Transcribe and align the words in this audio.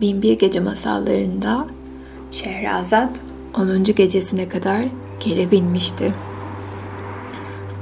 Binbir 0.00 0.38
Gece 0.38 0.60
masallarında 0.60 1.66
Şehrazat 2.30 3.10
10. 3.56 3.84
gecesine 3.84 4.48
kadar 4.48 4.84
gelebilmişti. 5.20 6.14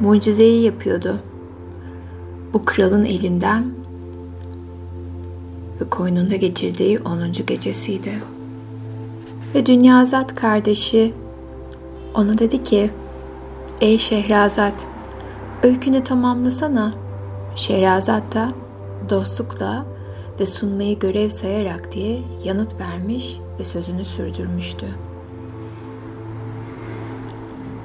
Mucizeyi 0.00 0.62
yapıyordu. 0.62 1.18
Bu 2.52 2.64
kralın 2.64 3.04
elinden 3.04 3.70
ve 5.80 5.90
koynunda 5.90 6.36
geçirdiği 6.36 6.98
10. 6.98 7.32
gecesiydi. 7.32 8.22
Ve 9.54 9.66
Dünyazat 9.66 10.34
kardeşi 10.34 11.14
ona 12.14 12.38
dedi 12.38 12.62
ki 12.62 12.90
Ey 13.80 13.98
Şehrazat 13.98 14.86
öykünü 15.62 16.04
tamamlasana. 16.04 16.94
Şehrazat 17.56 18.34
da 18.34 18.52
dostlukla 19.10 19.95
ve 20.40 20.46
sunmayı 20.46 20.98
görev 20.98 21.28
sayarak 21.28 21.92
diye 21.92 22.18
yanıt 22.44 22.80
vermiş 22.80 23.38
ve 23.60 23.64
sözünü 23.64 24.04
sürdürmüştü. 24.04 24.86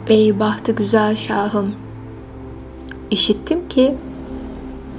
Ey 0.08 0.40
bahtı 0.40 0.72
güzel 0.72 1.16
şahım! 1.16 1.76
İşittim 3.12 3.68
ki 3.70 3.98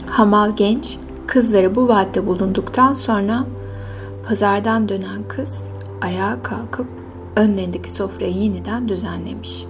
hamal 0.07 0.57
genç 0.57 0.99
kızları 1.27 1.75
bu 1.75 1.89
vaatte 1.89 2.27
bulunduktan 2.27 2.95
sonra 2.95 3.45
pazardan 4.29 4.89
dönen 4.89 5.29
kız 5.29 5.65
ayağa 6.03 6.43
kalkıp 6.43 6.87
önlerindeki 7.37 7.91
sofrayı 7.91 8.35
yeniden 8.35 8.89
düzenlemiş 8.89 9.65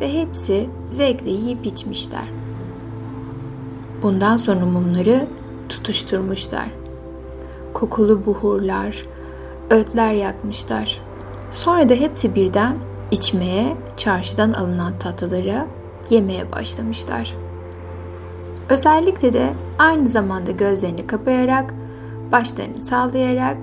ve 0.00 0.12
hepsi 0.12 0.70
zevkle 0.88 1.30
yiyip 1.30 1.66
içmişler. 1.66 2.28
Bundan 4.02 4.36
sonra 4.36 4.66
mumları 4.66 5.28
tutuşturmuşlar 5.68 6.68
kokulu 7.78 8.26
buhurlar, 8.26 9.02
ötler 9.70 10.14
yakmışlar. 10.14 11.00
Sonra 11.50 11.88
da 11.88 11.94
hepsi 11.94 12.34
birden 12.34 12.76
içmeye, 13.10 13.76
çarşıdan 13.96 14.52
alınan 14.52 14.98
tatlıları 14.98 15.66
yemeye 16.10 16.52
başlamışlar. 16.52 17.34
Özellikle 18.70 19.32
de 19.32 19.46
aynı 19.78 20.08
zamanda 20.08 20.50
gözlerini 20.50 21.06
kapayarak, 21.06 21.74
başlarını 22.32 22.80
sallayarak 22.80 23.56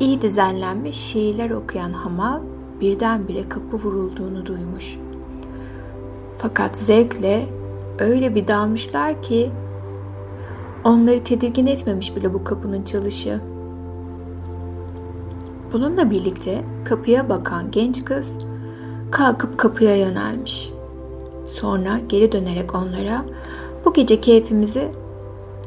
iyi 0.00 0.20
düzenlenmiş 0.20 0.96
şiirler 0.96 1.50
okuyan 1.50 1.92
Hamal 1.92 2.40
birdenbire 2.80 3.48
kapı 3.48 3.76
vurulduğunu 3.76 4.46
duymuş. 4.46 4.96
Fakat 6.38 6.76
zevkle 6.76 7.42
öyle 7.98 8.34
bir 8.34 8.48
dalmışlar 8.48 9.22
ki 9.22 9.50
onları 10.84 11.24
tedirgin 11.24 11.66
etmemiş 11.66 12.16
bile 12.16 12.34
bu 12.34 12.44
kapının 12.44 12.82
çalışı. 12.82 13.40
Bununla 15.72 16.10
birlikte 16.10 16.64
kapıya 16.84 17.28
bakan 17.28 17.70
genç 17.70 18.04
kız 18.04 18.38
kalkıp 19.10 19.58
kapıya 19.58 19.96
yönelmiş. 19.96 20.72
Sonra 21.46 21.98
geri 22.08 22.32
dönerek 22.32 22.74
onlara 22.74 23.24
bu 23.84 23.92
gece 23.92 24.20
keyfimizi 24.20 24.92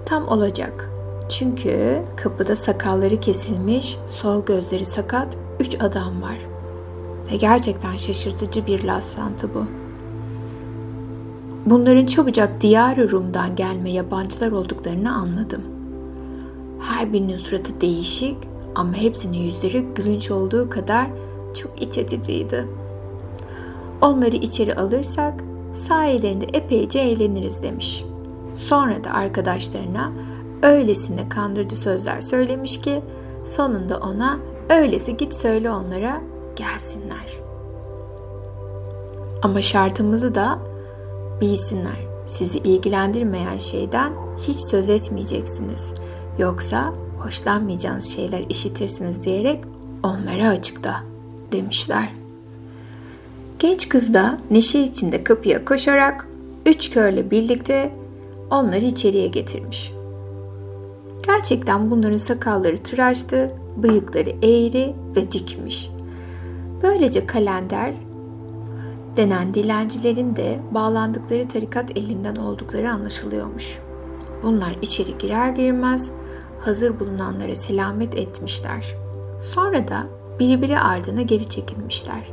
tam 0.06 0.28
olacak. 0.28 0.90
Çünkü 1.30 2.02
kapıda 2.18 2.56
sakalları 2.56 3.20
kesilmiş, 3.20 3.98
sol 4.08 4.46
gözleri 4.46 4.86
sakat 4.86 5.38
üç 5.60 5.76
adam 5.76 6.22
var. 6.22 6.38
Ve 7.32 7.36
gerçekten 7.36 7.98
şaşırtıcı 7.98 8.68
bir 8.68 8.88
rastlantı 8.88 9.50
bu. 9.54 9.66
Bunların 11.66 12.06
çabucak 12.06 12.62
diyar 12.62 12.98
Rum'dan 12.98 13.56
gelme 13.56 13.92
yabancılar 13.92 14.52
olduklarını 14.52 15.14
anladım. 15.14 15.62
Her 16.80 17.14
birinin 17.14 17.38
suratı 17.38 17.82
değişik 17.82 18.38
ama 18.76 18.94
hepsinin 18.94 19.38
yüzleri 19.38 19.86
gülünç 19.96 20.32
olduğu 20.32 20.70
kadar 20.70 21.08
çok 21.54 21.82
iç 21.82 21.98
açıcıydı. 21.98 22.68
Onları 24.02 24.36
içeri 24.36 24.76
alırsak 24.76 25.34
sahillerinde 25.74 26.46
epeyce 26.54 27.00
eğleniriz 27.00 27.64
demiş. 27.64 28.06
Sonra 28.56 29.04
da 29.04 29.12
arkadaşlarına 29.12 30.12
öylesine 30.64 31.30
kandırıcı 31.30 31.76
sözler 31.76 32.22
söylemiş 32.22 32.82
ki 32.82 33.02
sonunda 33.46 33.98
ona 33.98 34.40
öylesi 34.70 35.18
git 35.18 35.34
söyle 35.34 35.72
onlara 35.72 36.22
gelsinler. 36.56 37.42
Ama 39.44 39.62
şartımızı 39.62 40.36
da 40.36 40.60
bilsinler. 41.42 42.12
Sizi 42.26 42.58
ilgilendirmeyen 42.58 43.58
şeyden 43.58 44.14
hiç 44.38 44.60
söz 44.60 44.90
etmeyeceksiniz. 44.90 45.94
Yoksa 46.40 46.94
hoşlanmayacağınız 47.26 48.06
şeyler 48.06 48.46
işitirsiniz 48.50 49.22
diyerek 49.22 49.64
onlara 50.04 50.48
açıkta 50.48 51.04
demişler. 51.52 52.14
Genç 53.60 53.90
kız 53.90 54.14
da 54.14 54.40
neşe 54.52 54.80
içinde 54.80 55.24
kapıya 55.24 55.66
koşarak 55.66 56.28
üç 56.66 56.92
körle 56.92 57.32
birlikte 57.32 57.92
onları 58.52 58.86
içeriye 58.86 59.28
getirmiş. 59.28 59.92
Gerçekten 61.26 61.92
bunların 61.92 62.18
sakalları 62.18 62.78
tıraştı, 62.78 63.52
bıyıkları 63.78 64.30
eğri 64.30 64.96
ve 65.16 65.32
dikmiş. 65.32 65.90
Böylece 66.84 67.26
kalender 67.26 67.94
denen 69.18 69.54
dilencilerin 69.54 70.36
de 70.36 70.60
bağlandıkları 70.72 71.48
tarikat 71.48 71.98
elinden 71.98 72.36
oldukları 72.36 72.92
anlaşılıyormuş. 72.92 73.80
Bunlar 74.44 74.76
içeri 74.82 75.18
girer 75.18 75.50
girmez 75.50 76.12
hazır 76.62 77.00
bulunanlara 77.00 77.56
selamet 77.56 78.16
etmişler. 78.16 78.96
Sonra 79.42 79.88
da 79.88 80.04
birbiri 80.40 80.80
ardına 80.80 81.22
geri 81.22 81.50
çekilmişler. 81.50 82.32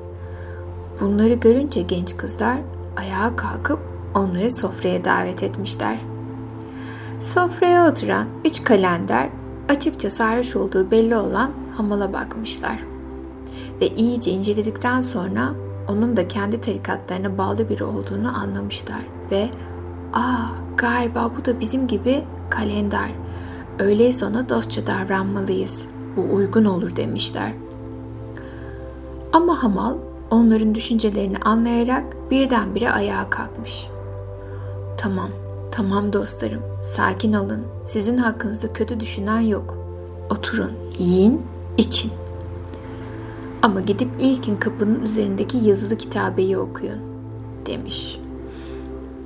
Bunları 1.01 1.33
görünce 1.33 1.83
genç 1.83 2.17
kızlar 2.17 2.59
ayağa 2.97 3.37
kalkıp 3.37 3.79
onları 4.15 4.51
sofraya 4.51 5.05
davet 5.05 5.43
etmişler. 5.43 5.99
Sofraya 7.21 7.91
oturan 7.91 8.27
üç 8.45 8.65
kalender 8.65 9.29
açıkça 9.69 10.11
sarhoş 10.11 10.57
olduğu 10.57 10.91
belli 10.91 11.17
olan 11.17 11.51
hamala 11.77 12.13
bakmışlar. 12.13 12.85
Ve 13.81 13.89
iyice 13.89 14.31
inceledikten 14.31 15.01
sonra 15.01 15.55
onun 15.89 16.17
da 16.17 16.29
kendi 16.29 16.61
tarikatlarına 16.61 17.39
bağlı 17.39 17.69
biri 17.69 17.85
olduğunu 17.85 18.37
anlamışlar 18.37 19.01
ve 19.31 19.49
''Aa 20.13 20.47
galiba 20.77 21.31
bu 21.39 21.45
da 21.45 21.61
bizim 21.61 21.87
gibi 21.87 22.25
kalender. 22.51 23.11
Öyleyse 23.79 24.27
ona 24.27 24.49
dostça 24.49 24.87
davranmalıyız. 24.87 25.83
Bu 26.17 26.35
uygun 26.35 26.65
olur.'' 26.65 26.97
demişler. 26.97 27.53
Ama 29.33 29.63
Hamal 29.63 29.95
onların 30.31 30.75
düşüncelerini 30.75 31.39
anlayarak 31.39 32.05
birdenbire 32.31 32.91
ayağa 32.91 33.31
kalkmış. 33.31 33.87
''Tamam, 34.97 35.31
tamam 35.73 36.13
dostlarım, 36.13 36.63
sakin 36.83 37.33
olun. 37.33 37.63
Sizin 37.85 38.17
hakkınızda 38.17 38.73
kötü 38.73 39.01
düşünen 39.01 39.41
yok. 39.41 39.75
Oturun, 40.31 40.73
yiyin, 40.99 41.43
için.'' 41.79 42.13
Ama 43.63 43.81
gidip 43.81 44.09
ilkin 44.21 44.57
kapının 44.57 45.03
üzerindeki 45.03 45.59
yazılı 45.59 45.97
kitabeyi 45.97 46.59
okuyun 46.59 46.99
demiş. 47.67 48.21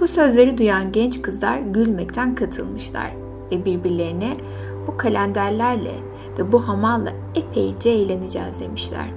Bu 0.00 0.08
sözleri 0.08 0.58
duyan 0.58 0.92
genç 0.92 1.22
kızlar 1.22 1.58
gülmekten 1.58 2.34
katılmışlar 2.34 3.21
ve 3.52 3.64
birbirlerine 3.64 4.36
bu 4.86 4.96
kalenderlerle 4.96 5.94
ve 6.38 6.52
bu 6.52 6.68
hamalla 6.68 7.12
epeyce 7.34 7.90
eğleneceğiz 7.90 8.60
demişler. 8.60 9.08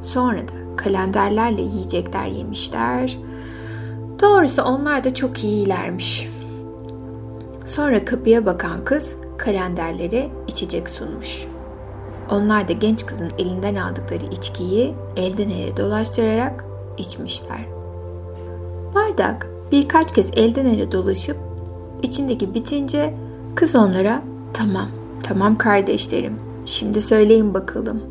Sonra 0.00 0.38
da 0.38 0.76
kalenderlerle 0.76 1.62
yiyecekler 1.62 2.26
yemişler. 2.26 3.18
Doğrusu 4.22 4.62
onlar 4.62 5.04
da 5.04 5.14
çok 5.14 5.44
iyilermiş. 5.44 6.28
Sonra 7.64 8.04
kapıya 8.04 8.46
bakan 8.46 8.84
kız 8.84 9.12
kalenderlere 9.38 10.28
içecek 10.48 10.88
sunmuş. 10.88 11.46
Onlar 12.30 12.68
da 12.68 12.72
genç 12.72 13.06
kızın 13.06 13.30
elinden 13.38 13.74
aldıkları 13.74 14.24
içkiyi 14.24 14.94
elden 15.16 15.48
ele 15.48 15.76
dolaştırarak 15.76 16.64
içmişler. 16.98 17.66
Bardak 18.94 19.46
birkaç 19.72 20.14
kez 20.14 20.30
elden 20.36 20.66
ele 20.66 20.92
dolaşıp 20.92 21.36
içindeki 22.02 22.54
bitince 22.54 23.14
kız 23.54 23.74
onlara 23.74 24.22
tamam, 24.52 24.88
tamam 25.22 25.58
kardeşlerim 25.58 26.38
şimdi 26.66 27.02
söyleyin 27.02 27.54
bakalım. 27.54 28.02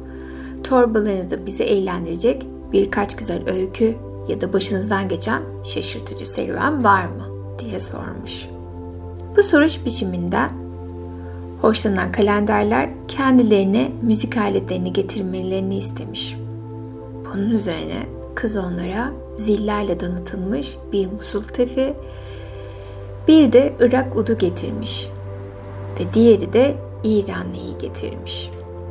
Torbalarınızda 0.64 1.46
bizi 1.46 1.64
eğlendirecek 1.64 2.48
birkaç 2.72 3.16
güzel 3.16 3.50
öykü 3.50 3.96
ya 4.28 4.42
da 4.42 4.54
başınızdan 4.54 5.10
geçen 5.10 5.42
şaşırtıcı 5.64 6.30
serüven 6.30 6.84
var 6.84 7.06
mı 7.06 7.28
diye 7.60 7.80
sormuş. 7.80 8.46
Bu 9.38 9.44
soruş 9.44 9.86
biçiminden 9.86 10.52
hoşlanan 11.62 12.12
kalenderler 12.12 12.90
kendilerine 13.08 13.92
müzik 14.02 14.38
aletlerini 14.38 14.94
getirmelerini 14.94 15.78
istemiş. 15.78 16.36
Bunun 17.34 17.50
üzerine 17.50 18.06
kız 18.36 18.58
onlara 18.58 19.12
zillerle 19.38 20.00
donatılmış 20.00 20.78
bir 20.92 21.08
musul 21.08 21.44
tefi, 21.44 21.94
bir 23.28 23.52
de 23.52 23.74
Irak 23.80 24.18
udu 24.18 24.38
getirmiş 24.38 25.13
ve 26.00 26.14
diğeri 26.14 26.54
de 26.54 26.76
İran 27.04 27.54
neyi 27.54 27.78
getirmiş. 27.78 28.50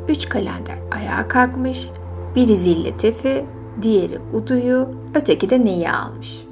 üç 0.08 0.28
kalender 0.28 0.78
ayağa 0.90 1.28
kalkmış. 1.28 1.88
Biri 2.37 2.56
zille 2.56 2.96
tefi, 2.96 3.44
diğeri 3.82 4.19
uduyu, 4.32 4.88
öteki 5.14 5.50
de 5.50 5.64
neyi 5.64 5.90
almış. 5.90 6.44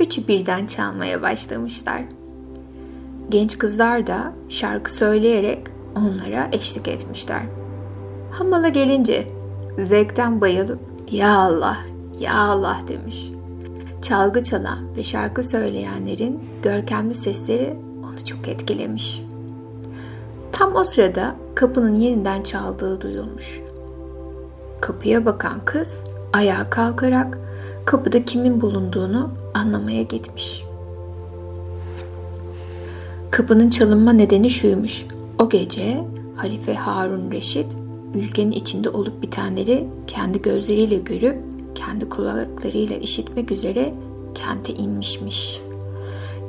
Üçü 0.00 0.28
birden 0.28 0.66
çalmaya 0.66 1.22
başlamışlar. 1.22 2.02
Genç 3.28 3.58
kızlar 3.58 4.06
da 4.06 4.32
şarkı 4.48 4.92
söyleyerek 4.92 5.66
onlara 5.96 6.48
eşlik 6.52 6.88
etmişler. 6.88 7.42
Hamala 8.30 8.68
gelince 8.68 9.28
zevkten 9.78 10.40
bayılıp 10.40 10.80
ya 11.10 11.38
Allah, 11.38 11.76
ya 12.20 12.34
Allah 12.34 12.80
demiş. 12.88 13.30
Çalgı 14.02 14.42
çalan 14.42 14.96
ve 14.96 15.02
şarkı 15.02 15.42
söyleyenlerin 15.42 16.40
görkemli 16.62 17.14
sesleri 17.14 17.76
onu 18.02 18.24
çok 18.24 18.48
etkilemiş. 18.48 19.23
Tam 20.54 20.76
o 20.76 20.84
sırada 20.84 21.36
kapının 21.54 21.94
yeniden 21.94 22.42
çaldığı 22.42 23.00
duyulmuş. 23.00 23.60
Kapıya 24.80 25.26
bakan 25.26 25.64
kız 25.64 26.04
ayağa 26.32 26.70
kalkarak 26.70 27.38
kapıda 27.84 28.24
kimin 28.24 28.60
bulunduğunu 28.60 29.30
anlamaya 29.54 30.02
gitmiş. 30.02 30.64
Kapının 33.30 33.70
çalınma 33.70 34.12
nedeni 34.12 34.50
şuymuş. 34.50 35.04
O 35.38 35.48
gece 35.48 36.04
Halife 36.36 36.74
Harun 36.74 37.30
Reşit 37.30 37.66
ülkenin 38.14 38.52
içinde 38.52 38.90
olup 38.90 39.22
bitenleri 39.22 39.88
kendi 40.06 40.42
gözleriyle 40.42 40.96
görüp 40.96 41.38
kendi 41.74 42.08
kulaklarıyla 42.08 42.96
işitmek 42.96 43.52
üzere 43.52 43.94
kente 44.34 44.74
inmişmiş. 44.74 45.60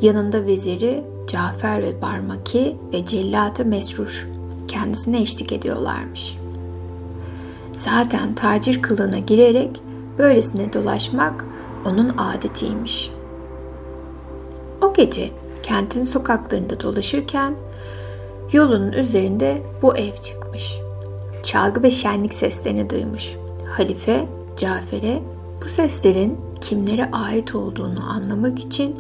Yanında 0.01 0.45
veziri 0.45 1.03
Cafer 1.27 1.81
ve 1.81 2.01
Barmaki 2.01 2.77
ve 2.93 3.05
cellatı 3.05 3.65
Mesrur 3.65 4.27
kendisine 4.67 5.21
eşlik 5.21 5.51
ediyorlarmış. 5.51 6.37
Zaten 7.75 8.35
tacir 8.35 8.81
kılığına 8.81 9.17
girerek 9.17 9.81
böylesine 10.17 10.73
dolaşmak 10.73 11.45
onun 11.85 12.09
adetiymiş. 12.17 13.11
O 14.81 14.93
gece 14.93 15.29
kentin 15.63 16.03
sokaklarında 16.03 16.79
dolaşırken 16.79 17.55
yolunun 18.51 18.91
üzerinde 18.91 19.61
bu 19.81 19.97
ev 19.97 20.15
çıkmış. 20.21 20.79
Çalgı 21.43 21.83
ve 21.83 21.91
şenlik 21.91 22.33
seslerini 22.33 22.89
duymuş. 22.89 23.35
Halife 23.77 24.25
Cafer'e 24.57 25.19
bu 25.65 25.69
seslerin 25.69 26.37
kimlere 26.61 27.11
ait 27.11 27.55
olduğunu 27.55 28.09
anlamak 28.09 28.59
için 28.59 28.95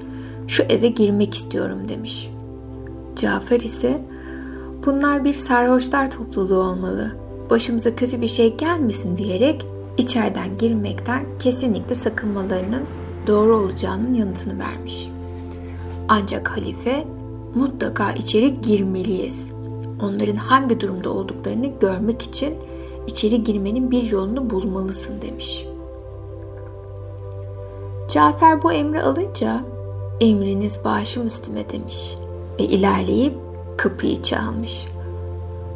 şu 0.47 0.63
eve 0.63 0.87
girmek 0.87 1.35
istiyorum 1.35 1.79
demiş. 1.89 2.31
Cafer 3.15 3.59
ise 3.59 4.01
bunlar 4.85 5.23
bir 5.23 5.33
sarhoşlar 5.33 6.11
topluluğu 6.11 6.59
olmalı. 6.59 7.15
Başımıza 7.49 7.95
kötü 7.95 8.21
bir 8.21 8.27
şey 8.27 8.57
gelmesin 8.57 9.17
diyerek 9.17 9.65
içeriden 9.97 10.57
girmekten 10.59 11.25
kesinlikle 11.39 11.95
sakınmalarının 11.95 12.83
doğru 13.27 13.55
olacağının 13.55 14.13
yanıtını 14.13 14.59
vermiş. 14.59 15.09
Ancak 16.09 16.49
halife 16.49 17.07
mutlaka 17.55 18.11
içeri 18.11 18.61
girmeliyiz. 18.61 19.51
Onların 20.01 20.35
hangi 20.35 20.79
durumda 20.79 21.09
olduklarını 21.09 21.67
görmek 21.81 22.21
için 22.21 22.55
içeri 23.07 23.43
girmenin 23.43 23.91
bir 23.91 24.03
yolunu 24.03 24.49
bulmalısın 24.49 25.21
demiş. 25.21 25.65
Cafer 28.09 28.63
bu 28.63 28.71
emri 28.71 29.01
alınca 29.01 29.61
emriniz 30.21 30.79
başım 30.85 31.25
üstüme 31.25 31.69
demiş 31.69 32.15
ve 32.59 32.63
ilerleyip 32.63 33.33
kapıyı 33.77 34.21
çalmış. 34.21 34.85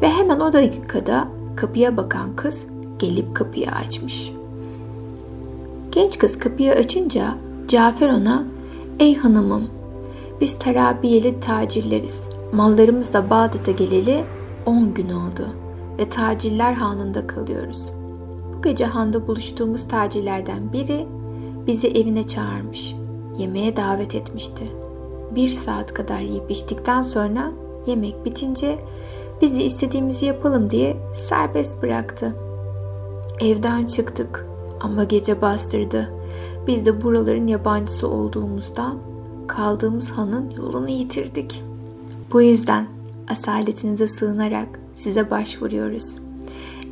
Ve 0.01 0.09
hemen 0.09 0.39
o 0.39 0.53
dakikada 0.53 1.27
kapıya 1.55 1.97
bakan 1.97 2.35
kız 2.35 2.63
gelip 2.99 3.35
kapıyı 3.35 3.71
açmış. 3.71 4.31
Genç 5.91 6.17
kız 6.17 6.39
kapıyı 6.39 6.71
açınca 6.71 7.23
Cafer 7.67 8.09
ona 8.09 8.43
''Ey 8.99 9.15
hanımım, 9.15 9.67
biz 10.41 10.59
terabiyeli 10.59 11.39
tacirleriz. 11.39 12.21
Mallarımızla 12.53 13.29
Bağdat'a 13.29 13.71
geleli 13.71 14.23
10 14.65 14.93
gün 14.93 15.09
oldu 15.09 15.49
ve 15.99 16.09
tacirler 16.09 16.73
hanında 16.73 17.27
kalıyoruz. 17.27 17.91
Bu 18.57 18.61
gece 18.61 18.85
handa 18.85 19.27
buluştuğumuz 19.27 19.87
tacirlerden 19.87 20.73
biri 20.73 21.07
bizi 21.67 21.87
evine 21.87 22.27
çağırmış. 22.27 22.98
Yemeğe 23.39 23.75
davet 23.75 24.15
etmişti. 24.15 24.63
Bir 25.35 25.49
saat 25.49 25.93
kadar 25.93 26.19
yiyip 26.19 26.51
içtikten 26.51 27.01
sonra 27.01 27.51
yemek 27.87 28.25
bitince 28.25 28.79
bizi 29.41 29.63
istediğimizi 29.63 30.25
yapalım 30.25 30.71
diye 30.71 30.97
serbest 31.15 31.81
bıraktı. 31.81 32.35
Evden 33.41 33.85
çıktık 33.85 34.45
ama 34.79 35.03
gece 35.03 35.41
bastırdı. 35.41 36.13
Biz 36.67 36.85
de 36.85 37.01
buraların 37.01 37.47
yabancısı 37.47 38.07
olduğumuzdan 38.07 38.97
kaldığımız 39.47 40.09
hanın 40.09 40.49
yolunu 40.49 40.89
yitirdik. 40.89 41.63
Bu 42.33 42.41
yüzden 42.41 42.87
asaletinize 43.29 44.07
sığınarak 44.07 44.79
size 44.95 45.31
başvuruyoruz. 45.31 46.15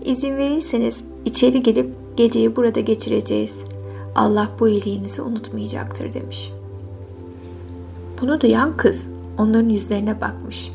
İzin 0.05 0.37
verirseniz 0.37 1.03
içeri 1.25 1.63
girip 1.63 1.93
geceyi 2.17 2.55
burada 2.55 2.79
geçireceğiz. 2.79 3.57
Allah 4.17 4.49
bu 4.59 4.67
iyiliğinizi 4.67 5.21
unutmayacaktır 5.21 6.13
demiş. 6.13 6.51
Bunu 8.21 8.41
duyan 8.41 8.77
kız 8.77 9.07
onların 9.37 9.69
yüzlerine 9.69 10.21
bakmış. 10.21 10.71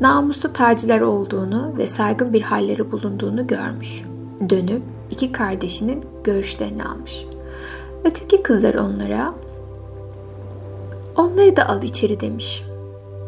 Namuslu 0.00 0.52
taciler 0.52 1.00
olduğunu 1.00 1.74
ve 1.78 1.86
saygın 1.86 2.32
bir 2.32 2.42
halleri 2.42 2.92
bulunduğunu 2.92 3.46
görmüş. 3.46 4.02
Dönüp 4.50 4.82
iki 5.10 5.32
kardeşinin 5.32 6.04
görüşlerini 6.24 6.84
almış. 6.84 7.26
Öteki 8.04 8.42
kızlar 8.42 8.74
onlara 8.74 9.34
onları 11.16 11.56
da 11.56 11.68
al 11.68 11.82
içeri 11.82 12.20
demiş. 12.20 12.64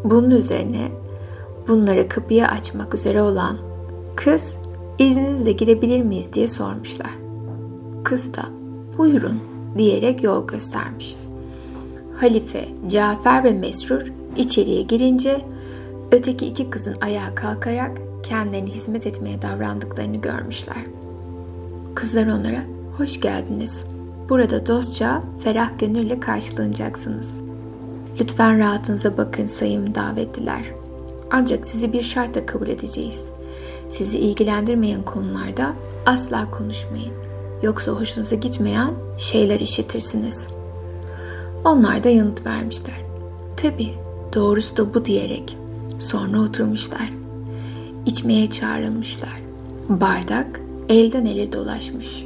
Bunun 0.04 0.30
üzerine 0.30 0.88
bunları 1.68 2.08
kapıyı 2.08 2.46
açmak 2.46 2.94
üzere 2.94 3.22
olan 3.22 3.58
kız 4.16 4.52
izninizle 4.98 5.52
girebilir 5.52 6.02
miyiz 6.02 6.32
diye 6.32 6.48
sormuşlar. 6.48 7.10
Kız 8.04 8.34
da 8.34 8.55
buyurun 8.98 9.40
diyerek 9.78 10.22
yol 10.22 10.46
göstermiş. 10.46 11.16
Halife, 12.16 12.64
Cafer 12.88 13.44
ve 13.44 13.52
Mesrur 13.52 14.02
içeriye 14.37 14.82
girince 14.82 15.40
öteki 16.12 16.47
iki 16.47 16.70
kızın 16.70 16.97
ayağa 17.00 17.35
kalkarak 17.35 17.99
kendilerine 18.23 18.70
hizmet 18.70 19.06
etmeye 19.06 19.42
davrandıklarını 19.42 20.16
görmüşler. 20.16 20.85
Kızlar 21.94 22.26
onlara 22.26 22.64
hoş 22.99 23.20
geldiniz. 23.20 23.85
Burada 24.28 24.66
dostça, 24.66 25.23
ferah 25.44 25.78
gönülle 25.78 26.20
karşılanacaksınız. 26.20 27.40
Lütfen 28.20 28.59
rahatınıza 28.59 29.18
bakın 29.18 29.47
sayın 29.47 29.94
davetliler. 29.94 30.62
Ancak 31.30 31.66
sizi 31.66 31.92
bir 31.92 32.02
şartla 32.02 32.47
kabul 32.47 32.68
edeceğiz. 32.68 33.25
Sizi 33.88 34.18
ilgilendirmeyen 34.18 35.02
konularda 35.02 35.73
asla 36.06 36.50
konuşmayın. 36.50 37.25
Yoksa 37.66 37.92
hoşunuza 37.92 38.35
gitmeyen 38.35 38.90
şeyler 39.18 39.61
işitirsiniz. 39.61 40.46
Onlar 41.64 42.04
da 42.04 42.08
yanıt 42.08 42.46
vermişler. 42.46 43.00
Tabi 43.56 43.88
doğrusu 44.35 44.76
da 44.76 44.94
bu 44.94 45.04
diyerek 45.04 45.56
sonra 45.99 46.40
oturmuşlar. 46.40 47.12
İçmeye 48.06 48.50
çağrılmışlar. 48.50 49.42
Bardak 49.88 50.61
elden 50.88 51.25
ele 51.25 51.52
dolaşmış. 51.52 52.25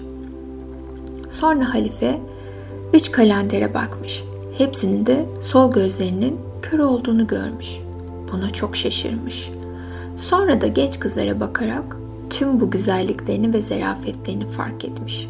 Sonra 1.30 1.74
halife 1.74 2.20
üç 2.94 3.12
kalendere 3.12 3.74
bakmış. 3.74 4.24
Hepsinin 4.58 5.06
de 5.06 5.26
sol 5.40 5.72
gözlerinin 5.72 6.36
kör 6.62 6.78
olduğunu 6.78 7.26
görmüş. 7.26 7.68
Buna 8.32 8.50
çok 8.50 8.76
şaşırmış. 8.76 9.50
Sonra 10.16 10.60
da 10.60 10.66
genç 10.66 11.00
kızlara 11.00 11.40
bakarak 11.40 11.99
tüm 12.30 12.60
bu 12.60 12.70
güzelliklerini 12.70 13.54
ve 13.54 13.62
zerafetlerini 13.62 14.46
fark 14.46 14.84
etmiş. 14.84 15.28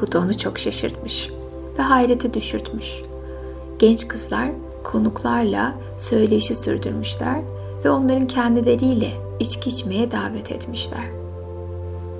Bu 0.00 0.12
da 0.12 0.18
onu 0.18 0.38
çok 0.38 0.58
şaşırtmış 0.58 1.30
ve 1.78 1.82
hayrete 1.82 2.34
düşürtmüş. 2.34 3.02
Genç 3.78 4.08
kızlar 4.08 4.48
konuklarla 4.84 5.74
söyleşi 5.98 6.54
sürdürmüşler 6.54 7.40
ve 7.84 7.90
onların 7.90 8.26
kendileriyle 8.26 9.08
içki 9.40 9.68
içmeye 9.70 10.10
davet 10.10 10.52
etmişler. 10.52 11.04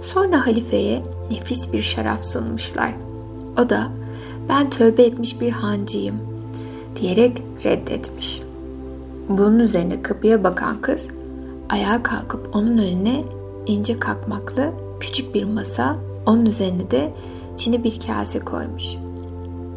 Sonra 0.02 0.46
halifeye 0.46 1.02
nefis 1.30 1.72
bir 1.72 1.82
şarap 1.82 2.24
sunmuşlar. 2.24 2.94
O 3.58 3.68
da 3.68 3.88
ben 4.48 4.70
tövbe 4.70 5.02
etmiş 5.02 5.40
bir 5.40 5.50
hancıyım 5.50 6.16
diyerek 7.00 7.42
reddetmiş. 7.64 8.42
Bunun 9.28 9.58
üzerine 9.58 10.02
kapıya 10.02 10.44
bakan 10.44 10.80
kız 10.80 11.06
ayağa 11.70 12.02
kalkıp 12.02 12.56
onun 12.56 12.78
önüne 12.78 13.24
ince 13.66 14.00
kalkmaklı 14.00 14.72
küçük 15.00 15.34
bir 15.34 15.44
masa, 15.44 15.96
onun 16.26 16.46
üzerine 16.46 16.90
de 16.90 17.12
çini 17.56 17.84
bir 17.84 18.00
kase 18.00 18.40
koymuş. 18.40 18.84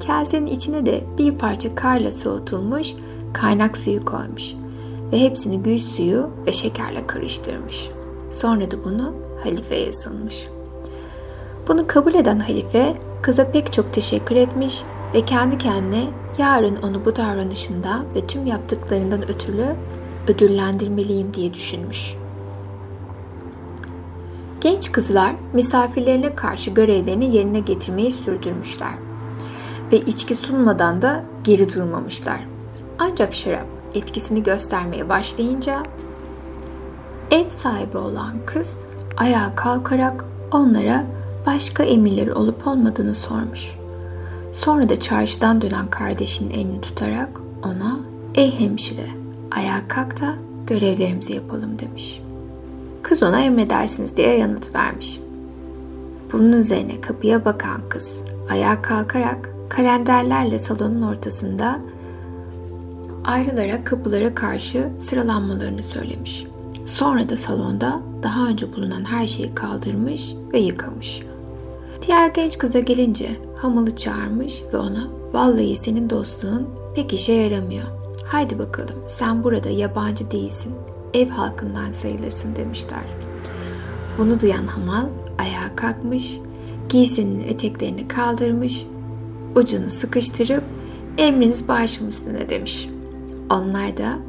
Kasenin 0.08 0.48
içine 0.48 0.86
de 0.86 1.04
bir 1.18 1.38
parça 1.38 1.76
karla 1.76 2.12
soğutulmuş 2.12 2.94
kaynak 3.34 3.78
suyu 3.78 4.06
koymuş 4.06 4.54
ve 5.12 5.20
hepsini 5.20 5.64
gül 5.64 5.80
suyu 5.80 6.30
ve 6.48 6.54
şekerle 6.54 7.08
karıştırmış. 7.08 7.90
Sonra 8.32 8.72
da 8.72 8.84
bunu 8.84 9.14
halifeye 9.44 9.94
sunmuş. 9.94 10.36
Bunu 11.68 11.88
kabul 11.88 12.14
eden 12.14 12.40
halife 12.40 12.98
kıza 13.22 13.52
pek 13.52 13.74
çok 13.74 13.94
teşekkür 13.94 14.36
etmiş 14.36 14.84
ve 15.14 15.22
kendi 15.22 15.58
kendine 15.58 16.04
yarın 16.38 16.76
onu 16.76 17.06
bu 17.06 17.16
davranışında 17.16 18.04
ve 18.16 18.28
tüm 18.28 18.46
yaptıklarından 18.46 19.30
ötürü 19.30 19.76
ödüllendirmeliyim 20.28 21.34
diye 21.34 21.54
düşünmüş. 21.54 22.16
Genç 24.62 24.92
kızlar 24.92 25.36
misafirlerine 25.54 26.36
karşı 26.36 26.72
görevlerini 26.72 27.36
yerine 27.36 27.60
getirmeyi 27.60 28.12
sürdürmüşler 28.12 28.94
ve 29.92 29.98
içki 29.98 30.36
sunmadan 30.36 31.02
da 31.02 31.24
geri 31.44 31.74
durmamışlar. 31.74 32.48
Ancak 33.00 33.34
şarap 33.34 33.66
etkisini 33.94 34.44
göstermeye 34.44 35.10
başlayınca 35.10 35.84
ev 37.32 37.50
sahibi 37.50 37.98
olan 37.98 38.34
kız 38.46 38.74
ayağa 39.18 39.56
kalkarak 39.56 40.26
onlara 40.52 41.06
başka 41.46 41.84
emirleri 41.84 42.34
olup 42.34 42.68
olmadığını 42.68 43.16
sormuş. 43.16 43.72
Sonra 44.54 44.90
da 44.90 45.00
çarşıdan 45.00 45.62
dönen 45.62 45.90
kardeşinin 45.90 46.50
elini 46.50 46.82
tutarak 46.82 47.30
ona 47.64 48.00
''Ey 48.36 48.60
hemşire, 48.60 49.08
ayağa 49.52 49.88
kalk 49.88 50.22
da 50.22 50.36
görevlerimizi 50.68 51.34
yapalım.'' 51.34 51.80
demiş. 51.80 52.22
Kız 53.04 53.24
ona 53.24 53.42
emredersiniz 53.42 54.18
diye 54.18 54.38
yanıt 54.38 54.76
vermiş. 54.76 55.20
Bunun 56.34 56.52
üzerine 56.52 57.02
kapıya 57.02 57.46
bakan 57.46 57.82
kız 57.90 58.14
ayağa 58.50 58.82
kalkarak 58.82 59.50
kalenderlerle 59.70 60.60
salonun 60.60 61.02
ortasında 61.02 61.80
ayrılarak 63.26 63.86
kapılara 63.86 64.36
karşı 64.36 64.90
sıralanmalarını 65.00 65.84
söylemiş. 65.84 66.46
Sonra 66.86 67.30
da 67.30 67.36
salonda 67.36 68.00
daha 68.24 68.48
önce 68.48 68.76
bulunan 68.76 69.06
her 69.06 69.28
şeyi 69.28 69.56
kaldırmış 69.56 70.34
ve 70.54 70.60
yıkamış. 70.60 71.22
Diğer 72.08 72.28
genç 72.28 72.58
kıza 72.58 72.80
gelince 72.80 73.30
hamalı 73.56 73.96
çağırmış 73.96 74.64
ve 74.74 74.78
ona 74.78 75.08
vallahi 75.34 75.78
senin 75.78 76.10
dostluğun 76.10 76.68
pek 76.96 77.14
işe 77.14 77.34
yaramıyor. 77.34 77.88
Haydi 78.26 78.60
bakalım 78.60 78.96
sen 79.08 79.44
burada 79.44 79.70
yabancı 79.70 80.32
değilsin, 80.32 80.72
ev 81.14 81.30
halkından 81.30 81.92
sayılırsın 81.92 82.56
demişler. 82.56 83.04
Bunu 84.18 84.40
duyan 84.40 84.68
hamal 84.68 85.06
ayağa 85.40 85.76
kalkmış, 85.76 86.40
giysinin 86.90 87.48
eteklerini 87.48 88.08
kaldırmış, 88.08 88.86
ucunu 89.56 89.90
sıkıştırıp 89.90 90.64
emriniz 91.18 91.68
başım 91.68 92.10
üstüne 92.10 92.50
demiş. 92.50 92.90
Onlar 93.50 93.98
da 93.98 94.20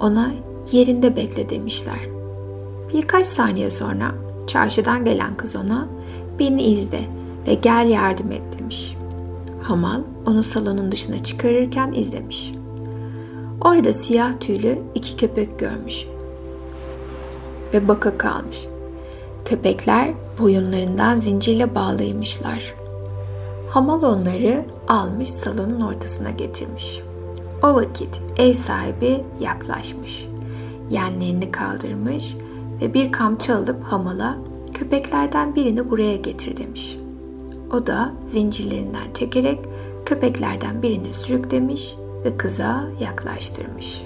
ona 0.00 0.30
yerinde 0.72 1.16
bekle 1.16 1.50
demişler. 1.50 1.98
Birkaç 2.94 3.26
saniye 3.26 3.70
sonra 3.70 4.14
çarşıdan 4.46 5.04
gelen 5.04 5.34
kız 5.34 5.56
ona 5.56 5.88
beni 6.38 6.62
izle 6.62 7.00
ve 7.46 7.54
gel 7.54 7.88
yardım 7.88 8.32
et 8.32 8.58
demiş. 8.58 8.94
Hamal 9.62 10.00
onu 10.26 10.42
salonun 10.42 10.92
dışına 10.92 11.22
çıkarırken 11.22 11.92
izlemiş. 11.92 12.52
Orada 13.60 13.92
siyah 13.92 14.40
tüylü 14.40 14.78
iki 14.94 15.16
köpek 15.16 15.58
görmüş 15.58 16.06
ve 17.74 17.88
baka 17.88 18.18
kalmış. 18.18 18.66
Köpekler 19.44 20.14
boyunlarından 20.38 21.16
zincirle 21.16 21.74
bağlıymışlar. 21.74 22.74
Hamal 23.70 24.02
onları 24.02 24.64
almış 24.88 25.30
salonun 25.30 25.80
ortasına 25.80 26.30
getirmiş. 26.30 27.00
O 27.62 27.74
vakit 27.74 28.20
ev 28.36 28.54
sahibi 28.54 29.24
yaklaşmış. 29.40 30.28
Yenlerini 30.90 31.50
kaldırmış 31.50 32.36
ve 32.82 32.94
bir 32.94 33.12
kamçı 33.12 33.56
alıp 33.56 33.84
hamala 33.84 34.38
köpeklerden 34.74 35.54
birini 35.54 35.90
buraya 35.90 36.16
getir 36.16 36.56
demiş. 36.56 36.98
O 37.72 37.86
da 37.86 38.12
zincirlerinden 38.26 39.12
çekerek 39.14 39.58
köpeklerden 40.06 40.82
birini 40.82 41.14
sürüklemiş 41.14 41.94
ve 42.24 42.36
kıza 42.36 42.84
yaklaştırmış. 43.00 44.02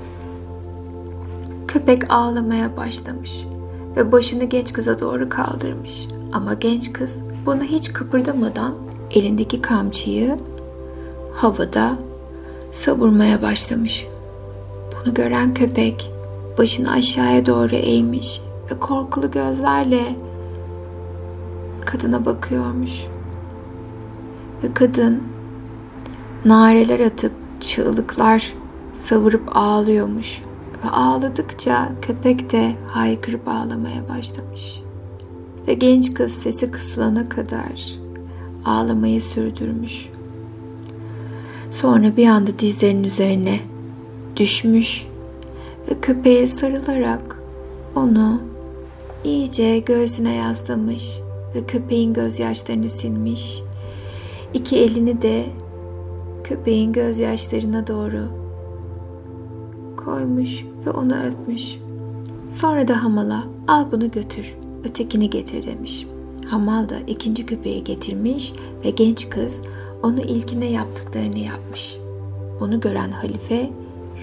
Köpek 1.69 2.13
ağlamaya 2.13 2.77
başlamış 2.77 3.45
ve 3.97 4.13
başını 4.13 4.45
genç 4.45 4.73
kıza 4.73 5.01
doğru 5.01 5.29
kaldırmış. 5.29 6.07
Ama 6.33 6.55
genç 6.55 6.93
kız 6.93 7.19
buna 7.47 7.63
hiç 7.63 7.93
kıpırdamadan 7.93 8.75
elindeki 9.11 9.63
kamçıyı 9.63 10.39
havada 11.35 11.99
savurmaya 12.73 13.43
başlamış. 13.43 14.07
Bunu 14.93 15.15
gören 15.15 15.55
köpek 15.55 16.13
başını 16.59 16.93
aşağıya 16.93 17.47
doğru 17.47 17.75
eğmiş 17.75 18.41
ve 18.71 18.79
korkulu 18.79 19.31
gözlerle 19.31 20.03
kadına 21.85 22.27
bakıyormuş. 22.27 22.93
Ve 24.65 24.75
kadın 24.75 25.23
nareler 26.45 27.01
atıp 27.01 27.33
çığlıklar 27.61 28.55
savurup 28.93 29.43
ağlıyormuş. 29.57 30.43
Ve 30.85 30.91
ağladıkça 30.91 31.93
köpek 32.03 32.53
de 32.53 32.73
haykırıp 32.89 33.49
ağlamaya 33.49 34.09
başlamış. 34.09 34.83
Ve 35.69 35.75
genç 35.75 36.15
kız 36.15 36.33
sesi 36.33 36.71
kısılana 36.71 37.29
kadar 37.29 37.99
ağlamayı 38.65 39.23
sürdürmüş. 39.23 40.09
Sonra 41.71 42.17
bir 42.17 42.27
anda 42.27 42.59
dizlerinin 42.59 43.05
üzerine 43.05 43.61
düşmüş 44.37 45.07
ve 45.91 46.01
köpeğe 46.01 46.49
sarılarak 46.49 47.43
onu 47.97 48.41
iyice 49.25 49.79
göğsüne 49.79 50.35
yaslamış 50.35 51.19
ve 51.55 51.67
köpeğin 51.67 52.15
gözyaşlarını 52.15 52.89
silmiş. 52.89 53.63
İki 54.55 54.77
elini 54.77 55.23
de 55.23 55.47
köpeğin 56.45 56.93
gözyaşlarına 56.93 57.87
doğru 57.87 58.42
koymuş 60.05 60.65
ve 60.87 60.91
onu 60.91 61.15
öpmüş. 61.15 61.79
Sonra 62.51 62.89
da 62.89 63.05
hamala 63.05 63.45
al 63.69 63.87
bunu 63.93 64.11
götür, 64.11 64.55
ötekini 64.85 65.31
getir 65.31 65.67
demiş. 65.67 66.07
Hamal 66.47 66.89
da 66.89 66.95
ikinci 67.07 67.47
köpeği 67.47 67.85
getirmiş 67.85 68.53
ve 68.85 68.91
genç 68.91 69.31
kız 69.31 69.61
onu 70.03 70.21
ilkine 70.21 70.67
yaptıklarını 70.67 71.39
yapmış. 71.39 71.97
Bunu 72.61 72.81
gören 72.81 73.11
halife 73.11 73.71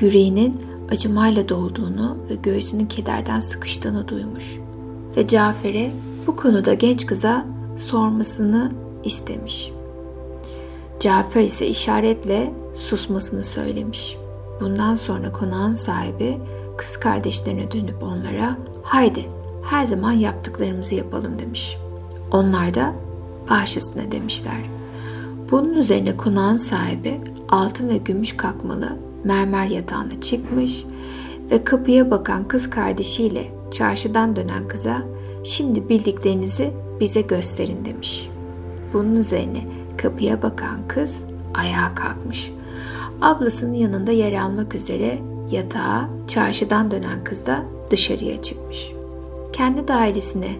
yüreğinin 0.02 0.58
acımayla 0.92 1.50
dolduğunu 1.50 2.18
ve 2.30 2.36
göğsünün 2.36 2.86
kederden 2.86 3.40
sıkıştığını 3.40 4.08
duymuş. 4.08 4.58
Ve 5.18 5.28
Cafer'e 5.28 5.92
bu 6.28 6.36
konuda 6.36 6.74
genç 6.74 7.06
kıza 7.06 7.46
sormasını 7.78 8.72
istemiş. 9.04 9.72
Cafer 11.00 11.42
ise 11.42 11.68
işaretle 11.68 12.54
susmasını 12.76 13.44
söylemiş. 13.44 14.19
Bundan 14.62 14.96
sonra 14.96 15.32
konağın 15.32 15.74
sahibi 15.74 16.38
kız 16.78 16.98
kardeşlerine 16.98 17.72
dönüp 17.72 18.04
onlara 18.04 18.58
haydi 18.84 19.26
her 19.64 19.86
zaman 19.86 20.12
yaptıklarımızı 20.12 20.96
yapalım 20.96 21.40
demiş. 21.40 21.78
Onlar 22.32 22.74
da 22.74 22.94
baş 23.50 23.78
üstüne 23.78 24.12
demişler. 24.12 24.70
Bunun 25.52 25.74
üzerine 25.74 26.18
konağın 26.18 26.58
sahibi 26.58 27.22
altın 27.50 27.90
ve 27.90 27.98
gümüş 27.98 28.38
kakmalı 28.38 28.98
mermer 29.24 29.68
yatağına 29.68 30.22
çıkmış 30.22 30.86
ve 31.52 31.64
kapıya 31.64 32.12
bakan 32.12 32.48
kız 32.48 32.70
kardeşiyle 32.70 33.52
çarşıdan 33.72 34.36
dönen 34.36 34.68
kıza 34.68 35.02
şimdi 35.44 35.90
bildiklerinizi 35.90 36.74
bize 37.00 37.22
gösterin 37.22 37.86
demiş. 37.86 38.30
Bunun 38.94 39.16
üzerine 39.16 39.66
kapıya 39.98 40.42
bakan 40.42 40.88
kız 40.88 41.18
ayağa 41.54 41.96
kalkmış. 41.96 42.52
Ablasının 43.22 43.74
yanında 43.74 44.12
yer 44.12 44.34
almak 44.34 44.76
üzere 44.76 45.20
yatağa 45.52 46.10
çarşıdan 46.28 46.92
dönen 46.92 47.24
kız 47.24 47.46
da 47.46 47.64
dışarıya 47.92 48.42
çıkmış. 48.42 48.92
Kendi 49.54 49.88
dairesine 49.88 50.52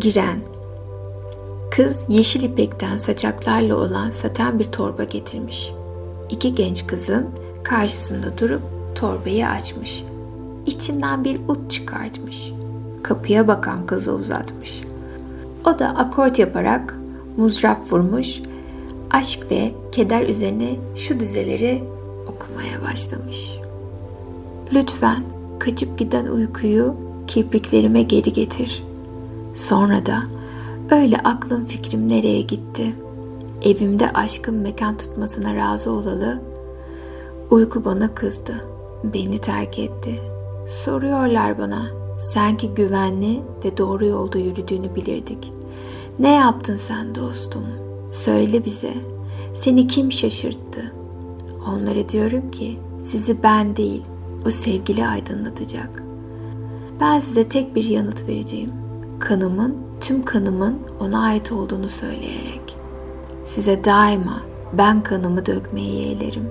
giren 0.00 0.38
kız 1.70 1.98
yeşil 2.08 2.42
ipekten 2.42 2.98
saçaklarla 2.98 3.76
olan 3.76 4.10
saten 4.10 4.58
bir 4.58 4.64
torba 4.72 5.04
getirmiş. 5.04 5.72
İki 6.30 6.54
genç 6.54 6.86
kızın 6.86 7.26
karşısında 7.62 8.38
durup 8.38 8.62
torbayı 8.94 9.48
açmış. 9.48 10.04
İçinden 10.66 11.24
bir 11.24 11.40
ut 11.48 11.70
çıkartmış. 11.70 12.52
Kapıya 13.02 13.48
bakan 13.48 13.86
kızı 13.86 14.14
uzatmış. 14.14 14.82
O 15.66 15.78
da 15.78 15.88
akort 15.88 16.38
yaparak 16.38 16.98
muzrap 17.36 17.92
vurmuş, 17.92 18.42
aşk 19.10 19.46
ve 19.50 19.72
keder 19.92 20.28
üzerine 20.28 20.76
şu 20.96 21.20
dizeleri 21.20 21.84
okumaya 22.26 22.92
başlamış. 22.92 23.58
Lütfen 24.72 25.22
kaçıp 25.58 25.98
giden 25.98 26.26
uykuyu 26.26 26.94
kirpiklerime 27.26 28.02
geri 28.02 28.32
getir. 28.32 28.84
Sonra 29.54 30.06
da 30.06 30.22
öyle 30.90 31.16
aklım 31.16 31.64
fikrim 31.64 32.08
nereye 32.08 32.40
gitti? 32.40 32.94
Evimde 33.62 34.10
aşkın 34.12 34.54
mekan 34.54 34.96
tutmasına 34.96 35.54
razı 35.54 35.90
olalı. 35.90 36.40
Uyku 37.50 37.84
bana 37.84 38.14
kızdı. 38.14 38.64
Beni 39.04 39.38
terk 39.38 39.78
etti. 39.78 40.20
Soruyorlar 40.68 41.58
bana 41.58 41.82
sanki 42.18 42.74
güvenli 42.74 43.40
ve 43.64 43.76
doğru 43.76 44.06
yolda 44.06 44.38
yürüdüğünü 44.38 44.94
bilirdik. 44.94 45.52
Ne 46.18 46.34
yaptın 46.34 46.76
sen 46.76 47.14
dostum? 47.14 47.89
Söyle 48.10 48.64
bize. 48.64 48.94
Seni 49.54 49.86
kim 49.86 50.12
şaşırttı? 50.12 50.92
Onlara 51.68 52.08
diyorum 52.08 52.50
ki 52.50 52.78
sizi 53.02 53.42
ben 53.42 53.76
değil, 53.76 54.02
o 54.46 54.50
sevgili 54.50 55.06
aydınlatacak. 55.06 56.02
Ben 57.00 57.18
size 57.18 57.48
tek 57.48 57.74
bir 57.74 57.84
yanıt 57.84 58.28
vereceğim. 58.28 58.72
Kanımın, 59.18 59.76
tüm 60.00 60.24
kanımın 60.24 60.78
ona 61.00 61.22
ait 61.22 61.52
olduğunu 61.52 61.88
söyleyerek. 61.88 62.76
Size 63.44 63.84
daima 63.84 64.42
ben 64.72 65.02
kanımı 65.02 65.46
dökmeyi 65.46 66.08
yeğlerim. 66.08 66.48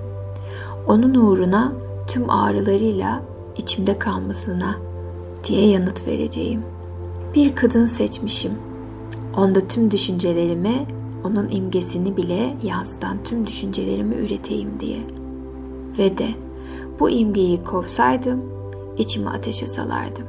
Onun 0.86 1.14
uğruna 1.14 1.72
tüm 2.06 2.30
ağrılarıyla 2.30 3.22
içimde 3.56 3.98
kalmasına 3.98 4.76
diye 5.44 5.68
yanıt 5.68 6.06
vereceğim. 6.06 6.62
Bir 7.34 7.56
kadın 7.56 7.86
seçmişim. 7.86 8.52
Onda 9.36 9.60
tüm 9.68 9.90
düşüncelerimi, 9.90 10.86
onun 11.24 11.48
imgesini 11.48 12.16
bile 12.16 12.56
yansıtan 12.62 13.24
tüm 13.24 13.46
düşüncelerimi 13.46 14.14
üreteyim 14.14 14.80
diye. 14.80 14.98
Ve 15.98 16.18
de 16.18 16.28
bu 17.00 17.10
imgeyi 17.10 17.64
kovsaydım, 17.64 18.44
içimi 18.98 19.28
ateşe 19.28 19.66
salardım. 19.66 20.24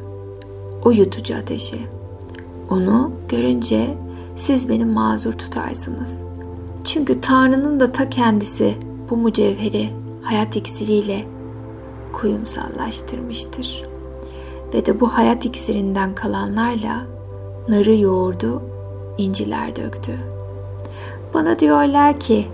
O 0.85 0.91
yutucu 0.91 1.35
ateşe. 1.35 1.77
Onu 2.69 3.11
görünce 3.29 3.97
siz 4.35 4.69
beni 4.69 4.85
mazur 4.85 5.33
tutarsınız. 5.33 6.21
Çünkü 6.83 7.21
Tanrı'nın 7.21 7.79
da 7.79 7.91
ta 7.91 8.09
kendisi 8.09 8.75
bu 9.09 9.17
mücevheri 9.17 9.89
hayat 10.21 10.55
iksiriyle 10.55 11.25
kuyumsallaştırmıştır. 12.13 13.83
Ve 14.73 14.85
de 14.85 14.99
bu 14.99 15.07
hayat 15.07 15.45
iksirinden 15.45 16.15
kalanlarla 16.15 17.05
narı 17.69 17.95
yoğurdu, 17.95 18.61
inciler 19.17 19.75
döktü. 19.75 20.30
Bana 21.33 21.59
diyorlar 21.59 22.19
ki, 22.19 22.47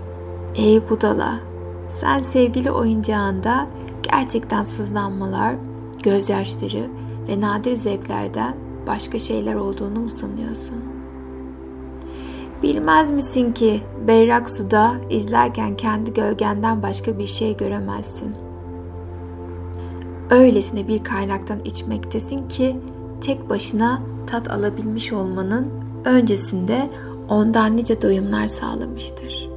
ey 0.54 0.90
budala, 0.90 1.40
sen 1.88 2.20
sevgili 2.20 2.70
oyuncağında 2.70 3.66
gerçekten 4.02 4.64
sızlanmalar, 4.64 5.54
gözyaşları 6.02 6.90
ve 7.28 7.40
nadir 7.40 7.74
zevklerden 7.74 8.56
başka 8.86 9.18
şeyler 9.18 9.54
olduğunu 9.54 10.00
mu 10.00 10.10
sanıyorsun? 10.10 10.84
Bilmez 12.62 13.10
misin 13.10 13.52
ki 13.52 13.80
berrak 14.06 14.50
suda 14.50 14.92
izlerken 15.10 15.76
kendi 15.76 16.12
gölgenden 16.12 16.82
başka 16.82 17.18
bir 17.18 17.26
şey 17.26 17.56
göremezsin.'' 17.56 18.48
öylesine 20.30 20.88
bir 20.88 21.04
kaynaktan 21.04 21.58
içmektesin 21.64 22.48
ki 22.48 22.76
tek 23.20 23.50
başına 23.50 24.02
tat 24.26 24.50
alabilmiş 24.50 25.12
olmanın 25.12 25.66
öncesinde 26.04 26.90
ondan 27.28 27.76
nice 27.76 28.02
doyumlar 28.02 28.46
sağlamıştır. 28.46 29.48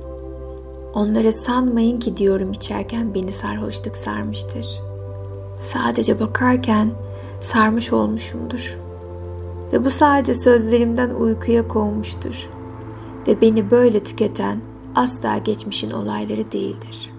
Onlara 0.93 1.31
sanmayın 1.31 1.99
ki 1.99 2.17
diyorum 2.17 2.51
içerken 2.51 3.13
beni 3.13 3.31
sarhoşluk 3.31 3.95
sarmıştır. 3.95 4.81
Sadece 5.59 6.19
bakarken 6.19 6.91
sarmış 7.41 7.93
olmuşumdur. 7.93 8.77
Ve 9.73 9.85
bu 9.85 9.89
sadece 9.89 10.35
sözlerimden 10.35 11.09
uykuya 11.09 11.67
kovmuştur. 11.67 12.49
Ve 13.27 13.41
beni 13.41 13.71
böyle 13.71 14.03
tüketen 14.03 14.61
asla 14.95 15.37
geçmişin 15.37 15.91
olayları 15.91 16.51
değildir. 16.51 17.11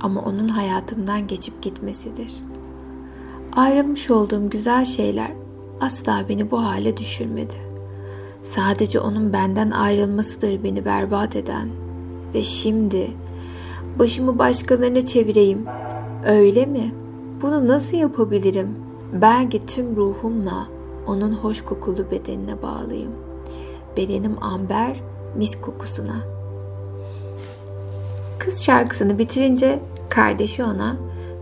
Ama 0.00 0.20
onun 0.20 0.48
hayatımdan 0.48 1.26
geçip 1.26 1.62
gitmesidir.'' 1.62 2.58
Ayrılmış 3.58 4.10
olduğum 4.10 4.50
güzel 4.50 4.84
şeyler 4.84 5.32
asla 5.80 6.24
beni 6.28 6.50
bu 6.50 6.64
hale 6.64 6.96
düşürmedi. 6.96 7.54
Sadece 8.42 9.00
onun 9.00 9.32
benden 9.32 9.70
ayrılmasıdır 9.70 10.64
beni 10.64 10.84
berbat 10.84 11.36
eden. 11.36 11.68
Ve 12.34 12.44
şimdi 12.44 13.10
başımı 13.98 14.38
başkalarına 14.38 15.04
çevireyim. 15.04 15.66
Öyle 16.26 16.66
mi? 16.66 16.94
Bunu 17.42 17.68
nasıl 17.68 17.96
yapabilirim? 17.96 18.68
Belki 19.12 19.66
tüm 19.66 19.96
ruhumla 19.96 20.66
onun 21.06 21.32
hoş 21.32 21.64
kokulu 21.64 22.10
bedenine 22.10 22.62
bağlıyım. 22.62 23.12
Bedenim 23.96 24.42
amber, 24.42 25.00
mis 25.36 25.60
kokusuna. 25.60 26.16
Kız 28.38 28.62
şarkısını 28.62 29.18
bitirince 29.18 29.78
kardeşi 30.08 30.64
ona 30.64 30.96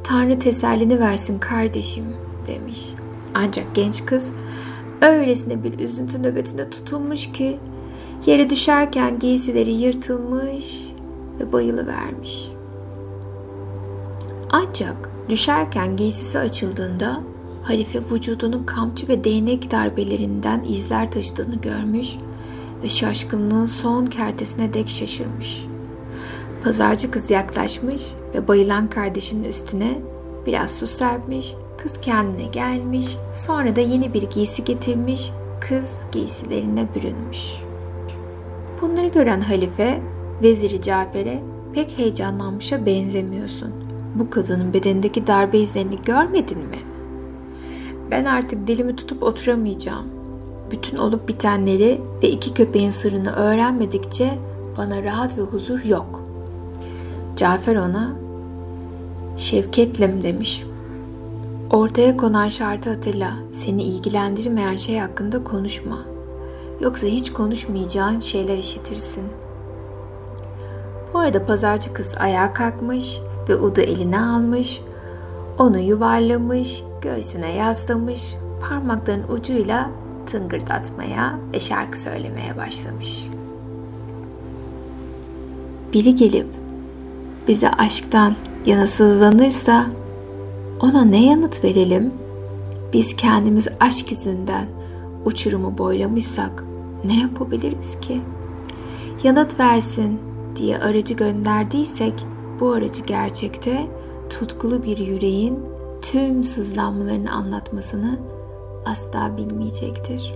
Tanrı 0.05 0.39
tesellini 0.39 1.01
versin 1.01 1.39
kardeşim 1.39 2.05
demiş. 2.47 2.95
Ancak 3.35 3.75
genç 3.75 4.07
kız 4.07 4.33
öylesine 5.03 5.65
bir 5.65 5.79
üzüntü 5.79 6.23
nöbetinde 6.23 6.71
tutulmuş 6.71 7.33
ki 7.33 7.59
yere 8.27 8.51
düşerken 8.51 9.19
giysileri 9.19 9.73
yırtılmış 9.73 10.87
ve 11.41 11.53
bayılı 11.53 11.87
vermiş. 11.87 12.49
Ancak 14.51 15.11
düşerken 15.29 15.97
giysisi 15.97 16.39
açıldığında 16.39 17.21
halife 17.63 17.99
vücudunun 18.13 18.65
kamçı 18.65 19.09
ve 19.09 19.25
değnek 19.25 19.71
darbelerinden 19.71 20.65
izler 20.69 21.11
taşıdığını 21.11 21.55
görmüş 21.55 22.09
ve 22.85 22.89
şaşkınlığın 22.89 23.67
son 23.67 24.07
kertesine 24.07 24.75
dek 24.75 24.89
şaşırmış. 24.89 25.67
Pazarcı 26.65 27.11
kız 27.11 27.31
yaklaşmış 27.31 28.03
ve 28.35 28.49
bayılan 28.49 28.91
kardeşinin 28.91 29.45
üstüne 29.45 29.99
biraz 30.47 30.71
su 30.71 30.87
serpmiş. 30.87 31.55
Kız 31.83 32.01
kendine 32.01 32.47
gelmiş. 32.47 33.17
Sonra 33.33 33.77
da 33.77 33.81
yeni 33.81 34.15
bir 34.15 34.23
giysi 34.23 34.65
getirmiş. 34.65 35.31
Kız 35.61 36.01
giysilerine 36.13 36.87
bürünmüş. 36.95 37.39
Bunları 38.81 39.07
gören 39.07 39.41
halife 39.41 40.01
veziri 40.43 40.83
Cafer'e 40.83 41.43
pek 41.75 41.99
heyecanlanmışa 41.99 42.87
benzemiyorsun. 42.87 43.73
Bu 44.15 44.31
kadının 44.31 44.73
bedenindeki 44.73 45.27
darbe 45.27 45.59
izlerini 45.59 46.03
görmedin 46.03 46.59
mi? 46.59 46.79
Ben 48.11 48.25
artık 48.25 48.67
dilimi 48.67 48.97
tutup 48.97 49.23
oturamayacağım. 49.23 50.07
Bütün 50.71 50.97
olup 50.97 51.29
bitenleri 51.29 52.01
ve 52.23 52.29
iki 52.29 52.55
köpeğin 52.55 52.91
sırrını 52.91 53.33
öğrenmedikçe 53.33 54.39
bana 54.79 55.03
rahat 55.03 55.39
ve 55.39 55.43
huzur 55.43 55.85
yok. 55.85 56.23
Cafer 57.37 57.77
ona 57.77 58.17
şevketle 59.37 60.23
demiş. 60.23 60.66
Ortaya 61.71 62.17
konan 62.17 62.49
şartı 62.49 62.91
hatırla. 62.91 63.33
Seni 63.53 63.83
ilgilendirmeyen 63.83 64.77
şey 64.77 64.99
hakkında 64.99 65.45
konuşma. 65.45 65.99
Yoksa 66.81 67.07
hiç 67.07 67.33
konuşmayacağın 67.33 68.21
şeyler 68.21 68.59
işitirsin. 68.59 69.25
Bu 71.15 71.19
arada 71.19 71.47
pazarcı 71.47 71.93
kız 71.93 72.15
ayağa 72.19 72.53
kalkmış 72.53 73.19
ve 73.49 73.57
Udu 73.57 73.81
eline 73.81 74.21
almış. 74.21 74.81
Onu 75.59 75.79
yuvarlamış, 75.79 76.83
göğsüne 77.03 77.53
yaslamış, 77.53 78.35
parmakların 78.61 79.29
ucuyla 79.29 79.91
tıngırdatmaya 80.27 81.39
ve 81.53 81.61
şarkı 81.61 82.01
söylemeye 82.01 82.57
başlamış. 82.57 83.27
Biri 85.93 86.15
gelip 86.15 86.47
bize 87.49 87.71
aşktan 87.71 88.35
yana 88.67 88.87
sızlanırsa 88.87 89.87
ona 90.81 91.05
ne 91.05 91.27
yanıt 91.27 91.65
verelim? 91.65 92.15
Biz 92.93 93.17
kendimiz 93.17 93.69
aşk 93.81 94.11
yüzünden 94.11 94.67
uçurumu 95.25 95.79
boylamışsak 95.79 96.65
ne 97.05 97.21
yapabiliriz 97.21 98.01
ki? 98.01 98.21
Yanıt 99.25 99.61
versin 99.61 100.21
diye 100.57 100.79
aracı 100.79 101.15
gönderdiysek 101.15 102.15
bu 102.61 102.73
aracı 102.73 103.03
gerçekte 103.03 103.87
tutkulu 104.31 104.83
bir 104.83 104.99
yüreğin 104.99 105.59
tüm 106.03 106.45
sızlanmalarını 106.45 107.33
anlatmasını 107.33 108.19
asla 108.87 109.37
bilmeyecektir. 109.37 110.35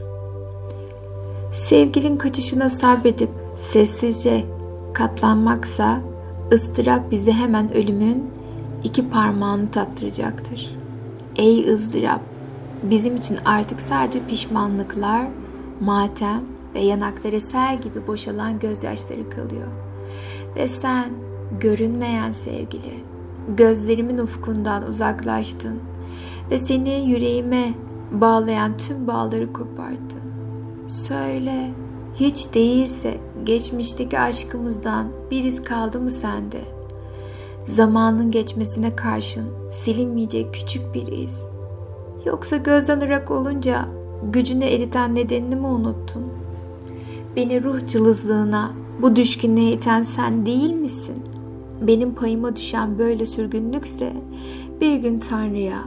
Sevgilin 1.53 2.17
kaçışına 2.17 2.71
sabredip 2.71 3.31
sessizce 3.57 4.45
katlanmaksa 4.93 6.01
ıstırap 6.53 7.11
bize 7.11 7.33
hemen 7.33 7.75
ölümün 7.75 8.31
iki 8.85 9.11
parmağını 9.11 9.71
tattıracaktır. 9.71 10.77
Ey 11.37 11.69
ızdırap! 11.69 12.21
Bizim 12.83 13.17
için 13.17 13.39
artık 13.45 13.81
sadece 13.81 14.27
pişmanlıklar, 14.27 15.27
matem 15.81 16.43
ve 16.75 16.81
yanakları 16.81 17.41
sel 17.41 17.81
gibi 17.81 18.07
boşalan 18.07 18.59
gözyaşları 18.59 19.31
kalıyor. 19.31 19.69
Ve 20.57 20.69
sen 20.69 21.11
görünmeyen 21.61 22.33
sevgili, 22.33 23.05
gözlerimin 23.57 24.19
ufkundan 24.19 24.89
uzaklaştın 24.89 25.81
ve 26.51 26.59
seni 26.59 27.11
yüreğime 27.11 27.75
bağlayan 28.13 28.77
tüm 28.77 29.07
bağları 29.07 29.53
koparttın. 29.53 30.21
Söyle, 30.89 31.71
hiç 32.15 32.55
değilse 32.55 33.21
geçmişteki 33.45 34.19
aşkımızdan 34.19 35.09
bir 35.31 35.45
iz 35.45 35.63
kaldı 35.63 36.01
mı 36.01 36.11
sende? 36.11 36.80
Zamanın 37.67 38.31
geçmesine 38.31 38.97
karşın 38.97 39.47
silinmeyecek 39.73 40.55
küçük 40.55 40.95
bir 40.95 41.07
iz. 41.07 41.43
Yoksa 42.27 42.57
gözden 42.57 43.01
ırak 43.01 43.31
olunca 43.31 43.89
gücünü 44.33 44.65
eriten 44.65 45.15
nedenini 45.15 45.57
mi 45.57 45.67
unuttun? 45.67 46.25
Beni 47.37 47.65
ruh 47.65 47.87
cılızlığına, 47.87 48.73
bu 49.03 49.17
düşkünlüğe 49.17 49.73
iten 49.73 50.03
sen 50.03 50.47
değil 50.47 50.73
misin? 50.73 51.23
Benim 51.81 52.15
payıma 52.15 52.57
düşen 52.57 52.99
böyle 52.99 53.27
sürgünlükse 53.27 54.13
bir 54.81 54.97
gün 54.97 55.19
Tanrı'ya, 55.19 55.85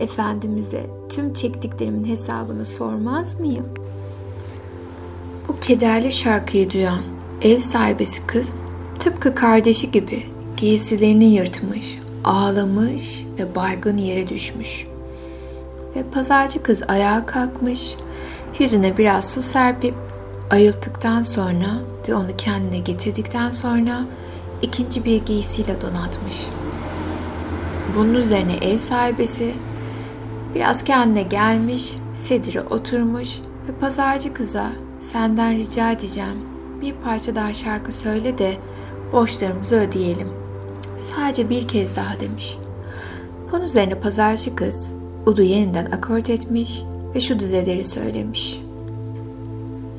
Efendimiz'e 0.00 0.86
tüm 1.08 1.32
çektiklerimin 1.32 2.04
hesabını 2.04 2.66
sormaz 2.66 3.40
mıyım? 3.40 3.66
Bu 5.48 5.60
kederli 5.60 6.12
şarkıyı 6.12 6.70
duyan 6.70 7.00
ev 7.42 7.58
sahibesi 7.58 8.26
kız 8.26 8.54
tıpkı 8.98 9.34
kardeşi 9.34 9.90
gibi 9.90 10.35
giysilerini 10.56 11.24
yırtmış, 11.24 11.98
ağlamış 12.24 13.24
ve 13.38 13.54
baygın 13.54 13.96
yere 13.96 14.28
düşmüş. 14.28 14.86
Ve 15.96 16.02
pazarcı 16.02 16.62
kız 16.62 16.82
ayağa 16.88 17.26
kalkmış, 17.26 17.94
yüzüne 18.58 18.98
biraz 18.98 19.30
su 19.30 19.42
serpip 19.42 19.94
ayılttıktan 20.50 21.22
sonra 21.22 21.66
ve 22.08 22.14
onu 22.14 22.36
kendine 22.38 22.78
getirdikten 22.78 23.50
sonra 23.50 24.04
ikinci 24.62 25.04
bir 25.04 25.24
giysiyle 25.24 25.80
donatmış. 25.80 26.46
Bunun 27.96 28.14
üzerine 28.14 28.56
ev 28.56 28.78
sahibesi 28.78 29.52
biraz 30.54 30.84
kendine 30.84 31.22
gelmiş, 31.22 31.96
sedire 32.14 32.60
oturmuş 32.60 33.28
ve 33.68 33.72
pazarcı 33.80 34.34
kıza 34.34 34.66
senden 34.98 35.56
rica 35.56 35.90
edeceğim 35.90 36.38
bir 36.80 36.92
parça 36.92 37.34
daha 37.34 37.54
şarkı 37.54 37.92
söyle 37.92 38.38
de 38.38 38.56
borçlarımızı 39.12 39.76
ödeyelim. 39.76 40.45
Sadece 40.98 41.50
bir 41.50 41.68
kez 41.68 41.96
daha 41.96 42.20
demiş. 42.20 42.58
Bunun 43.52 43.64
üzerine 43.64 43.94
pazarcı 43.94 44.56
kız 44.56 44.92
Udu 45.26 45.42
yeniden 45.42 45.86
akort 45.86 46.30
etmiş 46.30 46.82
ve 47.14 47.20
şu 47.20 47.40
dizeleri 47.40 47.84
söylemiş. 47.84 48.60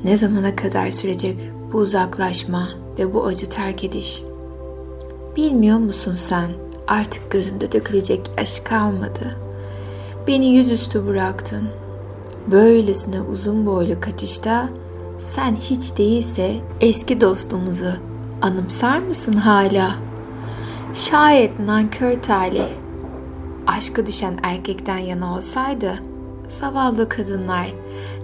Ne 0.04 0.18
zamana 0.18 0.56
kadar 0.56 0.90
sürecek 0.90 1.50
bu 1.72 1.78
uzaklaşma 1.78 2.68
ve 2.98 3.14
bu 3.14 3.26
acı 3.26 3.48
terk 3.48 3.84
ediş? 3.84 4.22
Bilmiyor 5.36 5.78
musun 5.78 6.14
sen 6.14 6.50
artık 6.86 7.30
gözümde 7.30 7.72
dökülecek 7.72 8.30
yaş 8.38 8.60
kalmadı. 8.60 9.36
Beni 10.26 10.46
yüzüstü 10.46 11.06
bıraktın. 11.06 11.68
Böylesine 12.50 13.20
uzun 13.20 13.66
boylu 13.66 14.00
kaçışta 14.00 14.68
sen 15.20 15.56
hiç 15.56 15.98
değilse 15.98 16.54
eski 16.80 17.20
dostumuzu 17.20 17.92
anımsar 18.42 18.98
mısın 18.98 19.32
hala? 19.32 20.07
Şayet 20.94 21.60
nankör 21.60 22.14
talih 22.14 22.68
aşkı 23.66 24.06
düşen 24.06 24.38
erkekten 24.42 24.98
yana 24.98 25.34
olsaydı 25.34 25.94
zavallı 26.48 27.08
kadınlar 27.08 27.72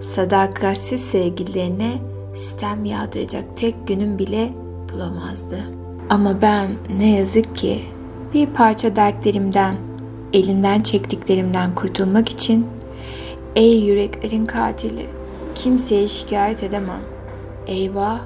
sadakatsiz 0.01 1.01
sevgililerine 1.01 1.91
sistem 2.35 2.85
yağdıracak 2.85 3.57
tek 3.57 3.87
günün 3.87 4.19
bile 4.19 4.53
bulamazdı. 4.93 5.59
Ama 6.09 6.41
ben 6.41 6.69
ne 6.97 7.15
yazık 7.17 7.55
ki 7.55 7.81
bir 8.33 8.47
parça 8.47 8.95
dertlerimden, 8.95 9.75
elinden 10.33 10.81
çektiklerimden 10.81 11.75
kurtulmak 11.75 12.29
için 12.29 12.67
ey 13.55 13.79
yüreklerin 13.79 14.45
katili 14.45 15.05
kimseye 15.55 16.07
şikayet 16.07 16.63
edemem. 16.63 17.01
Eyvah, 17.67 18.19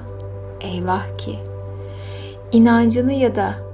eyvah 0.60 1.18
ki. 1.18 1.38
İnancını 2.52 3.12
ya 3.12 3.34
da 3.34 3.69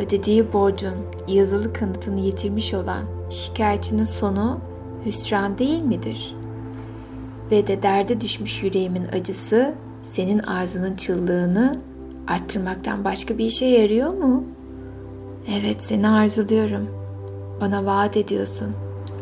ödediği 0.00 0.52
borcun 0.52 0.94
yazılı 1.28 1.72
kanıtını 1.72 2.20
yitirmiş 2.20 2.74
olan 2.74 3.04
şikayetçinin 3.30 4.04
sonu 4.04 4.60
hüsran 5.06 5.58
değil 5.58 5.82
midir? 5.82 6.36
Ve 7.50 7.66
de 7.66 7.82
derde 7.82 8.20
düşmüş 8.20 8.62
yüreğimin 8.62 9.04
acısı 9.08 9.74
senin 10.02 10.38
arzunun 10.38 10.96
çıldığını 10.96 11.80
arttırmaktan 12.28 13.04
başka 13.04 13.38
bir 13.38 13.46
işe 13.46 13.66
yarıyor 13.66 14.14
mu? 14.14 14.44
Evet 15.60 15.84
seni 15.84 16.08
arzuluyorum. 16.08 16.88
Bana 17.60 17.86
vaat 17.86 18.16
ediyorsun. 18.16 18.74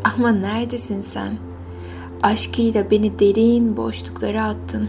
Ama 0.05 0.31
neredesin 0.33 1.01
sen? 1.01 1.39
Aşkıyla 2.23 2.91
beni 2.91 3.19
derin 3.19 3.77
boşluklara 3.77 4.45
attın. 4.45 4.89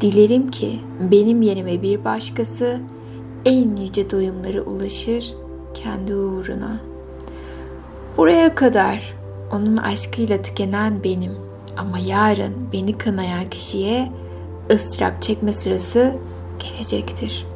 Dilerim 0.00 0.50
ki 0.50 0.80
benim 1.10 1.42
yerime 1.42 1.82
bir 1.82 2.04
başkası 2.04 2.80
en 3.44 3.76
yüce 3.76 4.10
doyumlara 4.10 4.60
ulaşır 4.62 5.34
kendi 5.74 6.14
uğruna. 6.14 6.80
Buraya 8.16 8.54
kadar 8.54 9.14
onun 9.52 9.76
aşkıyla 9.76 10.42
tükenen 10.42 11.04
benim 11.04 11.32
ama 11.76 11.98
yarın 11.98 12.52
beni 12.72 12.98
kınayan 12.98 13.50
kişiye 13.50 14.12
ıstırap 14.70 15.22
çekme 15.22 15.52
sırası 15.52 16.14
gelecektir. 16.58 17.46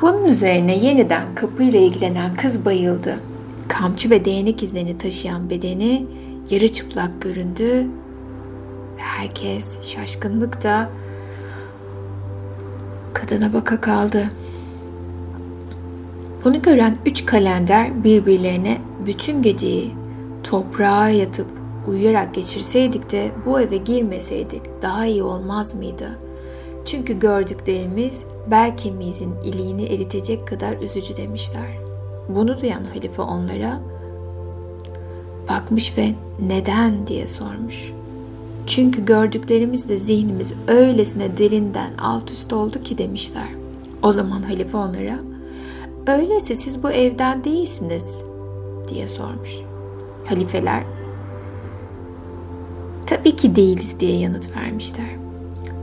Bunun 0.00 0.24
üzerine 0.24 0.76
yeniden 0.78 1.34
kapıyla 1.34 1.80
ilgilenen 1.80 2.36
kız 2.36 2.64
bayıldı. 2.64 3.20
Kamçı 3.68 4.10
ve 4.10 4.24
değnek 4.24 4.62
izlerini 4.62 4.98
taşıyan 4.98 5.50
bedeni 5.50 6.06
yarı 6.50 6.72
çıplak 6.72 7.22
göründü 7.22 7.86
herkes 8.96 9.64
şaşkınlıkla 9.82 10.90
kadına 13.20 13.52
baka 13.52 13.80
kaldı. 13.80 14.24
Bunu 16.44 16.62
gören 16.62 16.96
üç 17.06 17.26
kalender 17.26 18.04
birbirlerine 18.04 18.78
bütün 19.06 19.42
geceyi 19.42 19.94
toprağa 20.42 21.08
yatıp 21.08 21.46
uyuyarak 21.88 22.34
geçirseydik 22.34 23.12
de 23.12 23.30
bu 23.46 23.60
eve 23.60 23.76
girmeseydik 23.76 24.62
daha 24.82 25.06
iyi 25.06 25.22
olmaz 25.22 25.74
mıydı? 25.74 26.18
Çünkü 26.86 27.18
gördüklerimiz 27.18 28.20
bel 28.50 28.76
kemiğimizin 28.76 29.34
iliğini 29.44 29.84
eritecek 29.84 30.48
kadar 30.48 30.76
üzücü 30.76 31.16
demişler. 31.16 31.78
Bunu 32.28 32.60
duyan 32.60 32.84
halife 32.84 33.22
onlara 33.22 33.80
bakmış 35.48 35.98
ve 35.98 36.08
neden 36.48 37.06
diye 37.06 37.26
sormuş. 37.26 37.92
Çünkü 38.68 39.04
gördüklerimizle 39.04 39.98
zihnimiz 39.98 40.52
öylesine 40.68 41.36
derinden 41.36 41.90
alt 41.98 42.30
üst 42.30 42.52
oldu 42.52 42.82
ki 42.82 42.98
demişler. 42.98 43.48
O 44.02 44.12
zaman 44.12 44.42
halife 44.42 44.76
onlara 44.76 45.18
öyleyse 46.06 46.54
siz 46.54 46.82
bu 46.82 46.90
evden 46.90 47.44
değilsiniz 47.44 48.14
diye 48.88 49.08
sormuş. 49.08 49.50
Halifeler 50.28 50.82
tabii 53.06 53.36
ki 53.36 53.56
değiliz 53.56 54.00
diye 54.00 54.18
yanıt 54.18 54.56
vermişler. 54.56 55.16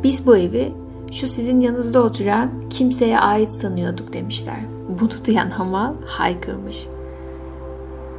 Biz 0.03 0.27
bu 0.27 0.37
evi 0.37 0.73
şu 1.11 1.27
sizin 1.27 1.61
yanınızda 1.61 2.03
oturan 2.03 2.49
kimseye 2.69 3.19
ait 3.19 3.49
sanıyorduk 3.49 4.13
demişler. 4.13 4.59
Bunu 4.89 5.25
duyan 5.27 5.49
Hamal 5.49 5.93
haykırmış. 6.05 6.87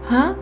Ha? 0.08 0.36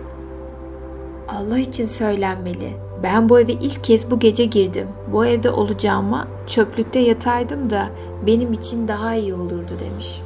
Allah 1.28 1.58
için 1.58 1.86
söylenmeli. 1.86 2.83
Ben 3.02 3.28
bu 3.28 3.40
eve 3.40 3.52
ilk 3.52 3.84
kez 3.84 4.10
bu 4.10 4.18
gece 4.18 4.44
girdim. 4.44 4.88
Bu 5.12 5.26
evde 5.26 5.50
olacağıma 5.50 6.28
çöplükte 6.46 6.98
yataydım 6.98 7.70
da 7.70 7.86
benim 8.26 8.52
için 8.52 8.88
daha 8.88 9.14
iyi 9.14 9.34
olurdu 9.34 9.72
demiş. 9.80 10.20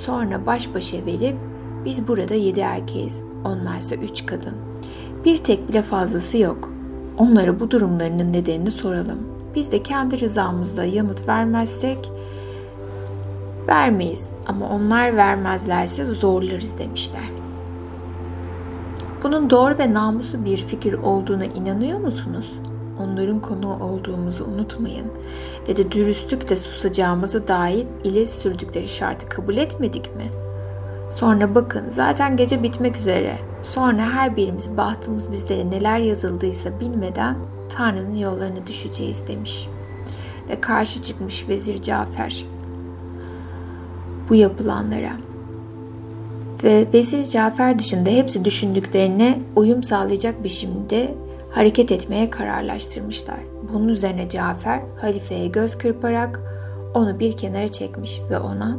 Sonra 0.00 0.46
baş 0.46 0.74
başa 0.74 0.96
verip 1.06 1.36
biz 1.84 2.08
burada 2.08 2.34
yedi 2.34 2.60
erkeğiz. 2.60 3.20
Onlarsa 3.44 3.94
üç 3.94 4.26
kadın. 4.26 4.54
Bir 5.24 5.36
tek 5.36 5.68
bile 5.68 5.82
fazlası 5.82 6.38
yok. 6.38 6.70
Onlara 7.18 7.60
bu 7.60 7.70
durumlarının 7.70 8.32
nedenini 8.32 8.70
soralım. 8.70 9.18
Biz 9.54 9.72
de 9.72 9.82
kendi 9.82 10.20
rızamızla 10.20 10.84
yanıt 10.84 11.28
vermezsek 11.28 12.10
vermeyiz 13.68 14.28
ama 14.46 14.68
onlar 14.68 15.16
vermezlerse 15.16 16.04
zorlarız 16.04 16.78
demişler. 16.78 17.35
Bunun 19.26 19.50
doğru 19.50 19.78
ve 19.78 19.94
namuslu 19.94 20.44
bir 20.44 20.56
fikir 20.56 20.92
olduğuna 20.92 21.44
inanıyor 21.44 22.00
musunuz? 22.00 22.52
Onların 23.00 23.40
konu 23.40 23.82
olduğumuzu 23.84 24.44
unutmayın 24.44 25.06
ve 25.68 25.76
de 25.76 25.92
dürüstlükle 25.92 26.56
susacağımıza 26.56 27.48
dair 27.48 27.86
ileri 28.04 28.26
sürdükleri 28.26 28.88
şartı 28.88 29.28
kabul 29.28 29.56
etmedik 29.56 30.16
mi? 30.16 30.24
Sonra 31.10 31.54
bakın 31.54 31.90
zaten 31.90 32.36
gece 32.36 32.62
bitmek 32.62 32.96
üzere. 32.96 33.36
Sonra 33.62 34.02
her 34.02 34.36
birimiz 34.36 34.76
bahtımız 34.76 35.32
bizlere 35.32 35.70
neler 35.70 35.98
yazıldıysa 35.98 36.80
bilmeden 36.80 37.36
Tanrı'nın 37.68 38.16
yollarına 38.16 38.66
düşeceğiz 38.66 39.26
demiş. 39.26 39.68
Ve 40.48 40.60
karşı 40.60 41.02
çıkmış 41.02 41.48
Vezir 41.48 41.82
Cafer 41.82 42.44
bu 44.28 44.34
yapılanlara 44.34 45.12
ve 46.66 46.86
Vezir 46.94 47.24
Cafer 47.24 47.78
dışında 47.78 48.10
hepsi 48.10 48.44
düşündüklerine 48.44 49.38
uyum 49.56 49.82
sağlayacak 49.82 50.44
biçimde 50.44 51.14
hareket 51.50 51.92
etmeye 51.92 52.30
kararlaştırmışlar. 52.30 53.38
Bunun 53.72 53.88
üzerine 53.88 54.28
Cafer 54.28 54.80
halifeye 55.00 55.46
göz 55.46 55.78
kırparak 55.78 56.40
onu 56.94 57.18
bir 57.18 57.36
kenara 57.36 57.68
çekmiş 57.68 58.20
ve 58.30 58.38
ona 58.38 58.78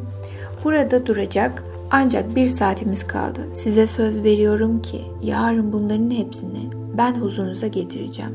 burada 0.63 1.05
duracak 1.05 1.63
Ancak 1.91 2.35
bir 2.35 2.47
saatimiz 2.47 3.07
kaldı. 3.07 3.39
Size 3.53 3.87
söz 3.87 4.23
veriyorum 4.23 4.81
ki 4.81 5.01
yarın 5.23 5.73
bunların 5.73 6.11
hepsini 6.11 6.69
ben 6.97 7.15
huzurunuza 7.15 7.67
getireceğim. 7.67 8.31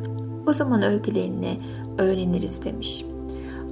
O 0.46 0.52
zaman 0.52 0.82
öykülerini 0.82 1.58
öğreniriz 1.98 2.64
demiş. 2.64 3.04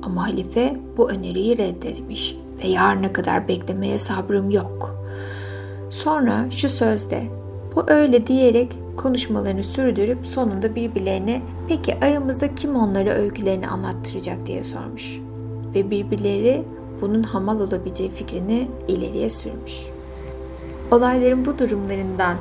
Ama 0.03 0.27
halife 0.27 0.77
bu 0.97 1.11
öneriyi 1.11 1.59
reddetmiş 1.59 2.37
ve 2.64 2.69
yarına 2.69 3.12
kadar 3.12 3.49
beklemeye 3.49 3.99
sabrım 3.99 4.51
yok. 4.51 4.99
Sonra 5.90 6.50
şu 6.50 6.68
sözde 6.68 7.22
bu 7.76 7.85
öyle 7.88 8.26
diyerek 8.26 8.72
konuşmalarını 8.96 9.64
sürdürüp 9.64 10.26
sonunda 10.26 10.74
birbirlerine 10.74 11.42
peki 11.68 11.94
aramızda 12.05 12.55
kim 12.55 12.76
onlara 12.76 13.11
öykülerini 13.11 13.68
anlattıracak 13.68 14.46
diye 14.46 14.64
sormuş. 14.64 15.18
Ve 15.74 15.90
birbirleri 15.90 16.64
bunun 17.00 17.22
hamal 17.22 17.61
olabileceği 17.61 18.11
fikrini 18.11 18.68
ileriye 18.88 19.31
sürmüş. 19.31 19.83
Olayların 20.90 21.44
bu 21.44 21.59
durumlarından 21.59 22.37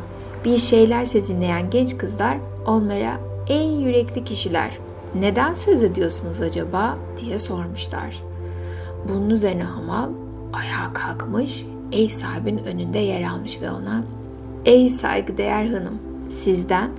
bir 0.45 0.57
şeyler 0.57 1.05
sezinleyen 1.05 1.69
genç 1.69 1.97
kızlar 1.97 2.37
onlara 2.67 3.19
''Ey 3.49 3.81
yürekli 3.81 4.23
kişiler, 4.23 4.79
neden 5.15 5.53
söz 5.53 5.83
ediyorsunuz 5.83 6.41
acaba?'' 6.41 6.97
diye 7.17 7.39
sormuşlar. 7.39 8.23
Bunun 9.09 9.29
üzerine 9.29 9.63
Hamal 9.63 10.09
ayağa 10.53 10.93
kalkmış, 10.93 11.65
ev 11.91 12.07
sahibinin 12.07 12.63
önünde 12.63 12.99
yer 12.99 13.23
almış 13.23 13.61
ve 13.61 13.71
ona 13.71 14.03
''Ey 14.65 14.89
saygıdeğer 14.89 15.65
hanım, 15.65 15.99
sizden 16.29 16.89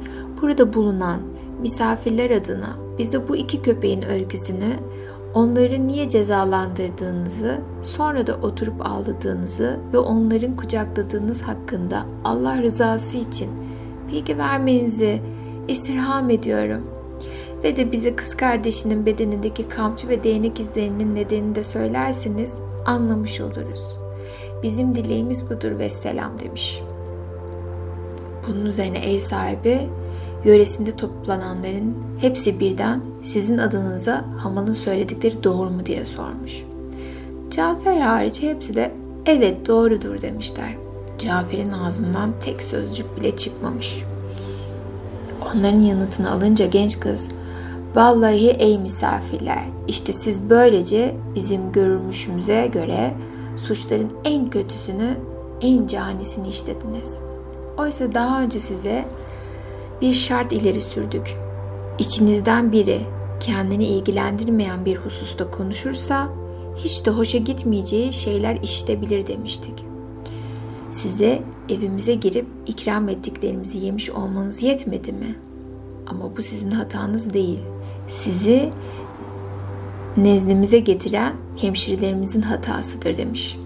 burada 0.42 0.74
bulunan 0.74 1.20
misafirler 1.61 2.31
adına 2.31 2.76
bize 2.98 3.29
bu 3.29 3.37
iki 3.37 3.62
köpeğin 3.62 4.03
öyküsünü 4.03 4.76
onları 5.35 5.87
niye 5.87 6.09
cezalandırdığınızı, 6.09 7.59
sonra 7.83 8.26
da 8.26 8.35
oturup 8.35 8.87
ağladığınızı 8.87 9.81
ve 9.92 9.98
onların 9.98 10.57
kucakladığınız 10.57 11.42
hakkında 11.42 12.07
Allah 12.24 12.62
rızası 12.62 13.16
için 13.16 13.50
bilgi 14.12 14.38
vermenizi 14.38 15.20
istirham 15.68 16.31
ediyorum. 16.31 16.87
Ve 17.64 17.76
de 17.76 17.92
bize 17.92 18.16
kız 18.16 18.37
kardeşinin 18.37 19.07
bedenindeki 19.07 19.68
kamçı 19.68 20.09
ve 20.09 20.22
değnek 20.22 20.61
izlerinin 20.61 21.14
nedenini 21.14 21.55
de 21.55 21.64
söylerseniz 21.64 22.55
anlamış 22.87 23.40
oluruz. 23.40 23.99
Bizim 24.62 24.94
dileğimiz 24.94 25.50
budur 25.50 25.78
ve 25.78 25.90
selam 25.90 26.38
demiş. 26.38 26.82
Bunun 28.48 28.66
üzerine 28.66 28.98
ev 28.98 29.20
sahibi 29.20 29.80
yöresinde 30.44 30.96
toplananların 30.96 31.96
hepsi 32.20 32.60
birden 32.60 33.00
sizin 33.22 33.58
adınıza 33.58 34.24
Hamal'ın 34.38 34.74
söyledikleri 34.74 35.44
doğru 35.44 35.70
mu 35.70 35.86
diye 35.86 36.04
sormuş. 36.04 36.64
Cafer 37.50 37.96
hariç 37.96 38.42
hepsi 38.42 38.74
de 38.74 38.92
evet 39.26 39.68
doğrudur 39.68 40.20
demişler. 40.22 40.76
Cafer'in 41.18 41.72
ağzından 41.72 42.32
tek 42.40 42.62
sözcük 42.62 43.16
bile 43.16 43.36
çıkmamış. 43.36 44.04
Onların 45.54 45.80
yanıtını 45.80 46.30
alınca 46.30 46.66
genç 46.66 47.00
kız 47.00 47.28
Vallahi 47.94 48.50
ey 48.50 48.78
misafirler 48.78 49.64
işte 49.88 50.12
siz 50.12 50.50
böylece 50.50 51.16
bizim 51.34 51.72
görülmüşümüze 51.72 52.66
göre 52.66 53.14
suçların 53.60 54.12
en 54.24 54.50
kötüsünü 54.50 55.16
en 55.60 55.86
canisini 55.86 56.48
işlediniz. 56.48 57.18
Oysa 57.78 58.12
daha 58.12 58.42
önce 58.42 58.60
size 58.60 59.04
bir 60.00 60.12
şart 60.12 60.52
ileri 60.52 60.80
sürdük. 60.80 61.36
İçinizden 61.98 62.72
biri 62.72 63.00
kendini 63.40 63.84
ilgilendirmeyen 63.84 64.84
bir 64.84 64.96
hususta 64.96 65.50
konuşursa 65.50 66.28
hiç 66.76 67.06
de 67.06 67.10
hoşa 67.10 67.38
gitmeyeceği 67.38 68.12
şeyler 68.12 68.56
işitebilir 68.62 69.26
demiştik. 69.26 69.84
Size 70.90 71.42
evimize 71.68 72.14
girip 72.14 72.46
ikram 72.66 73.08
ettiklerimizi 73.08 73.78
yemiş 73.78 74.10
olmanız 74.10 74.62
yetmedi 74.62 75.12
mi? 75.12 75.36
Ama 76.06 76.36
bu 76.36 76.42
sizin 76.42 76.70
hatanız 76.70 77.34
değil. 77.34 77.60
Sizi 78.08 78.70
nezdimize 80.16 80.78
getiren 80.78 81.32
hemşirelerimizin 81.60 82.42
hatasıdır 82.42 83.16
demiş. 83.16 83.56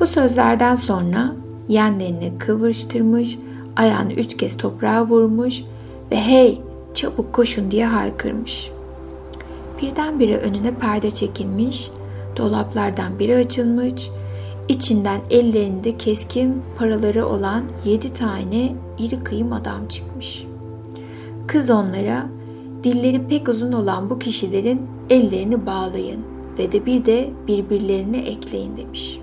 Bu 0.00 0.06
sözlerden 0.06 0.76
sonra 0.76 1.32
yenlerini 1.68 2.32
kıvırıştırmış, 2.38 3.38
ayağını 3.76 4.12
üç 4.12 4.36
kez 4.36 4.56
toprağa 4.56 5.06
vurmuş 5.06 5.60
ve 6.10 6.16
hey 6.16 6.60
çabuk 6.94 7.32
koşun 7.32 7.70
diye 7.70 7.86
haykırmış. 7.86 8.70
Birdenbire 9.82 10.36
önüne 10.36 10.74
perde 10.74 11.10
çekilmiş, 11.10 11.90
dolaplardan 12.36 13.18
biri 13.18 13.36
açılmış, 13.36 14.10
içinden 14.68 15.20
ellerinde 15.30 15.96
keskin 15.96 16.62
paraları 16.76 17.26
olan 17.26 17.64
yedi 17.84 18.12
tane 18.12 18.74
iri 18.98 19.24
kıyım 19.24 19.52
adam 19.52 19.88
çıkmış. 19.88 20.44
Kız 21.46 21.70
onlara 21.70 22.26
dilleri 22.84 23.26
pek 23.28 23.48
uzun 23.48 23.72
olan 23.72 24.10
bu 24.10 24.18
kişilerin 24.18 24.80
ellerini 25.10 25.66
bağlayın 25.66 26.31
ve 26.58 26.72
de 26.72 26.86
bir 26.86 27.04
de 27.04 27.30
birbirlerine 27.48 28.18
ekleyin 28.18 28.76
demiş.'' 28.76 29.22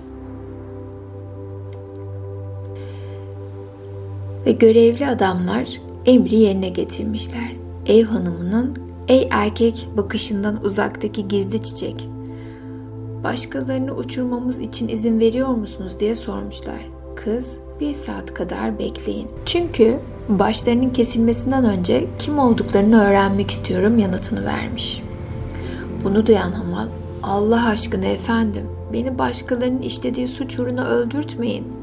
ve 4.46 4.52
görevli 4.52 5.06
adamlar 5.06 5.80
emri 6.06 6.34
yerine 6.34 6.68
getirmişler. 6.68 7.56
Ev 7.86 8.04
hanımının 8.04 8.76
ey 9.08 9.28
erkek 9.30 9.88
bakışından 9.96 10.64
uzaktaki 10.64 11.28
gizli 11.28 11.62
çiçek 11.62 12.08
başkalarını 13.24 13.94
uçurmamız 13.94 14.58
için 14.58 14.88
izin 14.88 15.20
veriyor 15.20 15.48
musunuz 15.48 15.92
diye 16.00 16.14
sormuşlar. 16.14 16.88
Kız 17.16 17.58
bir 17.80 17.94
saat 17.94 18.34
kadar 18.34 18.78
bekleyin. 18.78 19.28
Çünkü 19.46 19.98
başlarının 20.28 20.90
kesilmesinden 20.90 21.64
önce 21.64 22.06
kim 22.18 22.38
olduklarını 22.38 23.02
öğrenmek 23.02 23.50
istiyorum 23.50 23.98
yanıtını 23.98 24.44
vermiş. 24.44 25.02
Bunu 26.04 26.26
duyan 26.26 26.52
Hamal 26.52 26.86
Allah 27.22 27.68
aşkına 27.68 28.06
efendim 28.06 28.66
beni 28.92 29.18
başkalarının 29.18 29.82
işlediği 29.82 30.28
suç 30.28 30.58
uğruna 30.58 30.88
öldürtmeyin 30.88 31.80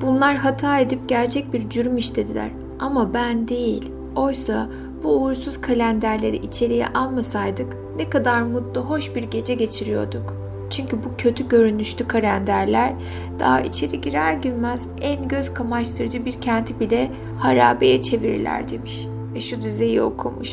Bunlar 0.00 0.36
hata 0.36 0.78
edip 0.78 1.08
gerçek 1.08 1.52
bir 1.52 1.70
cürüm 1.70 1.96
işlediler 1.96 2.50
ama 2.80 3.14
ben 3.14 3.48
değil. 3.48 3.92
Oysa 4.16 4.68
bu 5.02 5.08
uğursuz 5.08 5.60
kalenderleri 5.60 6.36
içeriye 6.36 6.86
almasaydık 6.86 7.76
ne 7.96 8.10
kadar 8.10 8.42
mutlu, 8.42 8.80
hoş 8.80 9.14
bir 9.14 9.22
gece 9.22 9.54
geçiriyorduk. 9.54 10.34
Çünkü 10.70 10.96
bu 11.04 11.08
kötü 11.18 11.48
görünüşlü 11.48 12.08
kalenderler 12.08 12.92
daha 13.38 13.60
içeri 13.60 14.00
girer 14.00 14.32
girmez 14.32 14.86
en 15.00 15.28
göz 15.28 15.54
kamaştırıcı 15.54 16.24
bir 16.24 16.40
kenti 16.40 16.80
bile 16.80 17.10
harabeye 17.38 18.02
çevirirler 18.02 18.68
demiş. 18.68 19.06
Ve 19.34 19.40
şu 19.40 19.60
dizeyi 19.60 20.02
okumuş. 20.02 20.50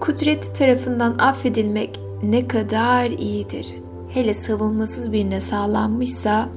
Kudreti 0.00 0.52
tarafından 0.52 1.18
affedilmek 1.18 2.00
ne 2.22 2.48
kadar 2.48 3.10
iyidir. 3.10 3.74
Hele 4.08 4.34
savunmasız 4.34 5.12
birine 5.12 5.40
sağlanmışsa 5.40 6.48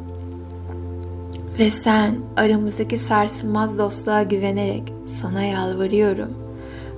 ve 1.59 1.63
sen 1.63 2.17
aramızdaki 2.37 2.97
sarsılmaz 2.97 3.77
dostluğa 3.77 4.23
güvenerek 4.23 4.93
sana 5.05 5.43
yalvarıyorum. 5.43 6.29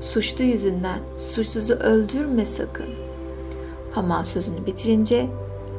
Suçlu 0.01 0.43
yüzünden 0.43 0.99
suçsuzu 1.17 1.73
öldürme 1.73 2.45
sakın. 2.45 2.89
Hamal 3.91 4.23
sözünü 4.23 4.65
bitirince 4.65 5.27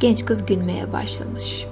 genç 0.01 0.25
kız 0.25 0.47
gülmeye 0.47 0.93
başlamış. 0.93 1.67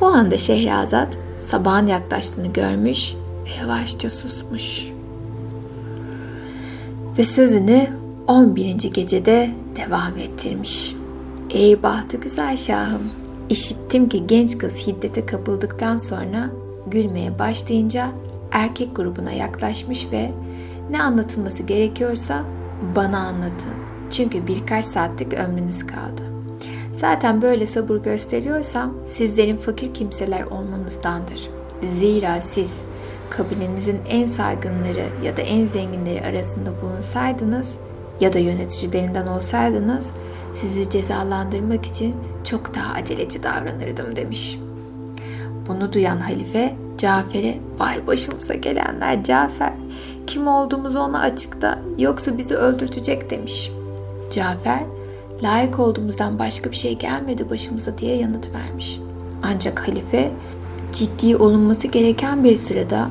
Bu 0.00 0.06
anda 0.06 0.38
Şehrazat 0.38 1.18
sabahın 1.38 1.86
yaklaştığını 1.86 2.52
görmüş 2.52 3.14
ve 3.46 3.50
yavaşça 3.60 4.10
susmuş. 4.10 4.88
Ve 7.18 7.24
sözünü 7.24 8.01
11. 8.26 8.92
gecede 8.92 9.50
devam 9.76 10.18
ettirmiş. 10.18 10.94
Ey 11.50 11.82
bahtı 11.82 12.16
güzel 12.16 12.56
şahım, 12.56 13.02
İşittim 13.52 14.08
ki 14.08 14.26
genç 14.26 14.58
kız 14.58 14.86
hiddete 14.86 15.26
kapıldıktan 15.26 15.98
sonra 15.98 16.50
gülmeye 16.86 17.38
başlayınca 17.38 18.08
erkek 18.52 18.96
grubuna 18.96 19.32
yaklaşmış 19.32 20.06
ve 20.12 20.30
ne 20.90 21.02
anlatılması 21.02 21.62
gerekiyorsa 21.62 22.44
bana 22.96 23.18
anlatın. 23.18 23.74
Çünkü 24.10 24.46
birkaç 24.46 24.84
saatlik 24.84 25.32
ömrünüz 25.34 25.86
kaldı. 25.86 26.22
Zaten 26.94 27.42
böyle 27.42 27.66
sabır 27.66 27.96
gösteriyorsam 27.96 28.94
sizlerin 29.06 29.56
fakir 29.56 29.94
kimseler 29.94 30.42
olmanızdandır. 30.42 31.50
Zira 31.86 32.40
siz 32.40 32.80
kabilenizin 33.30 33.98
en 34.08 34.26
saygınları 34.26 35.04
ya 35.24 35.36
da 35.36 35.40
en 35.40 35.64
zenginleri 35.64 36.22
arasında 36.22 36.70
bulunsaydınız 36.82 37.70
ya 38.22 38.32
da 38.32 38.38
yöneticilerinden 38.38 39.26
olsaydınız 39.26 40.12
sizi 40.52 40.90
cezalandırmak 40.90 41.86
için 41.86 42.14
çok 42.44 42.74
daha 42.74 42.94
aceleci 42.94 43.42
davranırdım 43.42 44.16
demiş. 44.16 44.58
Bunu 45.68 45.92
duyan 45.92 46.18
halife 46.18 46.74
Cafer'e 46.98 47.58
vay 47.78 48.06
başımıza 48.06 48.54
gelenler 48.54 49.24
Cafer 49.24 49.72
kim 50.26 50.46
olduğumuzu 50.46 50.98
ona 50.98 51.20
açıkta 51.20 51.78
yoksa 51.98 52.38
bizi 52.38 52.54
öldürtecek 52.54 53.30
demiş. 53.30 53.70
Cafer 54.30 54.82
layık 55.42 55.78
olduğumuzdan 55.78 56.38
başka 56.38 56.70
bir 56.70 56.76
şey 56.76 56.98
gelmedi 56.98 57.50
başımıza 57.50 57.98
diye 57.98 58.16
yanıt 58.16 58.48
vermiş. 58.54 58.98
Ancak 59.42 59.88
halife 59.88 60.32
ciddi 60.92 61.36
olunması 61.36 61.88
gereken 61.88 62.44
bir 62.44 62.56
sırada 62.56 63.08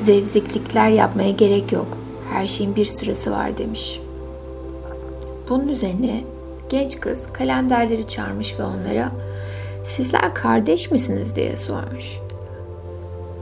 zevzeklikler 0.00 0.90
yapmaya 0.90 1.30
gerek 1.30 1.72
yok. 1.72 1.98
Her 2.32 2.46
şeyin 2.46 2.76
bir 2.76 2.86
sırası 2.86 3.30
var 3.30 3.58
demiş. 3.58 4.00
Bunun 5.48 5.68
üzerine 5.68 6.20
genç 6.68 7.00
kız 7.00 7.26
kalenderleri 7.32 8.08
çağırmış 8.08 8.58
ve 8.58 8.62
onlara 8.62 9.12
sizler 9.84 10.34
kardeş 10.34 10.90
misiniz 10.90 11.36
diye 11.36 11.58
sormuş. 11.58 12.18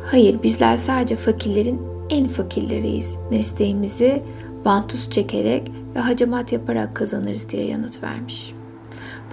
Hayır 0.06 0.42
bizler 0.42 0.78
sadece 0.78 1.16
fakirlerin 1.16 1.80
en 2.10 2.28
fakirleriyiz. 2.28 3.14
Mesleğimizi 3.30 4.22
vantuz 4.64 5.10
çekerek 5.10 5.70
ve 5.94 6.00
hacamat 6.00 6.52
yaparak 6.52 6.96
kazanırız 6.96 7.48
diye 7.48 7.66
yanıt 7.66 8.02
vermiş. 8.02 8.54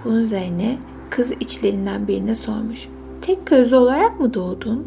Bunun 0.04 0.24
üzerine 0.24 0.78
kız 1.10 1.30
içlerinden 1.40 2.08
birine 2.08 2.34
sormuş. 2.34 2.88
Tek 3.22 3.46
közlü 3.46 3.76
olarak 3.76 4.20
mı 4.20 4.34
doğdun? 4.34 4.86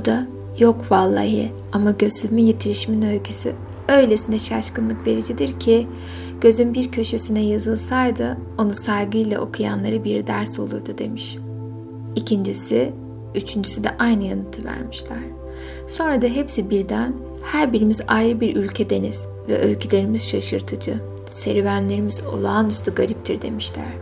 O 0.00 0.04
da 0.04 0.26
yok 0.58 0.90
vallahi 0.90 1.52
ama 1.72 1.90
gözümü 1.90 2.40
yitirişimin 2.40 3.02
öyküsü 3.02 3.52
öylesine 3.88 4.38
şaşkınlık 4.38 5.06
vericidir 5.06 5.60
ki 5.60 5.86
gözün 6.40 6.74
bir 6.74 6.92
köşesine 6.92 7.44
yazılsaydı 7.44 8.38
onu 8.58 8.72
saygıyla 8.72 9.40
okuyanlara 9.40 10.04
bir 10.04 10.26
ders 10.26 10.58
olurdu 10.58 10.98
demiş. 10.98 11.38
İkincisi, 12.16 12.92
üçüncüsü 13.34 13.84
de 13.84 13.88
aynı 13.98 14.24
yanıtı 14.24 14.64
vermişler. 14.64 15.22
Sonra 15.88 16.22
da 16.22 16.26
hepsi 16.26 16.70
birden 16.70 17.14
her 17.42 17.72
birimiz 17.72 18.00
ayrı 18.08 18.40
bir 18.40 18.56
ülkedeniz 18.56 19.26
ve 19.48 19.58
öykülerimiz 19.58 20.28
şaşırtıcı, 20.28 20.94
serüvenlerimiz 21.26 22.22
olağanüstü 22.26 22.94
gariptir 22.94 23.42
demişler. 23.42 23.92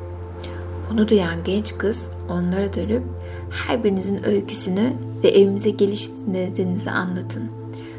Bunu 0.90 1.09
duyan 1.09 1.45
genç 1.45 1.79
kız 1.79 2.09
onlara 2.31 2.75
dönüp 2.75 3.03
her 3.51 3.85
birinizin 3.85 4.29
öyküsünü 4.29 4.92
ve 5.25 5.29
evimize 5.29 5.71
geliş 5.71 6.09
nedeninizi 6.27 6.90
anlatın. 6.90 7.51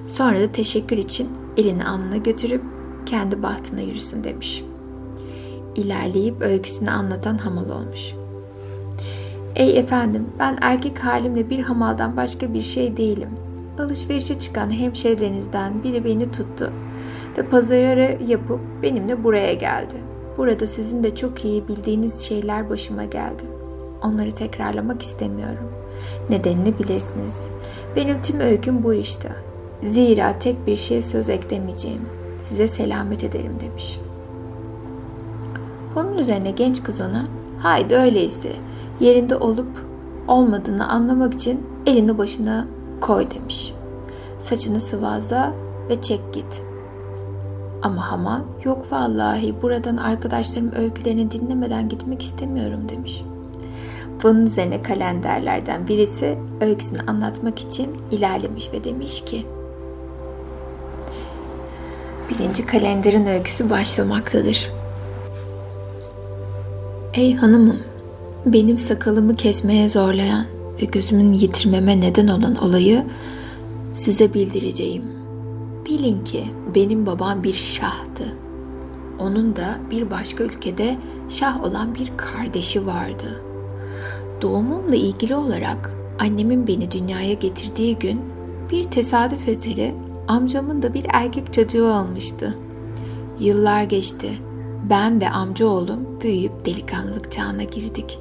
Sonra 0.07 0.39
da 0.39 0.51
teşekkür 0.51 0.97
için 0.97 1.29
elini 1.57 1.85
alnına 1.85 2.17
götürüp 2.17 2.63
kendi 3.05 3.43
bahtına 3.43 3.81
yürüsün 3.81 4.23
demiş. 4.23 4.63
İlerleyip 5.75 6.41
öyküsünü 6.41 6.89
anlatan 6.89 7.37
hamal 7.37 7.69
olmuş. 7.69 8.13
Ey 9.55 9.79
efendim 9.79 10.25
ben 10.39 10.57
erkek 10.61 10.99
halimle 10.99 11.49
bir 11.49 11.59
hamaldan 11.59 12.17
başka 12.17 12.53
bir 12.53 12.61
şey 12.61 12.97
değilim. 12.97 13.29
Alışverişe 13.79 14.39
çıkan 14.39 14.71
hemşerilerinizden 14.71 15.83
biri 15.83 16.05
beni 16.05 16.31
tuttu 16.31 16.71
ve 17.37 17.43
pazarı 17.49 18.17
yapıp 18.27 18.59
benimle 18.83 19.23
buraya 19.23 19.53
geldi. 19.53 19.93
Burada 20.37 20.67
sizin 20.67 21.03
de 21.03 21.15
çok 21.15 21.45
iyi 21.45 21.67
bildiğiniz 21.67 22.21
şeyler 22.21 22.69
başıma 22.69 23.05
geldi. 23.05 23.43
Onları 24.03 24.31
tekrarlamak 24.31 25.01
istemiyorum. 25.01 25.71
Nedenini 26.29 26.79
bilirsiniz. 26.79 27.47
Benim 27.95 28.21
tüm 28.21 28.39
öyküm 28.39 28.83
bu 28.83 28.93
işte. 28.93 29.29
Zira 29.83 30.39
tek 30.39 30.67
bir 30.67 30.75
şey 30.75 31.01
söz 31.01 31.29
eklemeyeceğim. 31.29 32.01
Size 32.43 32.67
selamet 32.67 33.23
ederim 33.23 33.53
demiş. 33.59 33.99
Bunun 35.95 36.17
üzerine 36.17 36.51
genç 36.51 36.83
kız 36.83 37.01
ona 37.01 37.25
haydi 37.59 37.95
öyleyse 37.95 38.51
yerinde 38.99 39.35
olup 39.35 39.85
olmadığını 40.27 40.89
anlamak 40.89 41.33
için 41.33 41.61
elini 41.85 42.17
başına 42.17 42.67
koy 43.01 43.31
demiş. 43.31 43.73
Saçını 44.39 44.79
sıvazla 44.79 45.53
ve 45.89 46.01
çek 46.01 46.33
git. 46.33 46.63
Ama 47.81 48.11
Haman 48.11 48.43
yok 48.63 48.91
vallahi 48.91 49.61
buradan 49.61 49.97
arkadaşlarım 49.97 50.71
öykülerini 50.77 51.31
dinlemeden 51.31 51.89
gitmek 51.89 52.21
istemiyorum 52.21 52.89
demiş. 52.89 53.23
Bunun 54.23 54.45
üzerine 54.45 54.81
kalenderlerden 54.81 55.87
birisi 55.87 56.37
öyküsünü 56.61 56.99
anlatmak 57.07 57.59
için 57.59 57.89
ilerlemiş 58.11 58.69
ve 58.73 58.83
demiş 58.83 59.21
ki 59.25 59.45
Birinci 62.29 62.65
kalenderin 62.65 63.25
öyküsü 63.25 63.69
başlamaktadır. 63.69 64.71
Ey 67.13 67.35
hanımım, 67.35 67.79
benim 68.45 68.77
sakalımı 68.77 69.35
kesmeye 69.35 69.89
zorlayan 69.89 70.45
ve 70.81 70.85
gözümün 70.85 71.33
yitirmeme 71.33 72.01
neden 72.01 72.27
olan 72.27 72.55
olayı 72.55 73.05
size 73.91 74.33
bildireceğim. 74.33 75.03
Bilin 75.85 76.23
ki 76.23 76.43
benim 76.75 77.05
babam 77.05 77.43
bir 77.43 77.53
şahtı. 77.53 78.37
Onun 79.19 79.55
da 79.55 79.77
bir 79.91 80.11
başka 80.11 80.43
ülkede 80.43 80.97
şah 81.29 81.63
olan 81.63 81.95
bir 81.95 82.11
kardeşi 82.17 82.85
vardı. 82.85 83.41
Doğumumla 84.41 84.95
ilgili 84.95 85.35
olarak 85.35 85.93
annemin 86.19 86.67
beni 86.67 86.91
dünyaya 86.91 87.33
getirdiği 87.33 87.99
gün 87.99 88.21
bir 88.71 88.83
tesadüf 88.83 89.47
eseri 89.47 89.93
amcamın 90.27 90.81
da 90.81 90.93
bir 90.93 91.05
erkek 91.13 91.53
çocuğu 91.53 91.85
olmuştu. 91.85 92.53
Yıllar 93.39 93.83
geçti. 93.83 94.29
Ben 94.89 95.21
ve 95.21 95.29
amca 95.29 95.65
oğlum 95.65 96.21
büyüyüp 96.21 96.65
delikanlılık 96.65 97.31
çağına 97.31 97.63
girdik. 97.63 98.19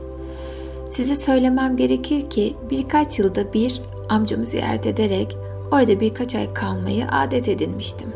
Size 0.89 1.17
söylemem 1.17 1.77
gerekir 1.77 2.31
ki 2.31 2.57
birkaç 2.71 3.19
yılda 3.19 3.53
bir 3.53 3.83
amcamı 4.09 4.47
ziyaret 4.47 4.87
ederek 4.87 5.37
orada 5.71 6.01
birkaç 6.01 6.35
ay 6.35 6.55
kalmayı 6.55 7.07
adet 7.07 7.49
edinmiştim. 7.49 8.09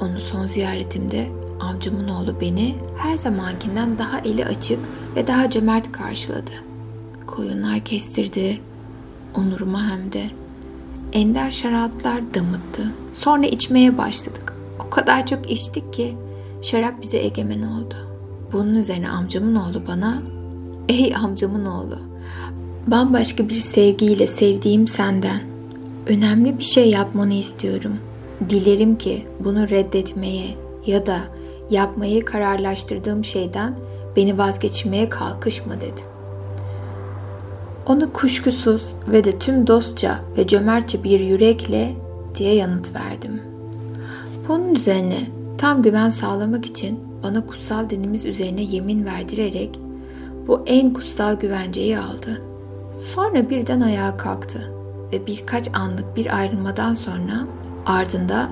Onu 0.00 0.20
son 0.20 0.46
ziyaretimde 0.46 1.26
amcamın 1.60 2.08
oğlu 2.08 2.40
beni 2.40 2.74
her 2.96 3.16
zamankinden 3.16 3.98
daha 3.98 4.18
eli 4.18 4.44
açık 4.44 4.78
ve 5.16 5.26
daha 5.26 5.50
cömert 5.50 5.92
karşıladı. 5.92 6.50
Koyunlar 7.26 7.80
kestirdi, 7.80 8.60
onuruma 9.34 9.90
hem 9.90 10.12
de 10.12 10.22
ender 11.12 11.50
şaraplar 11.50 12.34
damıttı. 12.34 12.92
Sonra 13.12 13.46
içmeye 13.46 13.98
başladık. 13.98 14.54
O 14.86 14.90
kadar 14.90 15.26
çok 15.26 15.50
içtik 15.50 15.92
ki 15.92 16.14
şarap 16.62 17.02
bize 17.02 17.18
egemen 17.18 17.62
oldu. 17.62 17.94
Bunun 18.52 18.74
üzerine 18.74 19.08
amcamın 19.08 19.54
oğlu 19.54 19.86
bana, 19.86 20.22
''Ey 20.88 21.14
amcamın 21.16 21.64
oğlu, 21.64 21.98
bambaşka 22.86 23.48
bir 23.48 23.54
sevgiyle 23.54 24.26
sevdiğim 24.26 24.88
senden 24.88 25.40
önemli 26.06 26.58
bir 26.58 26.64
şey 26.64 26.90
yapmanı 26.90 27.34
istiyorum. 27.34 27.98
Dilerim 28.50 28.98
ki 28.98 29.26
bunu 29.40 29.70
reddetmeye 29.70 30.46
ya 30.86 31.06
da 31.06 31.18
yapmayı 31.70 32.24
kararlaştırdığım 32.24 33.24
şeyden 33.24 33.78
beni 34.16 34.38
vazgeçmeye 34.38 35.08
kalkışma 35.08 35.80
dedi.'' 35.80 36.09
Onu 37.86 38.12
kuşkusuz 38.12 38.92
ve 39.08 39.24
de 39.24 39.38
tüm 39.38 39.66
dostça 39.66 40.18
ve 40.38 40.46
cömertçe 40.46 41.04
bir 41.04 41.20
yürekle 41.20 41.92
diye 42.34 42.54
yanıt 42.54 42.94
verdim. 42.94 43.42
Bunun 44.48 44.74
üzerine 44.74 45.30
tam 45.58 45.82
güven 45.82 46.10
sağlamak 46.10 46.66
için 46.66 47.00
bana 47.22 47.46
kutsal 47.46 47.90
dinimiz 47.90 48.26
üzerine 48.26 48.62
yemin 48.62 49.04
verdirerek 49.04 49.80
bu 50.46 50.62
en 50.66 50.92
kutsal 50.92 51.34
güvenceyi 51.34 51.98
aldı. 51.98 52.42
Sonra 53.14 53.50
birden 53.50 53.80
ayağa 53.80 54.16
kalktı 54.16 54.72
ve 55.12 55.26
birkaç 55.26 55.68
anlık 55.74 56.16
bir 56.16 56.36
ayrılmadan 56.36 56.94
sonra 56.94 57.46
ardında 57.86 58.48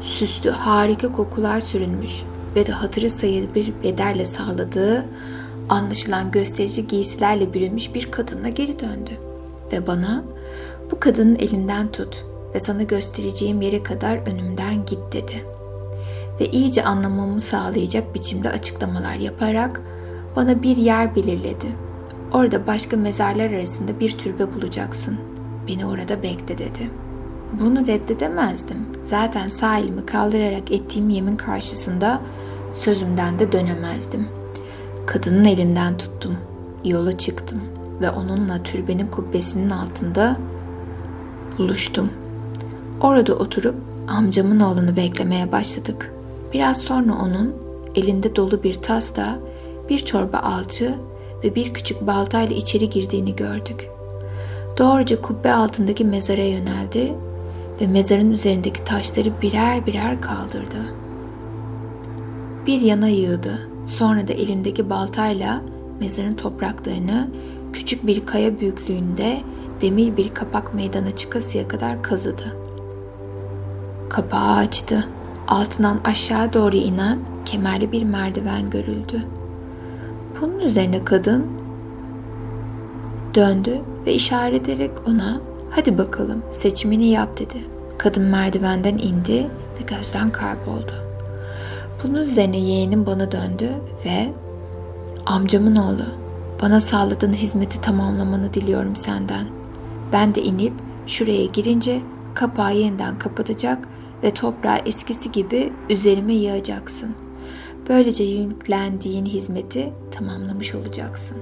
süslü 0.00 0.50
harika 0.50 1.12
kokular 1.12 1.60
sürülmüş 1.60 2.22
ve 2.56 2.66
de 2.66 2.72
hatırı 2.72 3.10
sayılı 3.10 3.54
bir 3.54 3.72
bedelle 3.82 4.24
sağladığı 4.24 5.04
anlaşılan 5.68 6.30
gösterici 6.30 6.86
giysilerle 6.86 7.52
bürünmüş 7.52 7.94
bir 7.94 8.10
kadınla 8.10 8.48
geri 8.48 8.80
döndü 8.80 9.10
ve 9.72 9.86
bana 9.86 10.24
bu 10.90 11.00
kadının 11.00 11.36
elinden 11.36 11.92
tut 11.92 12.24
ve 12.54 12.60
sana 12.60 12.82
göstereceğim 12.82 13.62
yere 13.62 13.82
kadar 13.82 14.16
önümden 14.16 14.86
git 14.86 15.12
dedi. 15.12 15.46
Ve 16.40 16.46
iyice 16.46 16.84
anlamamı 16.84 17.40
sağlayacak 17.40 18.14
biçimde 18.14 18.50
açıklamalar 18.50 19.14
yaparak 19.14 19.80
bana 20.36 20.62
bir 20.62 20.76
yer 20.76 21.16
belirledi. 21.16 21.66
Orada 22.32 22.66
başka 22.66 22.96
mezarlar 22.96 23.50
arasında 23.50 24.00
bir 24.00 24.18
türbe 24.18 24.54
bulacaksın. 24.54 25.16
Beni 25.68 25.86
orada 25.86 26.22
bekle 26.22 26.58
dedi. 26.58 26.90
Bunu 27.60 27.86
reddedemezdim. 27.86 28.86
Zaten 29.04 29.48
sağ 29.48 29.78
elimi 29.78 30.06
kaldırarak 30.06 30.70
ettiğim 30.70 31.08
yemin 31.08 31.36
karşısında 31.36 32.20
sözümden 32.72 33.38
de 33.38 33.52
dönemezdim.'' 33.52 34.41
Kadının 35.06 35.44
elinden 35.44 35.96
tuttum. 35.96 36.36
Yola 36.84 37.18
çıktım 37.18 37.60
ve 38.00 38.10
onunla 38.10 38.62
türbenin 38.62 39.06
kubbesinin 39.06 39.70
altında 39.70 40.36
buluştum. 41.58 42.10
Orada 43.00 43.34
oturup 43.34 43.74
amcamın 44.08 44.60
oğlunu 44.60 44.96
beklemeye 44.96 45.52
başladık. 45.52 46.12
Biraz 46.52 46.78
sonra 46.78 47.12
onun 47.12 47.54
elinde 47.94 48.36
dolu 48.36 48.62
bir 48.62 48.74
tasla 48.74 49.38
bir 49.88 50.04
çorba 50.04 50.38
alçı 50.38 50.94
ve 51.44 51.54
bir 51.54 51.74
küçük 51.74 52.06
baltayla 52.06 52.56
içeri 52.56 52.90
girdiğini 52.90 53.36
gördük. 53.36 53.88
Doğruca 54.78 55.22
kubbe 55.22 55.52
altındaki 55.52 56.04
mezara 56.04 56.42
yöneldi 56.42 57.14
ve 57.80 57.86
mezarın 57.86 58.30
üzerindeki 58.30 58.84
taşları 58.84 59.32
birer 59.42 59.86
birer 59.86 60.20
kaldırdı. 60.20 60.94
Bir 62.66 62.80
yana 62.80 63.08
yığdı 63.08 63.71
Sonra 63.86 64.28
da 64.28 64.32
elindeki 64.32 64.90
baltayla 64.90 65.62
mezarın 66.00 66.34
topraklarını 66.34 67.30
küçük 67.72 68.06
bir 68.06 68.26
kaya 68.26 68.60
büyüklüğünde 68.60 69.38
demir 69.80 70.16
bir 70.16 70.34
kapak 70.34 70.74
meydana 70.74 71.16
çıkasıya 71.16 71.68
kadar 71.68 72.02
kazıdı. 72.02 72.56
Kapağı 74.08 74.56
açtı. 74.56 75.08
Altından 75.48 76.00
aşağı 76.04 76.52
doğru 76.52 76.76
inen 76.76 77.18
kemerli 77.44 77.92
bir 77.92 78.02
merdiven 78.02 78.70
görüldü. 78.70 79.26
Bunun 80.40 80.58
üzerine 80.58 81.04
kadın 81.04 81.46
döndü 83.34 83.80
ve 84.06 84.14
işaret 84.14 84.68
ederek 84.68 84.90
ona 85.06 85.40
hadi 85.70 85.98
bakalım 85.98 86.42
seçimini 86.52 87.04
yap 87.04 87.38
dedi. 87.38 87.58
Kadın 87.98 88.24
merdivenden 88.24 88.98
indi 88.98 89.50
ve 89.80 89.96
gözden 89.96 90.30
kayboldu. 90.30 91.01
Bunun 92.04 92.22
üzerine 92.22 92.58
yeğenim 92.58 93.06
bana 93.06 93.32
döndü 93.32 93.68
ve 94.04 94.32
amcamın 95.26 95.76
oğlu 95.76 96.04
bana 96.62 96.80
sağladığın 96.80 97.32
hizmeti 97.32 97.80
tamamlamanı 97.80 98.54
diliyorum 98.54 98.96
senden. 98.96 99.46
Ben 100.12 100.34
de 100.34 100.42
inip 100.42 100.72
şuraya 101.06 101.44
girince 101.44 102.00
kapağı 102.34 102.76
yeniden 102.76 103.18
kapatacak 103.18 103.88
ve 104.22 104.34
toprağı 104.34 104.78
eskisi 104.86 105.32
gibi 105.32 105.72
üzerime 105.90 106.34
yığacaksın. 106.34 107.14
Böylece 107.88 108.24
yüklendiğin 108.24 109.26
hizmeti 109.26 109.92
tamamlamış 110.10 110.74
olacaksın. 110.74 111.36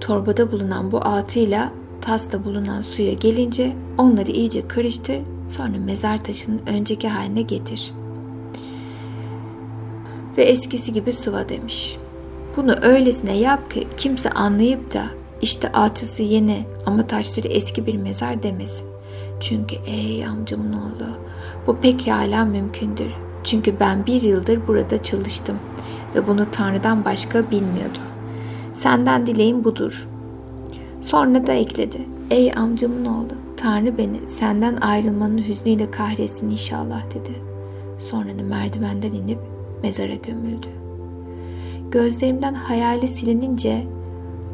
Torbada 0.00 0.52
bulunan 0.52 0.92
bu 0.92 0.98
altıyla 0.98 1.72
tasta 2.00 2.44
bulunan 2.44 2.82
suya 2.82 3.12
gelince 3.12 3.72
onları 3.98 4.30
iyice 4.30 4.68
karıştır, 4.68 5.18
sonra 5.48 5.78
mezar 5.86 6.24
taşının 6.24 6.60
önceki 6.66 7.08
haline 7.08 7.42
getir. 7.42 7.92
Ve 10.38 10.42
eskisi 10.42 10.92
gibi 10.92 11.12
sıva 11.12 11.48
demiş. 11.48 11.96
Bunu 12.56 12.74
öylesine 12.82 13.36
yap 13.36 13.70
ki 13.70 13.86
kimse 13.96 14.30
anlayıp 14.30 14.94
da 14.94 15.04
işte 15.42 15.72
alçısı 15.72 16.22
yeni 16.22 16.66
ama 16.86 17.06
taşları 17.06 17.48
eski 17.48 17.86
bir 17.86 17.96
mezar 17.96 18.42
demesin. 18.42 18.86
Çünkü 19.40 19.76
ey 19.86 20.26
amcamın 20.26 20.72
oğlu 20.72 21.06
bu 21.66 21.76
pekala 21.76 22.44
mümkündür. 22.44 23.12
Çünkü 23.44 23.80
ben 23.80 24.06
bir 24.06 24.22
yıldır 24.22 24.66
burada 24.66 25.02
çalıştım 25.02 25.58
ve 26.14 26.26
bunu 26.26 26.50
Tanrı'dan 26.50 27.04
başka 27.04 27.50
bilmiyordum. 27.50 28.02
Senden 28.74 29.26
dileğim 29.26 29.64
budur. 29.64 30.08
Sonra 31.00 31.46
da 31.46 31.52
ekledi. 31.52 31.98
Ey 32.30 32.52
amcamın 32.56 33.04
oğlu, 33.04 33.32
Tanrı 33.56 33.98
beni 33.98 34.28
senden 34.28 34.76
ayrılmanın 34.76 35.38
hüznüyle 35.38 35.90
kahretsin 35.90 36.50
inşallah 36.50 37.10
dedi. 37.14 37.32
Sonra 37.98 38.38
da 38.38 38.42
merdivenden 38.42 39.12
inip 39.12 39.38
mezara 39.82 40.14
gömüldü. 40.14 40.68
Gözlerimden 41.90 42.54
hayali 42.54 43.08
silinince 43.08 43.86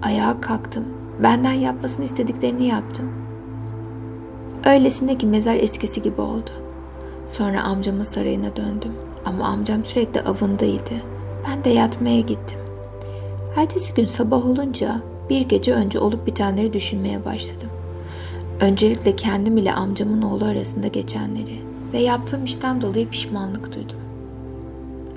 ayağa 0.02 0.40
kalktım. 0.40 0.84
Benden 1.22 1.52
yapmasını 1.52 2.04
istediklerini 2.04 2.66
yaptım. 2.66 3.10
Öylesine 4.66 5.18
ki 5.18 5.26
mezar 5.26 5.56
eskisi 5.56 6.02
gibi 6.02 6.20
oldu. 6.20 6.50
Sonra 7.26 7.62
amcamın 7.62 8.02
sarayına 8.02 8.56
döndüm. 8.56 8.92
Ama 9.24 9.44
amcam 9.44 9.84
sürekli 9.84 10.20
avındaydı. 10.20 10.94
Ben 11.48 11.64
de 11.64 11.70
yatmaya 11.70 12.20
gittim. 12.20 12.58
Ertesi 13.56 13.94
gün 13.94 14.04
sabah 14.04 14.46
olunca 14.46 15.02
bir 15.30 15.40
gece 15.40 15.74
önce 15.74 15.98
olup 15.98 16.26
bitenleri 16.26 16.72
düşünmeye 16.72 17.24
başladım. 17.24 17.68
Öncelikle 18.60 19.16
kendim 19.16 19.56
ile 19.56 19.72
amcamın 19.72 20.22
oğlu 20.22 20.44
arasında 20.44 20.86
geçenleri 20.86 21.60
ve 21.92 21.98
yaptığım 21.98 22.44
işten 22.44 22.80
dolayı 22.80 23.10
pişmanlık 23.10 23.74
duydum. 23.74 23.99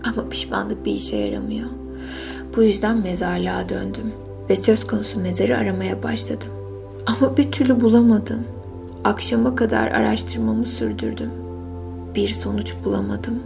Ama 0.03 0.29
pişmanlık 0.29 0.85
bir 0.85 0.91
işe 0.91 1.15
yaramıyor. 1.17 1.69
Bu 2.55 2.63
yüzden 2.63 2.97
mezarlığa 2.97 3.69
döndüm 3.69 4.13
ve 4.49 4.55
söz 4.55 4.87
konusu 4.87 5.19
mezarı 5.19 5.57
aramaya 5.57 6.03
başladım. 6.03 6.49
Ama 7.05 7.37
bir 7.37 7.51
türlü 7.51 7.81
bulamadım. 7.81 8.43
Akşama 9.03 9.55
kadar 9.55 9.87
araştırmamı 9.87 10.65
sürdürdüm. 10.65 11.31
Bir 12.15 12.29
sonuç 12.29 12.73
bulamadım. 12.85 13.39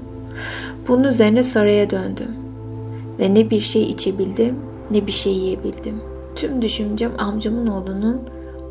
Bunun 0.88 1.03
üzerine 1.03 1.43
saraya 1.43 1.89
döndüm. 1.89 2.32
Ve 3.20 3.34
ne 3.34 3.49
bir 3.49 3.62
şey 3.62 3.84
içebildim 3.84 4.55
ne 4.91 5.08
bir 5.08 5.12
şey 5.12 5.34
yiyebildim. 5.34 6.01
Tüm 6.36 6.62
düşüncem 6.62 7.12
amcamın 7.18 7.68
oğlunun 7.68 8.22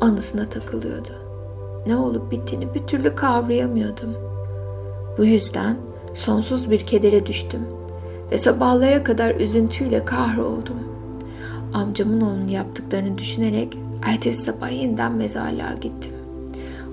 anısına 0.01 0.49
takılıyordu. 0.49 1.09
Ne 1.87 1.95
olup 1.95 2.31
bittiğini 2.31 2.73
bir 2.73 2.87
türlü 2.87 3.15
kavrayamıyordum. 3.15 4.13
Bu 5.17 5.25
yüzden 5.25 5.77
sonsuz 6.17 6.71
bir 6.71 6.79
kedere 6.79 7.25
düştüm 7.25 7.61
ve 8.31 8.37
sabahlara 8.37 9.03
kadar 9.03 9.35
üzüntüyle 9.35 10.05
kahroldum. 10.05 10.77
Amcamın 11.73 12.21
oğlunun 12.21 12.47
yaptıklarını 12.47 13.17
düşünerek 13.17 13.77
ertesi 14.05 14.41
sabah 14.41 14.71
yeniden 14.71 15.11
mezarlığa 15.11 15.73
gittim. 15.73 16.11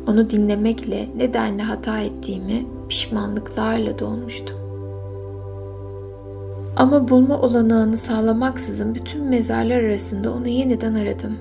Onu 0.06 0.30
dinlemekle 0.30 1.08
nedenle 1.16 1.62
hata 1.62 2.00
ettiğimi 2.00 2.66
pişmanlıklarla 2.88 3.98
dolmuştum. 3.98 4.56
Ama 6.76 7.08
bulma 7.08 7.40
olanağını 7.40 7.96
sağlamaksızın 7.96 8.94
bütün 8.94 9.24
mezarlar 9.24 9.82
arasında 9.82 10.32
onu 10.32 10.48
yeniden 10.48 10.94
aradım. 10.94 11.36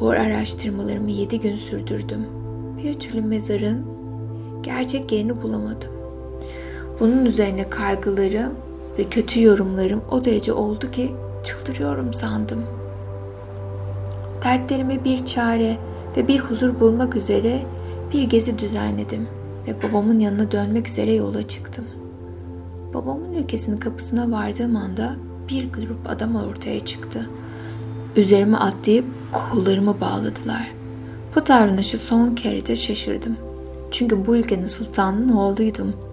Bu 0.00 0.10
araştırmalarımı 0.10 1.10
yedi 1.10 1.40
gün 1.40 1.56
sürdürdüm. 1.56 2.26
Bir 2.84 2.94
türlü 2.94 3.20
mezarın 3.20 3.86
gerçek 4.62 5.12
yerini 5.12 5.42
bulamadım. 5.42 5.95
Bunun 7.00 7.24
üzerine 7.24 7.70
kaygılarım 7.70 8.54
ve 8.98 9.04
kötü 9.04 9.42
yorumlarım 9.42 10.02
o 10.10 10.24
derece 10.24 10.52
oldu 10.52 10.90
ki 10.90 11.12
çıldırıyorum 11.44 12.14
sandım. 12.14 12.62
Dertlerime 14.44 15.04
bir 15.04 15.26
çare 15.26 15.76
ve 16.16 16.28
bir 16.28 16.38
huzur 16.38 16.80
bulmak 16.80 17.16
üzere 17.16 17.62
bir 18.12 18.22
gezi 18.22 18.58
düzenledim 18.58 19.28
ve 19.68 19.82
babamın 19.82 20.18
yanına 20.18 20.50
dönmek 20.50 20.88
üzere 20.88 21.14
yola 21.14 21.48
çıktım. 21.48 21.84
Babamın 22.94 23.32
ülkesinin 23.32 23.78
kapısına 23.78 24.30
vardığım 24.30 24.76
anda 24.76 25.16
bir 25.48 25.72
grup 25.72 26.10
adam 26.10 26.36
ortaya 26.36 26.84
çıktı. 26.84 27.30
Üzerime 28.16 28.56
atlayıp 28.56 29.04
kollarımı 29.32 30.00
bağladılar. 30.00 30.72
Bu 31.36 31.46
davranışı 31.46 31.98
son 31.98 32.34
kere 32.34 32.66
de 32.66 32.76
şaşırdım. 32.76 33.36
Çünkü 33.90 34.26
bu 34.26 34.36
ülkenin 34.36 34.66
sultanının 34.66 35.32
oğluydum. 35.32 36.05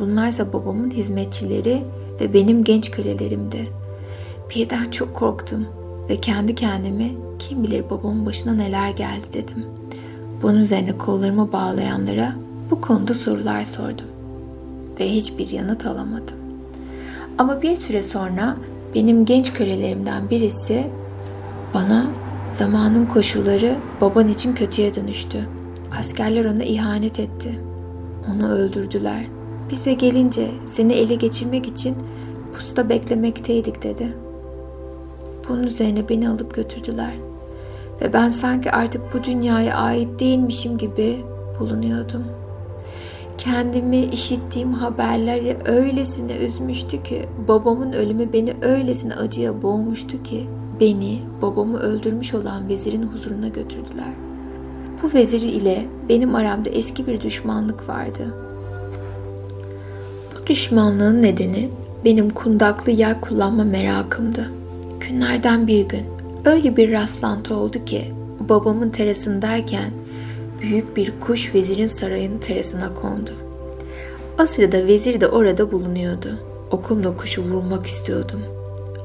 Bunlarsa 0.00 0.52
babamın 0.52 0.90
hizmetçileri 0.90 1.82
ve 2.20 2.34
benim 2.34 2.64
genç 2.64 2.90
kölelerimdi. 2.90 3.68
Birden 4.54 4.90
çok 4.90 5.14
korktum 5.14 5.66
ve 6.10 6.20
kendi 6.20 6.54
kendime 6.54 7.10
kim 7.38 7.64
bilir 7.64 7.90
babamın 7.90 8.26
başına 8.26 8.54
neler 8.54 8.90
geldi 8.90 9.26
dedim. 9.32 9.66
Bunun 10.42 10.60
üzerine 10.60 10.98
kollarımı 10.98 11.52
bağlayanlara 11.52 12.32
bu 12.70 12.80
konuda 12.80 13.14
sorular 13.14 13.64
sordum 13.64 14.06
ve 15.00 15.12
hiçbir 15.12 15.48
yanıt 15.48 15.86
alamadım. 15.86 16.36
Ama 17.38 17.62
bir 17.62 17.76
süre 17.76 18.02
sonra 18.02 18.56
benim 18.94 19.24
genç 19.24 19.52
kölelerimden 19.52 20.30
birisi 20.30 20.86
bana 21.74 22.06
zamanın 22.50 23.06
koşulları 23.06 23.76
baban 24.00 24.28
için 24.28 24.54
kötüye 24.54 24.94
dönüştü. 24.94 25.48
Askerler 26.00 26.44
ona 26.44 26.64
ihanet 26.64 27.20
etti. 27.20 27.60
Onu 28.32 28.48
öldürdüler. 28.48 29.35
Bize 29.70 29.92
gelince 29.92 30.48
seni 30.68 30.92
ele 30.92 31.14
geçirmek 31.14 31.66
için 31.66 31.96
pusta 32.54 32.88
beklemekteydik 32.88 33.82
dedi. 33.82 34.16
Bunun 35.48 35.62
üzerine 35.62 36.08
beni 36.08 36.28
alıp 36.28 36.54
götürdüler. 36.54 37.14
Ve 38.00 38.12
ben 38.12 38.28
sanki 38.28 38.70
artık 38.70 39.02
bu 39.14 39.24
dünyaya 39.24 39.76
ait 39.76 40.20
değilmişim 40.20 40.78
gibi 40.78 41.16
bulunuyordum.'' 41.60 42.46
Kendimi 43.38 43.96
işittiğim 43.96 44.72
haberleri 44.72 45.56
öylesine 45.66 46.36
üzmüştü 46.36 47.02
ki, 47.02 47.26
babamın 47.48 47.92
ölümü 47.92 48.32
beni 48.32 48.54
öylesine 48.62 49.14
acıya 49.14 49.62
boğmuştu 49.62 50.22
ki, 50.22 50.46
beni 50.80 51.18
babamı 51.42 51.78
öldürmüş 51.78 52.34
olan 52.34 52.68
vezirin 52.68 53.02
huzuruna 53.02 53.48
götürdüler. 53.48 54.12
Bu 55.02 55.14
vezir 55.14 55.42
ile 55.42 55.84
benim 56.08 56.34
aramda 56.34 56.70
eski 56.70 57.06
bir 57.06 57.20
düşmanlık 57.20 57.88
vardı. 57.88 58.34
Bu 60.46 60.50
düşmanlığın 60.50 61.22
nedeni 61.22 61.68
benim 62.04 62.30
kundaklı 62.30 62.92
yay 62.92 63.20
kullanma 63.20 63.64
merakımdı. 63.64 64.50
Günlerden 65.00 65.66
bir 65.66 65.88
gün 65.88 66.04
öyle 66.44 66.76
bir 66.76 66.92
rastlantı 66.92 67.56
oldu 67.56 67.84
ki 67.84 68.04
babamın 68.40 68.90
terasındayken 68.90 69.90
büyük 70.62 70.96
bir 70.96 71.12
kuş 71.20 71.54
vezirin 71.54 71.86
sarayının 71.86 72.38
terasına 72.38 72.94
kondu. 72.94 73.30
O 74.42 74.46
sırada 74.46 74.86
vezir 74.86 75.20
de 75.20 75.28
orada 75.28 75.72
bulunuyordu. 75.72 76.28
Okumla 76.70 77.16
kuşu 77.16 77.42
vurmak 77.42 77.86
istiyordum. 77.86 78.40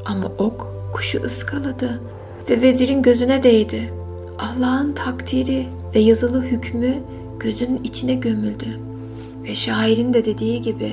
Ama 0.05 0.31
ok 0.37 0.67
kuşu 0.93 1.21
ıskaladı 1.21 2.01
ve 2.49 2.61
vezirin 2.61 3.01
gözüne 3.01 3.43
değdi. 3.43 3.93
Allah'ın 4.39 4.93
takdiri 4.93 5.67
ve 5.95 5.99
yazılı 5.99 6.41
hükmü 6.41 6.93
gözünün 7.39 7.83
içine 7.83 8.13
gömüldü. 8.13 8.79
Ve 9.43 9.55
şairin 9.55 10.13
de 10.13 10.25
dediği 10.25 10.61
gibi 10.61 10.91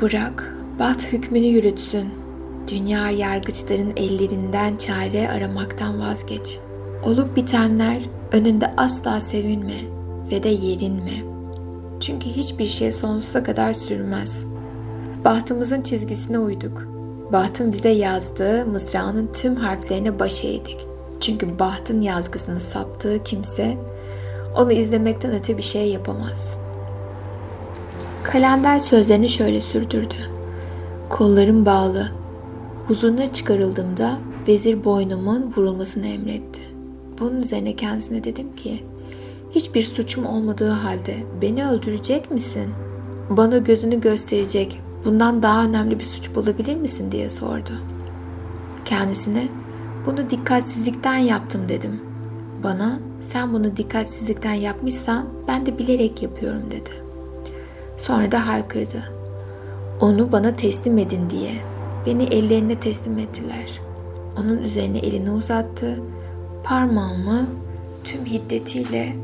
Bırak 0.00 0.54
Bat 0.78 1.12
hükmünü 1.12 1.46
yürütsün. 1.46 2.08
Dünya 2.68 3.10
yargıçların 3.10 3.92
ellerinden 3.96 4.76
çare 4.76 5.30
aramaktan 5.30 6.00
vazgeç. 6.00 6.58
Olup 7.04 7.36
bitenler 7.36 8.02
önünde 8.32 8.74
asla 8.76 9.20
sevinme 9.20 9.80
ve 10.30 10.42
de 10.42 10.48
yerinme. 10.48 11.24
Çünkü 12.00 12.26
hiçbir 12.26 12.68
şey 12.68 12.92
sonsuza 12.92 13.42
kadar 13.42 13.72
sürmez. 13.72 14.46
Bahtımızın 15.24 15.82
çizgisine 15.82 16.38
uyduk. 16.38 16.82
Bahtın 17.32 17.72
bize 17.72 17.88
yazdığı 17.88 18.66
mızrağının 18.66 19.32
tüm 19.32 19.56
harflerine 19.56 20.18
baş 20.18 20.44
eğdik. 20.44 20.86
Çünkü 21.20 21.58
bahtın 21.58 22.00
yazgısını 22.00 22.60
saptığı 22.60 23.22
kimse 23.24 23.76
onu 24.56 24.72
izlemekten 24.72 25.32
öte 25.32 25.56
bir 25.56 25.62
şey 25.62 25.88
yapamaz. 25.88 26.59
Kalender 28.24 28.80
sözlerini 28.80 29.28
şöyle 29.28 29.60
sürdürdü. 29.60 30.14
Kollarım 31.08 31.66
bağlı. 31.66 32.12
Huzuruna 32.86 33.32
çıkarıldığımda 33.32 34.18
vezir 34.48 34.84
boynumun 34.84 35.52
vurulmasını 35.56 36.06
emretti. 36.06 36.60
Bunun 37.20 37.40
üzerine 37.40 37.76
kendisine 37.76 38.24
dedim 38.24 38.56
ki, 38.56 38.84
hiçbir 39.50 39.82
suçum 39.82 40.26
olmadığı 40.26 40.70
halde 40.70 41.14
beni 41.42 41.66
öldürecek 41.66 42.30
misin? 42.30 42.70
Bana 43.30 43.58
gözünü 43.58 44.00
gösterecek, 44.00 44.80
bundan 45.04 45.42
daha 45.42 45.64
önemli 45.64 45.98
bir 45.98 46.04
suç 46.04 46.34
bulabilir 46.34 46.76
misin 46.76 47.12
diye 47.12 47.30
sordu. 47.30 47.70
Kendisine, 48.84 49.48
bunu 50.06 50.30
dikkatsizlikten 50.30 51.16
yaptım 51.16 51.68
dedim. 51.68 52.00
Bana, 52.64 52.98
sen 53.20 53.52
bunu 53.52 53.76
dikkatsizlikten 53.76 54.54
yapmışsan 54.54 55.26
ben 55.48 55.66
de 55.66 55.78
bilerek 55.78 56.22
yapıyorum 56.22 56.62
dedi. 56.70 57.09
Sonra 58.02 58.32
da 58.32 58.46
haykırdı. 58.46 59.12
Onu 60.00 60.32
bana 60.32 60.56
teslim 60.56 60.98
edin 60.98 61.30
diye. 61.30 61.50
Beni 62.06 62.24
ellerine 62.24 62.80
teslim 62.80 63.18
ettiler. 63.18 63.80
Onun 64.38 64.58
üzerine 64.58 64.98
elini 64.98 65.30
uzattı. 65.30 66.02
Parmağımı 66.64 67.46
tüm 68.04 68.24
hiddetiyle 68.24 69.16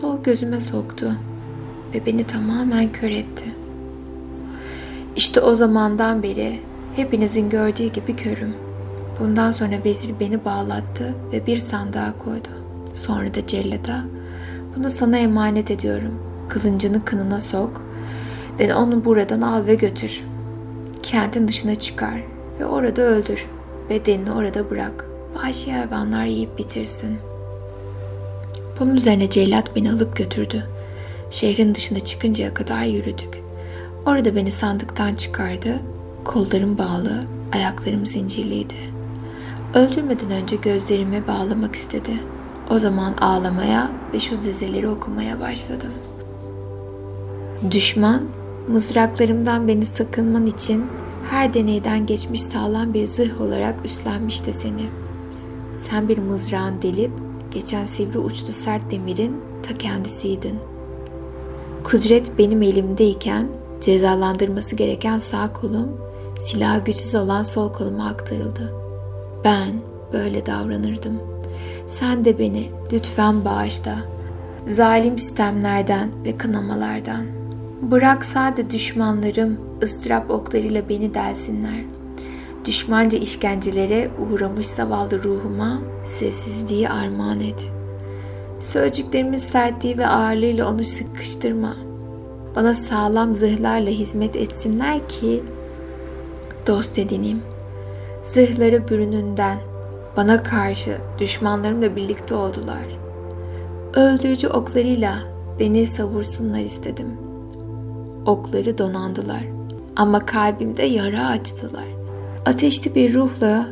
sol 0.00 0.22
gözüme 0.22 0.60
soktu 0.60 1.12
ve 1.94 2.06
beni 2.06 2.24
tamamen 2.24 2.92
kör 2.92 3.10
etti. 3.10 3.44
İşte 5.16 5.40
o 5.40 5.54
zamandan 5.54 6.22
beri 6.22 6.60
hepinizin 6.96 7.50
gördüğü 7.50 7.86
gibi 7.86 8.16
körüm. 8.16 8.54
Bundan 9.20 9.52
sonra 9.52 9.74
vezir 9.84 10.14
beni 10.20 10.44
bağlattı 10.44 11.14
ve 11.32 11.46
bir 11.46 11.58
sandığa 11.58 12.18
koydu. 12.18 12.48
Sonra 12.94 13.34
da 13.34 13.46
cellada 13.46 14.04
bunu 14.76 14.90
sana 14.90 15.18
emanet 15.18 15.70
ediyorum. 15.70 16.25
Kılıncını 16.48 17.04
kınına 17.04 17.40
sok 17.40 17.82
ve 18.58 18.74
onu 18.74 19.04
buradan 19.04 19.40
al 19.40 19.66
ve 19.66 19.74
götür. 19.74 20.24
Kentin 21.02 21.48
dışına 21.48 21.74
çıkar 21.74 22.22
ve 22.60 22.66
orada 22.66 23.02
öldür. 23.02 23.46
Bedenini 23.90 24.32
orada 24.32 24.70
bırak. 24.70 25.06
Vahşi 25.34 25.72
hayvanlar 25.72 26.24
yiyip 26.24 26.58
bitirsin. 26.58 27.18
Bunun 28.80 28.96
üzerine 28.96 29.30
cellat 29.30 29.76
beni 29.76 29.92
alıp 29.92 30.16
götürdü. 30.16 30.66
Şehrin 31.30 31.74
dışına 31.74 32.00
çıkıncaya 32.00 32.54
kadar 32.54 32.82
yürüdük. 32.82 33.42
Orada 34.06 34.36
beni 34.36 34.50
sandıktan 34.50 35.14
çıkardı. 35.14 35.80
Kollarım 36.24 36.78
bağlı, 36.78 37.24
ayaklarım 37.52 38.06
zincirliydi. 38.06 38.74
Öldürmeden 39.74 40.30
önce 40.30 40.56
gözlerimi 40.56 41.26
bağlamak 41.28 41.74
istedi. 41.74 42.10
O 42.70 42.78
zaman 42.78 43.14
ağlamaya 43.20 43.90
ve 44.14 44.20
şu 44.20 44.40
dizeleri 44.40 44.88
okumaya 44.88 45.40
başladım. 45.40 45.92
Düşman, 47.70 48.22
mızraklarımdan 48.68 49.68
beni 49.68 49.86
sakınman 49.86 50.46
için 50.46 50.86
her 51.30 51.54
deneyden 51.54 52.06
geçmiş 52.06 52.42
sağlam 52.42 52.94
bir 52.94 53.06
zırh 53.06 53.40
olarak 53.40 53.74
üstlenmişti 53.84 54.52
seni. 54.52 54.90
Sen 55.76 56.08
bir 56.08 56.18
mızrağın 56.18 56.82
delip 56.82 57.10
geçen 57.50 57.86
sivri 57.86 58.18
uçlu 58.18 58.52
sert 58.52 58.90
demirin 58.90 59.36
ta 59.62 59.74
kendisiydin. 59.74 60.58
Kudret 61.84 62.38
benim 62.38 62.62
elimdeyken 62.62 63.48
cezalandırması 63.80 64.76
gereken 64.76 65.18
sağ 65.18 65.52
kolum, 65.52 65.88
silah 66.40 66.86
güçsüz 66.86 67.14
olan 67.14 67.42
sol 67.42 67.72
koluma 67.72 68.06
aktarıldı. 68.06 68.72
Ben 69.44 69.80
böyle 70.12 70.46
davranırdım. 70.46 71.20
Sen 71.86 72.24
de 72.24 72.38
beni 72.38 72.68
lütfen 72.92 73.44
bağışla. 73.44 73.96
Zalim 74.66 75.18
sistemlerden 75.18 76.10
ve 76.24 76.36
kınamalardan. 76.36 77.35
Bırak 77.82 78.24
sade 78.24 78.70
düşmanlarım 78.70 79.60
ıstırap 79.82 80.30
oklarıyla 80.30 80.88
beni 80.88 81.14
delsinler. 81.14 81.84
Düşmanca 82.64 83.18
işkencelere 83.18 84.10
uğramış 84.18 84.66
zavallı 84.66 85.22
ruhuma 85.22 85.80
sessizliği 86.04 86.88
armağan 86.88 87.40
et. 87.40 87.70
Sözcüklerimin 88.60 89.38
sertliği 89.38 89.98
ve 89.98 90.06
ağırlığıyla 90.06 90.70
onu 90.72 90.84
sıkıştırma. 90.84 91.76
Bana 92.56 92.74
sağlam 92.74 93.34
zırhlarla 93.34 93.90
hizmet 93.90 94.36
etsinler 94.36 95.08
ki 95.08 95.42
dost 96.66 96.98
edineyim. 96.98 97.42
Zırhları 98.22 98.88
bürününden 98.88 99.58
bana 100.16 100.42
karşı 100.42 100.98
düşmanlarımla 101.18 101.96
birlikte 101.96 102.34
oldular. 102.34 102.98
Öldürücü 103.94 104.48
oklarıyla 104.48 105.14
beni 105.60 105.86
savursunlar 105.86 106.60
istedim. 106.60 107.25
Okları 108.26 108.78
donandılar 108.78 109.42
ama 109.96 110.26
kalbimde 110.26 110.82
yara 110.82 111.26
açtılar. 111.26 111.84
Ateşli 112.46 112.94
bir 112.94 113.14
ruhla 113.14 113.66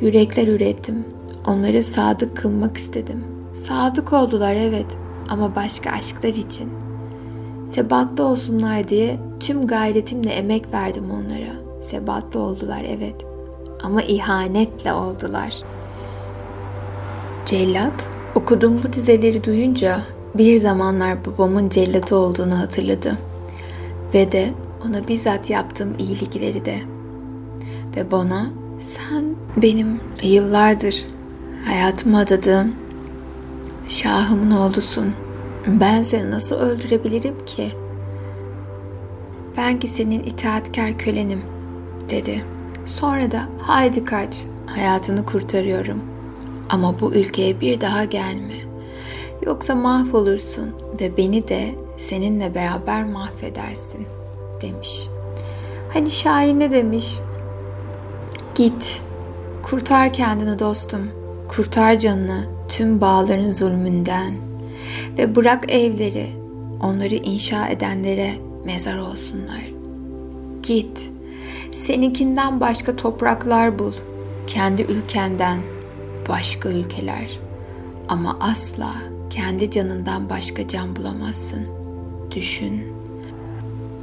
yürekler 0.00 0.48
ürettim. 0.48 1.04
Onları 1.46 1.82
sadık 1.82 2.36
kılmak 2.36 2.76
istedim. 2.76 3.24
Sadık 3.68 4.12
oldular 4.12 4.54
evet 4.54 4.86
ama 5.28 5.56
başka 5.56 5.90
aşklar 5.90 6.28
için. 6.28 6.70
Sebatlı 7.68 8.24
olsunlar 8.24 8.88
diye 8.88 9.18
tüm 9.40 9.66
gayretimle 9.66 10.30
emek 10.30 10.74
verdim 10.74 11.04
onlara. 11.10 11.82
Sebatlı 11.82 12.40
oldular 12.40 12.84
evet 12.88 13.14
ama 13.82 14.02
ihanetle 14.02 14.92
oldular. 14.92 15.54
Cellat 17.46 18.10
okuduğum 18.34 18.82
bu 18.82 18.92
dizeleri 18.92 19.44
duyunca 19.44 20.00
bir 20.34 20.56
zamanlar 20.56 21.24
babamın 21.24 21.68
cellatı 21.68 22.16
olduğunu 22.16 22.58
hatırladı. 22.58 23.29
Ve 24.14 24.32
de 24.32 24.50
ona 24.88 25.08
bizzat 25.08 25.50
yaptığım 25.50 25.94
iyilikleri 25.98 26.64
de. 26.64 26.74
Ve 27.96 28.10
bana 28.10 28.50
sen 28.80 29.24
benim 29.56 30.00
yıllardır 30.22 31.04
hayatımı 31.66 32.18
adadığım 32.18 32.74
şahımın 33.88 34.50
oğlusun. 34.50 35.14
Ben 35.66 36.02
seni 36.02 36.30
nasıl 36.30 36.56
öldürebilirim 36.56 37.44
ki? 37.46 37.68
Ben 39.56 39.78
ki 39.78 39.88
senin 39.88 40.22
itaatkar 40.22 40.98
kölenim 40.98 41.42
dedi. 42.10 42.44
Sonra 42.86 43.30
da 43.30 43.40
haydi 43.58 44.04
kaç 44.04 44.44
hayatını 44.66 45.26
kurtarıyorum. 45.26 46.00
Ama 46.68 47.00
bu 47.00 47.14
ülkeye 47.14 47.60
bir 47.60 47.80
daha 47.80 48.04
gelme. 48.04 48.54
Yoksa 49.46 49.74
mahvolursun 49.74 50.70
ve 51.00 51.16
beni 51.16 51.48
de 51.48 51.74
seninle 52.08 52.54
beraber 52.54 53.04
mahvedersin 53.04 54.06
demiş. 54.62 55.06
Hani 55.92 56.10
şair 56.10 56.58
ne 56.58 56.70
demiş? 56.70 57.18
Git, 58.54 59.02
kurtar 59.62 60.12
kendini 60.12 60.58
dostum, 60.58 61.10
kurtar 61.48 61.98
canını 61.98 62.44
tüm 62.68 63.00
bağların 63.00 63.50
zulmünden 63.50 64.34
ve 65.18 65.36
bırak 65.36 65.72
evleri, 65.72 66.26
onları 66.82 67.14
inşa 67.14 67.68
edenlere 67.68 68.30
mezar 68.64 68.98
olsunlar. 68.98 69.70
Git, 70.62 71.10
seninkinden 71.72 72.60
başka 72.60 72.96
topraklar 72.96 73.78
bul, 73.78 73.92
kendi 74.46 74.82
ülkenden 74.82 75.60
başka 76.28 76.68
ülkeler 76.68 77.40
ama 78.08 78.36
asla 78.40 78.90
kendi 79.30 79.70
canından 79.70 80.30
başka 80.30 80.68
can 80.68 80.96
bulamazsın. 80.96 81.79
Düşün. 82.34 82.82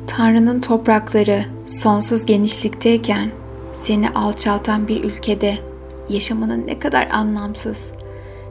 Tanrı'nın 0.07 0.61
toprakları 0.61 1.45
sonsuz 1.65 2.25
genişlikteyken 2.25 3.31
seni 3.73 4.09
alçaltan 4.09 4.87
bir 4.87 5.03
ülkede 5.03 5.57
yaşamanın 6.09 6.67
ne 6.67 6.79
kadar 6.79 7.07
anlamsız, 7.11 7.77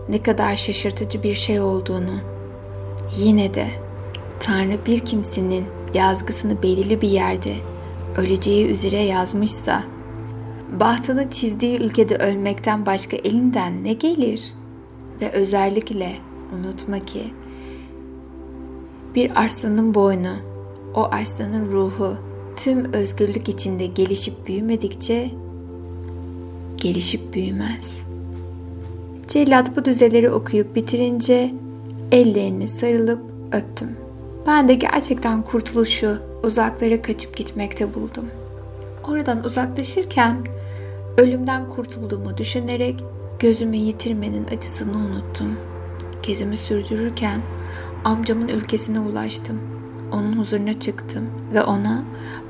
ne 0.09 0.23
kadar 0.23 0.57
şaşırtıcı 0.57 1.23
bir 1.23 1.35
şey 1.35 1.61
olduğunu, 1.61 2.21
yine 3.19 3.55
de 3.55 3.67
Tanrı 4.41 4.87
bir 4.87 5.01
kimsenin 5.01 5.65
yazgısını 5.95 6.63
belirli 6.63 7.01
bir 7.01 7.09
yerde 7.09 7.55
öleceği 8.17 8.67
üzere 8.67 9.01
yazmışsa, 9.01 9.85
bahtını 10.81 11.31
çizdiği 11.31 11.79
ülkede 11.81 12.17
ölmekten 12.17 12.87
başka 12.87 13.17
elinden 13.17 13.85
ne 13.85 13.93
gelir? 13.93 14.55
Ve 15.21 15.31
özellikle 15.31 16.13
unutma 16.55 16.99
ki 16.99 17.23
bir 19.17 19.41
arslanın 19.41 19.95
boynu, 19.95 20.37
o 20.95 21.05
arslanın 21.05 21.73
ruhu 21.73 22.17
tüm 22.57 22.93
özgürlük 22.93 23.49
içinde 23.49 23.87
gelişip 23.87 24.47
büyümedikçe 24.47 25.31
gelişip 26.77 27.35
büyümez. 27.35 27.99
Cellat 29.29 29.77
bu 29.77 29.85
düzeleri 29.85 30.31
okuyup 30.31 30.75
bitirince 30.75 31.55
ellerini 32.13 32.69
sarılıp 32.69 33.21
öptüm. 33.53 33.97
Ben 34.47 34.69
de 34.69 34.75
gerçekten 34.75 35.43
kurtuluşu 35.43 36.19
uzaklara 36.43 37.03
kaçıp 37.03 37.37
gitmekte 37.37 37.95
buldum. 37.95 38.27
Oradan 39.09 39.45
uzaklaşırken 39.45 40.37
ölümden 41.19 41.69
kurtulduğumu 41.69 42.39
düşünerek 42.39 43.05
gözümü 43.39 43.77
yitirmenin 43.77 44.47
acısını 44.57 44.97
unuttum. 44.97 45.57
Gezimi 46.23 46.57
sürdürürken 46.57 47.41
amcamın 48.07 48.49
ülkesine 48.49 49.01
ulaştım. 49.01 49.61
Onun 50.13 50.33
huzuruna 50.33 50.81
çıktım 50.81 51.25
ve 51.55 51.63
ona 51.63 52.05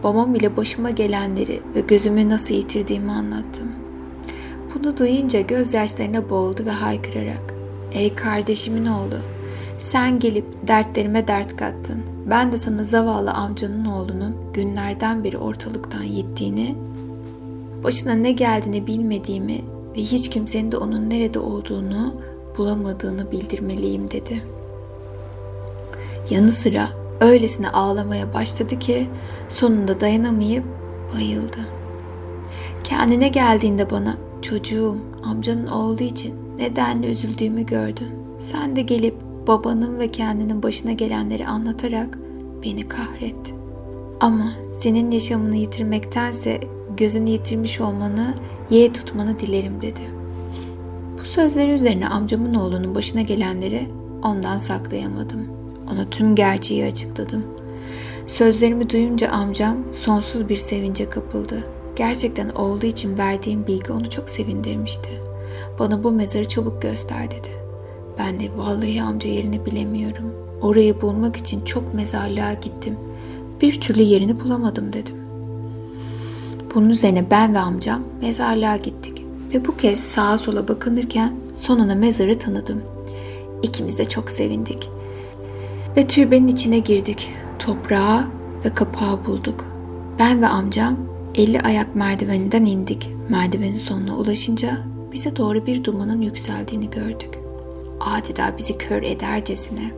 babam 0.05 0.35
ile 0.35 0.57
başıma 0.57 0.91
gelenleri 0.91 1.61
ve 1.75 1.81
gözümü 1.81 2.29
nasıl 2.29 2.55
yitirdiğimi 2.55 3.13
anlattım. 3.13 3.69
Bunu 4.75 4.97
duyunca 4.97 5.41
gözyaşlarına 5.41 6.31
boğuldu 6.31 6.65
ve 6.67 6.71
haykırarak 6.71 7.55
''Ey 7.93 8.15
kardeşimin 8.15 8.87
oğlu, 8.87 9.19
sen 9.79 10.19
gelip 10.19 10.45
dertlerime 10.69 11.29
dert 11.29 11.57
kattın. 11.57 12.03
Ben 12.31 12.53
de 12.53 12.59
sana 12.59 12.85
zavallı 12.85 13.31
amcanın 13.31 13.85
oğlunun 13.85 14.37
günlerden 14.55 15.25
beri 15.25 15.39
ortalıktan 15.39 16.07
gittiğini, 16.07 16.75
başına 17.85 18.13
ne 18.13 18.33
geldiğini 18.33 18.87
bilmediğimi 18.87 19.61
ve 19.97 20.01
hiç 20.01 20.31
kimsenin 20.31 20.73
de 20.73 20.77
onun 20.77 21.11
nerede 21.11 21.39
olduğunu 21.39 22.15
bulamadığını 22.59 23.33
bildirmeliyim 23.33 24.11
dedi. 24.11 24.56
Yanı 26.31 26.53
sıra 26.53 26.89
öylesine 27.21 27.69
ağlamaya 27.69 28.35
başladı 28.35 28.79
ki 28.79 29.07
sonunda 29.49 30.01
dayanamayıp 30.01 30.65
bayıldı. 31.15 31.59
Kendine 32.85 33.29
geldiğinde 33.29 33.91
bana 33.91 34.17
çocuğum 34.43 34.97
amcanın 35.25 35.67
oğlu 35.67 36.03
için 36.03 36.35
nedenle 36.59 37.11
üzüldüğümü 37.11 37.67
gördün. 37.67 38.09
Sen 38.39 38.77
de 38.77 38.83
gelip 38.83 39.15
babanın 39.47 39.99
ve 39.99 40.11
kendinin 40.11 40.63
başına 40.63 40.93
gelenleri 40.93 41.47
anlatarak 41.47 42.19
beni 42.65 42.89
kahretti. 42.89 43.55
Ama 44.21 44.53
senin 44.79 45.11
yaşamını 45.11 45.57
yitirmektense 45.57 46.61
gözünü 46.97 47.31
yitirmiş 47.31 47.81
olmanı, 47.81 48.35
yeğe 48.71 48.93
tutmanı 48.93 49.39
dilerim 49.39 49.83
dedi. 49.83 50.01
Bu 51.21 51.25
sözleri 51.25 51.71
üzerine 51.71 52.09
amcamın 52.09 52.55
oğlunun 52.55 52.95
başına 52.95 53.21
gelenleri 53.21 53.89
ondan 54.23 54.59
saklayamadım. 54.59 55.47
Ona 55.93 56.11
tüm 56.11 56.35
gerçeği 56.35 56.85
açıkladım. 56.85 57.45
Sözlerimi 58.27 58.91
duyunca 58.91 59.29
amcam 59.29 59.77
sonsuz 59.93 60.49
bir 60.49 60.57
sevince 60.57 61.11
kapıldı. 61.11 61.65
Gerçekten 61.97 62.49
oğlu 62.49 62.87
için 62.87 63.19
verdiğim 63.19 63.67
bilgi 63.67 63.93
onu 63.93 64.11
çok 64.11 64.31
sevindirmişti. 64.31 65.11
Bana 65.79 66.05
bu 66.05 66.11
mezarı 66.11 66.49
çabuk 66.49 66.83
göster 66.83 67.31
dedi. 67.31 67.49
Ben 68.19 68.41
de 68.41 68.45
vallahi 68.57 69.03
amca 69.03 69.31
yerini 69.31 69.67
bilemiyorum. 69.67 70.35
Orayı 70.63 71.01
bulmak 71.01 71.37
için 71.37 71.65
çok 71.65 71.95
mezarlığa 71.95 72.53
gittim. 72.53 72.97
Bir 73.61 73.81
türlü 73.81 74.03
yerini 74.03 74.41
bulamadım 74.41 74.93
dedim. 74.93 75.15
Bunun 76.75 76.91
üzerine 76.91 77.31
ben 77.31 77.55
ve 77.55 77.59
amcam 77.59 78.03
mezarlığa 78.23 78.77
gittik. 78.77 79.25
Ve 79.55 79.67
bu 79.67 79.77
kez 79.77 80.01
sağa 80.01 80.39
sola 80.39 80.69
bakınırken 80.69 81.37
sonuna 81.61 81.95
mezarı 81.95 82.39
tanıdım. 82.39 82.83
İkimiz 83.63 83.99
de 83.99 84.09
çok 84.09 84.31
sevindik. 84.31 84.91
Ve 85.97 86.07
türbenin 86.07 86.49
içine 86.49 86.79
girdik. 86.79 87.29
Toprağı 87.59 88.25
ve 88.65 88.75
kapağı 88.75 89.25
bulduk. 89.27 89.65
Ben 90.19 90.43
ve 90.43 90.47
amcam 90.47 90.97
50 91.35 91.61
ayak 91.61 91.97
merdiveninden 91.97 92.65
indik. 92.65 93.11
Merdivenin 93.29 93.79
sonuna 93.79 94.17
ulaşınca 94.17 94.79
bize 95.13 95.37
doğru 95.37 95.67
bir 95.67 95.85
dumanın 95.85 96.21
yükseldiğini 96.21 96.91
gördük. 96.91 97.39
Adeta 98.01 98.59
bizi 98.59 98.79
kör 98.79 99.03
edercesine. 99.03 99.93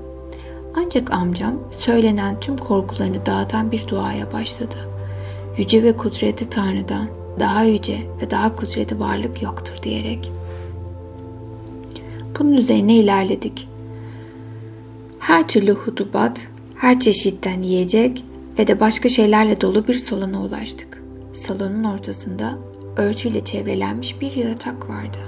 Ancak 0.76 1.12
amcam 1.12 1.54
söylenen 1.78 2.40
tüm 2.40 2.56
korkularını 2.56 3.26
dağıtan 3.26 3.72
bir 3.72 3.88
duaya 3.88 4.32
başladı. 4.32 4.76
Yüce 5.56 5.82
ve 5.82 5.96
kudretli 5.96 6.50
Tanrı'dan 6.50 7.08
daha 7.40 7.62
yüce 7.62 7.98
ve 8.22 8.30
daha 8.30 8.56
kudretli 8.56 9.00
varlık 9.00 9.42
yoktur 9.42 9.74
diyerek. 9.82 10.32
Bunun 12.38 12.52
üzerine 12.52 12.94
ilerledik. 12.94 13.68
Her 15.20 15.48
türlü 15.48 15.72
hutubat, 15.72 16.48
her 16.76 17.00
çeşitten 17.00 17.62
yiyecek 17.62 18.24
ve 18.58 18.66
de 18.66 18.80
başka 18.80 19.08
şeylerle 19.08 19.60
dolu 19.60 19.88
bir 19.88 19.94
salona 19.94 20.42
ulaştık. 20.42 21.02
Salonun 21.32 21.84
ortasında 21.84 22.58
örtüyle 22.96 23.44
çevrelenmiş 23.44 24.20
bir 24.20 24.32
yatak 24.32 24.90
vardı. 24.90 25.18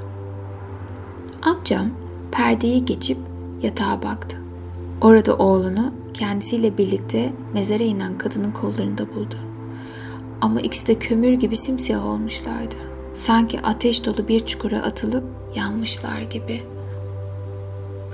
Amcam 1.42 1.90
perdeyi 2.32 2.84
geçip 2.84 3.18
yatağa 3.62 4.02
baktı. 4.02 4.36
Orada 5.00 5.36
oğlunu 5.36 5.92
kendisiyle 6.14 6.78
birlikte 6.78 7.32
mezara 7.54 7.82
inen 7.82 8.18
kadının 8.18 8.52
kollarında 8.52 9.14
buldu. 9.14 9.34
Ama 10.40 10.60
ikisi 10.60 10.86
de 10.86 10.98
kömür 10.98 11.32
gibi 11.32 11.56
simsiyah 11.56 12.06
olmuşlardı. 12.06 12.76
Sanki 13.14 13.60
ateş 13.60 14.04
dolu 14.04 14.28
bir 14.28 14.46
çukura 14.46 14.78
atılıp 14.78 15.24
yanmışlar 15.56 16.22
gibi. 16.22 16.62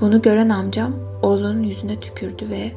Bunu 0.00 0.22
gören 0.22 0.48
amcam 0.48 0.92
oğlunun 1.22 1.62
yüzüne 1.62 2.00
tükürdü 2.00 2.50
ve 2.50 2.72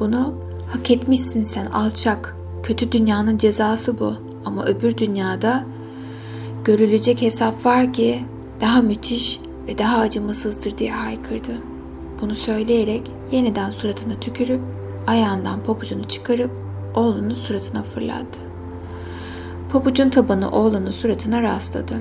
bunu 0.00 0.34
hak 0.72 0.90
etmişsin 0.90 1.44
sen 1.44 1.66
alçak. 1.66 2.36
Kötü 2.62 2.92
dünyanın 2.92 3.38
cezası 3.38 3.98
bu. 4.00 4.14
Ama 4.44 4.64
öbür 4.64 4.96
dünyada 4.96 5.64
görülecek 6.64 7.22
hesap 7.22 7.66
var 7.66 7.92
ki 7.92 8.22
daha 8.60 8.82
müthiş 8.82 9.40
ve 9.68 9.78
daha 9.78 9.98
acımasızdır 9.98 10.78
diye 10.78 10.92
haykırdı. 10.92 11.52
Bunu 12.20 12.34
söyleyerek 12.34 13.10
yeniden 13.32 13.70
suratına 13.70 14.20
tükürüp 14.20 14.60
ayağından 15.06 15.64
pabucunu 15.64 16.08
çıkarıp 16.08 16.50
oğlunun 16.94 17.34
suratına 17.34 17.82
fırlattı. 17.82 18.40
Pabucun 19.72 20.10
tabanı 20.10 20.50
oğlanın 20.50 20.90
suratına 20.90 21.42
rastladı. 21.42 21.94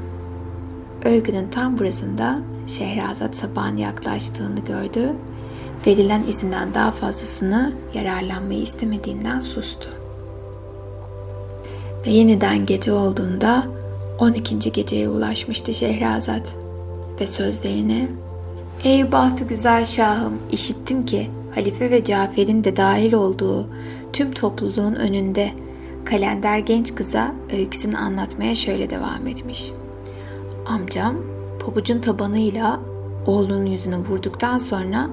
Övgünün 1.06 1.50
tam 1.50 1.78
burasında 1.78 2.40
Şehrazat 2.68 3.36
sabahın 3.36 3.78
yaklaştığını 3.78 4.60
gördü. 4.60 5.14
Verilen 5.88 6.24
izinden 6.24 6.74
daha 6.74 6.92
fazlasını 6.92 7.74
yararlanmayı 7.94 8.62
istemediğinden 8.62 9.40
sustu. 9.40 9.90
Ve 12.08 12.12
yeniden 12.12 12.66
gece 12.66 12.92
olduğunda 12.92 13.68
12. 14.20 14.72
geceye 14.72 15.10
ulaşmıştı 15.10 15.74
Şehrazat 15.74 16.56
ve 17.22 17.28
sözlerine 17.28 18.08
Ey 18.84 19.12
bahtı 19.12 19.44
güzel 19.44 19.86
şahım 19.86 20.40
işittim 20.52 21.06
ki 21.06 21.30
Halife 21.56 21.92
ve 21.92 22.04
Cafer'in 22.04 22.64
de 22.64 22.76
dahil 22.76 23.14
olduğu 23.14 23.68
tüm 24.14 24.32
topluluğun 24.32 24.96
önünde 24.96 25.52
kalender 26.06 26.58
genç 26.58 26.96
kıza 26.96 27.36
öyküsünü 27.54 27.98
anlatmaya 27.98 28.56
şöyle 28.56 28.90
devam 28.90 29.28
etmiş. 29.28 29.72
Amcam 30.66 31.16
pabucun 31.66 32.02
tabanıyla 32.02 32.80
oğlunun 33.26 33.66
yüzüne 33.66 33.98
vurduktan 33.98 34.58
sonra 34.58 35.10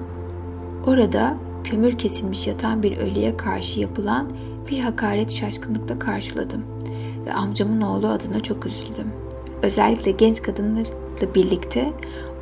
orada 0.87 1.37
kömür 1.63 1.97
kesilmiş 1.97 2.47
yatan 2.47 2.83
bir 2.83 2.97
ölüye 2.97 3.37
karşı 3.37 3.79
yapılan 3.79 4.31
bir 4.69 4.79
hakaret 4.79 5.31
şaşkınlıkla 5.31 5.99
karşıladım 5.99 6.63
ve 7.25 7.33
amcamın 7.33 7.81
oğlu 7.81 8.07
adına 8.07 8.39
çok 8.39 8.65
üzüldüm. 8.65 9.07
Özellikle 9.61 10.11
genç 10.11 10.41
kadınlarla 10.41 11.35
birlikte 11.35 11.93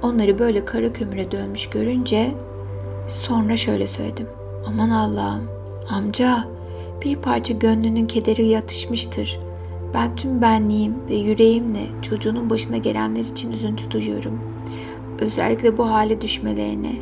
onları 0.04 0.40
böyle 0.40 0.66
kara 0.66 0.94
kömüre 0.94 1.32
dönmüş 1.32 1.70
görünce 1.70 2.32
sonra 3.22 3.58
şöyle 3.58 3.88
söyledim. 3.88 4.28
Aman 4.68 4.90
Allah'ım 4.90 5.50
amca 5.90 6.48
bir 7.02 7.16
parça 7.16 7.54
gönlünün 7.54 8.08
kederi 8.08 8.48
yatışmıştır. 8.48 9.40
Ben 9.94 10.16
tüm 10.16 10.42
benliğim 10.42 10.96
ve 11.10 11.16
yüreğimle 11.16 11.86
çocuğunun 12.02 12.50
başına 12.50 12.78
gelenler 12.78 13.22
için 13.22 13.52
üzüntü 13.52 13.92
duyuyorum. 13.92 14.40
Özellikle 15.20 15.78
bu 15.78 15.90
hale 15.90 16.22
düşmelerine, 16.22 16.96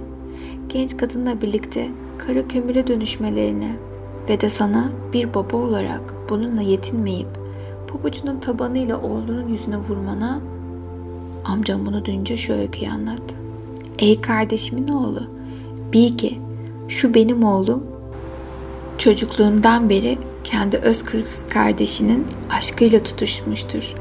genç 0.69 0.97
kadınla 0.97 1.41
birlikte 1.41 1.89
kara 2.17 2.47
kömüre 2.47 2.87
dönüşmelerine 2.87 3.75
ve 4.29 4.41
de 4.41 4.49
sana 4.49 4.91
bir 5.13 5.33
baba 5.33 5.57
olarak 5.57 6.01
bununla 6.29 6.61
yetinmeyip 6.61 7.27
pabucunun 7.87 8.39
tabanıyla 8.39 9.01
oğlunun 9.01 9.47
yüzüne 9.47 9.77
vurmana 9.77 10.41
amcam 11.45 11.85
bunu 11.85 12.05
duyunca 12.05 12.37
şu 12.37 12.53
öyküyü 12.53 12.91
anlattı. 12.91 13.35
Ey 13.99 14.21
kardeşimin 14.21 14.87
oğlu 14.87 15.21
bil 15.93 16.17
ki 16.17 16.39
şu 16.87 17.13
benim 17.13 17.43
oğlum 17.43 17.83
çocukluğundan 18.97 19.89
beri 19.89 20.17
kendi 20.43 20.77
öz 20.77 21.03
kız 21.03 21.39
kardeşinin 21.49 22.27
aşkıyla 22.49 23.03
tutuşmuştur. 23.03 23.95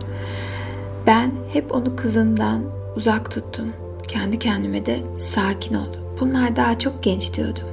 Ben 1.06 1.30
hep 1.52 1.74
onu 1.74 1.96
kızından 1.96 2.62
uzak 2.96 3.30
tuttum. 3.30 3.72
Kendi 4.08 4.38
kendime 4.38 4.86
de 4.86 4.98
sakin 5.18 5.74
ol. 5.74 5.94
Bunlar 6.20 6.56
daha 6.56 6.78
çok 6.78 7.02
genç 7.02 7.34
diyordum. 7.34 7.64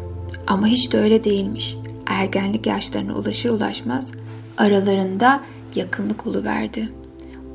Ama 0.48 0.68
hiç 0.68 0.92
de 0.94 1.00
öyle 1.00 1.24
değilmiş. 1.24 1.78
Ergenlik 2.08 2.68
yaşlarına 2.68 3.16
ulaşır 3.16 3.50
ulaşmaz 3.50 4.12
Aralarında 4.58 5.44
yakınlık 5.76 6.28
oluverdi. 6.28 6.90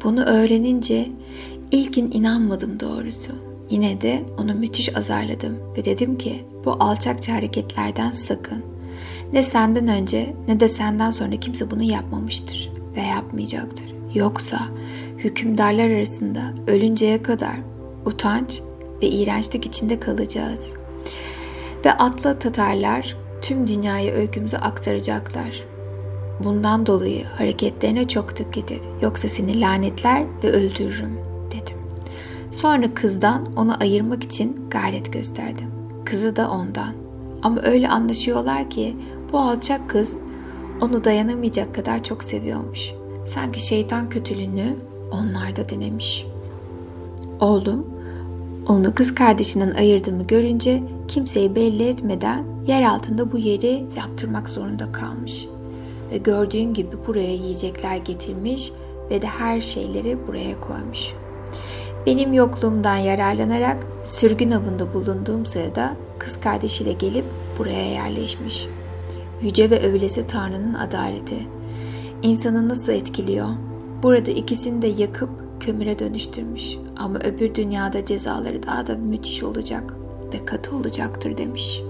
Bunu 0.05 0.25
öğrenince 0.25 1.09
ilkin 1.71 2.11
inanmadım 2.13 2.81
doğrusu. 2.81 3.33
Yine 3.71 4.01
de 4.01 4.25
onu 4.39 4.55
müthiş 4.55 4.97
azarladım 4.97 5.59
ve 5.77 5.85
dedim 5.85 6.19
ki 6.19 6.45
bu 6.65 6.71
alçakça 6.81 7.35
hareketlerden 7.35 8.13
sakın. 8.13 8.63
Ne 9.33 9.43
senden 9.43 9.89
önce 9.89 10.35
ne 10.49 10.61
de 10.61 10.68
senden 10.68 11.11
sonra 11.11 11.31
kimse 11.31 11.70
bunu 11.70 11.83
yapmamıştır 11.83 12.72
ve 12.97 13.01
yapmayacaktır. 13.01 13.95
Yoksa 14.14 14.59
hükümdarlar 15.18 15.91
arasında 15.91 16.41
ölünceye 16.66 17.22
kadar 17.22 17.57
utanç 18.07 18.61
ve 19.03 19.07
iğrençlik 19.07 19.66
içinde 19.66 20.01
kalacağız. 20.01 20.72
Ve 21.85 21.93
atlı 21.93 22.39
Tatarlar 22.39 23.16
tüm 23.43 23.68
dünyaya 23.68 24.12
öykümüzü 24.14 24.57
aktaracaklar. 24.57 25.64
Bundan 26.45 26.87
dolayı 26.87 27.24
hareketlerine 27.24 28.09
çok 28.09 28.37
dikkat 28.37 28.72
et. 28.72 28.83
Yoksa 29.03 29.28
seni 29.28 29.61
lanetler 29.61 30.24
ve 30.45 30.51
öldürürüm 30.51 31.18
dedim. 31.47 31.76
Sonra 32.53 32.95
kızdan 32.95 33.57
onu 33.57 33.76
ayırmak 33.81 34.24
için 34.24 34.66
gayret 34.70 35.12
gösterdim. 35.12 35.66
Kızı 36.05 36.37
da 36.37 36.51
ondan. 36.51 36.95
Ama 37.43 37.61
öyle 37.62 37.89
anlaşıyorlar 37.89 38.70
ki 38.70 38.97
bu 39.33 39.39
alçak 39.39 39.91
kız 39.91 40.12
onu 40.81 41.05
dayanamayacak 41.05 41.74
kadar 41.74 42.05
çok 42.05 42.24
seviyormuş. 42.24 42.93
Sanki 43.26 43.66
şeytan 43.66 44.09
kötülüğünü 44.09 44.76
onlarda 45.11 45.68
denemiş. 45.68 46.26
Oğlum 47.41 47.87
onu 48.68 48.95
kız 48.95 49.14
kardeşinden 49.14 49.70
ayırdığımı 49.70 50.26
görünce 50.26 50.83
kimseyi 51.09 51.55
belli 51.55 51.89
etmeden 51.89 52.45
yer 52.66 52.83
altında 52.83 53.33
bu 53.33 53.39
yeri 53.39 53.87
yaptırmak 53.97 54.51
zorunda 54.51 54.93
kalmış. 54.93 55.47
Ve 56.12 56.16
gördüğün 56.16 56.74
gibi 56.74 56.97
buraya 57.07 57.35
yiyecekler 57.35 57.97
getirmiş 57.97 58.72
ve 59.11 59.22
de 59.22 59.26
her 59.26 59.61
şeyleri 59.61 60.18
buraya 60.26 60.61
koymuş. 60.61 61.12
Benim 62.07 62.33
yokluğumdan 62.33 62.97
yararlanarak 62.97 63.87
sürgün 64.05 64.51
avında 64.51 64.95
bulunduğum 64.95 65.47
sırada 65.47 65.97
kız 66.18 66.41
kardeşiyle 66.41 66.93
gelip 66.93 67.24
buraya 67.59 67.91
yerleşmiş. 67.91 68.66
Yüce 69.43 69.70
ve 69.70 69.86
öylesi 69.86 70.26
Tanrı'nın 70.26 70.74
adaleti. 70.74 71.47
İnsanı 72.22 72.68
nasıl 72.68 72.93
etkiliyor? 72.93 73.49
Burada 74.03 74.30
ikisini 74.30 74.82
de 74.82 74.86
yakıp 74.86 75.30
kömüre 75.61 75.99
dönüştürmüş. 75.99 76.64
Ama 76.97 77.18
öbür 77.18 77.55
dünyada 77.55 78.05
cezaları 78.05 78.62
daha 78.62 78.86
da 78.86 78.97
müthiş 78.97 79.43
olacak 79.43 79.95
ve 80.34 80.45
katı 80.45 80.76
olacaktır 80.76 81.38
demiş. 81.38 81.80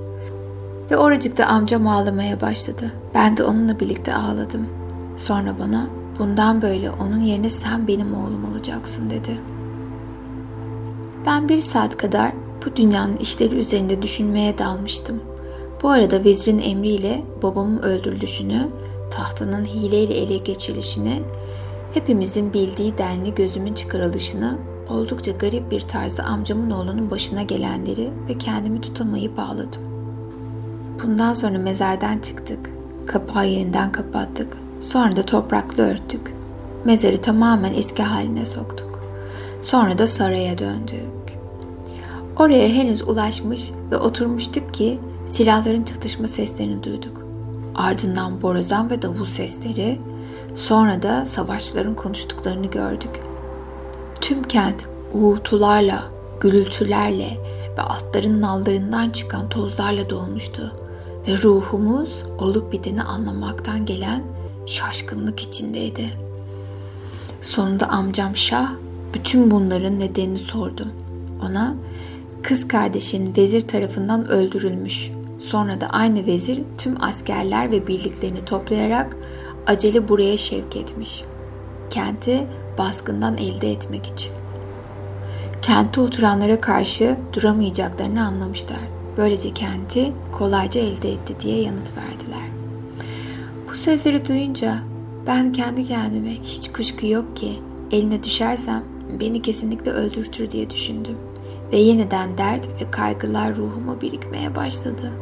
Ve 0.90 0.96
oracıkta 0.96 1.46
amcam 1.46 1.86
ağlamaya 1.86 2.40
başladı. 2.40 2.92
Ben 3.14 3.36
de 3.36 3.44
onunla 3.44 3.80
birlikte 3.80 4.14
ağladım. 4.14 4.66
Sonra 5.16 5.58
bana 5.58 5.90
bundan 6.18 6.62
böyle 6.62 6.90
onun 6.90 7.20
yerine 7.20 7.50
sen 7.50 7.88
benim 7.88 8.14
oğlum 8.14 8.44
olacaksın 8.52 9.10
dedi. 9.10 9.40
Ben 11.26 11.48
bir 11.48 11.60
saat 11.60 11.96
kadar 11.96 12.32
bu 12.66 12.76
dünyanın 12.76 13.16
işleri 13.16 13.56
üzerinde 13.56 14.02
düşünmeye 14.02 14.58
dalmıştım. 14.58 15.20
Bu 15.82 15.88
arada 15.88 16.24
vezirin 16.24 16.58
emriyle 16.58 17.22
babamın 17.42 17.82
öldürülüşünü, 17.82 18.68
tahtının 19.10 19.64
hileyle 19.64 20.14
ele 20.14 20.36
geçirilişini, 20.36 21.22
hepimizin 21.94 22.52
bildiği 22.52 22.98
denli 22.98 23.34
gözümün 23.34 23.74
çıkarılışını, 23.74 24.58
oldukça 24.90 25.32
garip 25.32 25.70
bir 25.70 25.80
tarzda 25.80 26.22
amcamın 26.22 26.70
oğlunun 26.70 27.10
başına 27.10 27.42
gelenleri 27.42 28.10
ve 28.28 28.38
kendimi 28.38 28.80
tutamayıp 28.80 29.38
ağladım. 29.38 29.82
Bundan 31.04 31.34
sonra 31.34 31.58
mezardan 31.58 32.18
çıktık. 32.18 32.70
Kapağı 33.06 33.48
yeniden 33.48 33.92
kapattık. 33.92 34.56
Sonra 34.80 35.16
da 35.16 35.22
toprakla 35.22 35.82
örttük. 35.82 36.34
Mezarı 36.84 37.20
tamamen 37.20 37.72
eski 37.72 38.02
haline 38.02 38.46
soktuk. 38.46 39.00
Sonra 39.62 39.98
da 39.98 40.06
saraya 40.06 40.58
döndük. 40.58 41.10
Oraya 42.36 42.68
henüz 42.68 43.02
ulaşmış 43.02 43.70
ve 43.90 43.96
oturmuştuk 43.96 44.74
ki 44.74 44.98
silahların 45.30 45.84
çatışma 45.84 46.28
seslerini 46.28 46.82
duyduk. 46.82 47.22
Ardından 47.74 48.42
borazan 48.42 48.90
ve 48.90 49.02
davul 49.02 49.26
sesleri, 49.26 50.00
sonra 50.56 51.02
da 51.02 51.26
savaşçıların 51.26 51.94
konuştuklarını 51.94 52.66
gördük. 52.66 53.20
Tüm 54.20 54.42
kent 54.42 54.88
uğultularla, 55.12 56.04
gürültülerle 56.40 57.38
ve 57.78 57.82
atların 57.82 58.40
nallarından 58.40 59.10
çıkan 59.10 59.48
tozlarla 59.48 60.10
dolmuştu 60.10 60.72
ve 61.28 61.42
ruhumuz 61.42 62.22
olup 62.38 62.72
biteni 62.72 63.02
anlamaktan 63.02 63.86
gelen 63.86 64.22
şaşkınlık 64.66 65.40
içindeydi. 65.40 66.10
Sonunda 67.42 67.88
amcam 67.88 68.36
Şah 68.36 68.72
bütün 69.14 69.50
bunların 69.50 69.98
nedenini 69.98 70.38
sordu. 70.38 70.88
Ona 71.46 71.74
kız 72.42 72.68
kardeşin 72.68 73.36
vezir 73.36 73.60
tarafından 73.60 74.28
öldürülmüş. 74.28 75.10
Sonra 75.40 75.80
da 75.80 75.86
aynı 75.86 76.26
vezir 76.26 76.62
tüm 76.78 77.02
askerler 77.02 77.70
ve 77.70 77.86
birliklerini 77.86 78.44
toplayarak 78.44 79.16
acele 79.66 80.08
buraya 80.08 80.36
şevk 80.36 80.76
etmiş. 80.76 81.24
Kenti 81.90 82.46
baskından 82.78 83.36
elde 83.36 83.72
etmek 83.72 84.06
için. 84.06 84.32
Kente 85.62 86.00
oturanlara 86.00 86.60
karşı 86.60 87.16
duramayacaklarını 87.32 88.26
anlamışlar. 88.26 88.80
Böylece 89.16 89.54
kenti 89.54 90.12
kolayca 90.32 90.80
elde 90.80 91.12
etti 91.12 91.36
diye 91.40 91.62
yanıt 91.62 91.92
verdiler. 91.96 92.48
Bu 93.68 93.74
sözleri 93.74 94.28
duyunca 94.28 94.78
ben 95.26 95.52
kendi 95.52 95.84
kendime 95.84 96.30
hiç 96.42 96.72
kuşku 96.72 97.06
yok 97.06 97.36
ki 97.36 97.52
eline 97.90 98.22
düşersem 98.22 98.84
beni 99.20 99.42
kesinlikle 99.42 99.90
öldürtür 99.90 100.50
diye 100.50 100.70
düşündüm. 100.70 101.16
Ve 101.72 101.76
yeniden 101.76 102.38
dert 102.38 102.68
ve 102.68 102.90
kaygılar 102.90 103.56
ruhuma 103.56 104.00
birikmeye 104.00 104.54
başladı. 104.56 105.12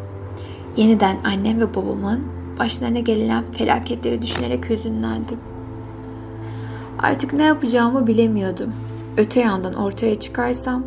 Yeniden 0.78 1.16
annem 1.24 1.60
ve 1.60 1.74
babamın 1.74 2.22
başlarına 2.58 2.98
gelen 2.98 3.44
felaketleri 3.52 4.22
düşünerek 4.22 4.70
hüzünlendim. 4.70 5.38
Artık 6.98 7.32
ne 7.32 7.42
yapacağımı 7.42 8.06
bilemiyordum. 8.06 8.72
Öte 9.16 9.40
yandan 9.40 9.74
ortaya 9.74 10.20
çıkarsam 10.20 10.84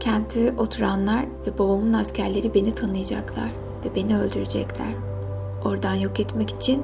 kente 0.00 0.52
oturanlar 0.58 1.24
ve 1.46 1.58
babamın 1.58 1.92
askerleri 1.92 2.54
beni 2.54 2.74
tanıyacaklar 2.74 3.50
ve 3.84 3.94
beni 3.96 4.18
öldürecekler. 4.18 4.94
Oradan 5.64 5.94
yok 5.94 6.20
etmek 6.20 6.50
için 6.50 6.82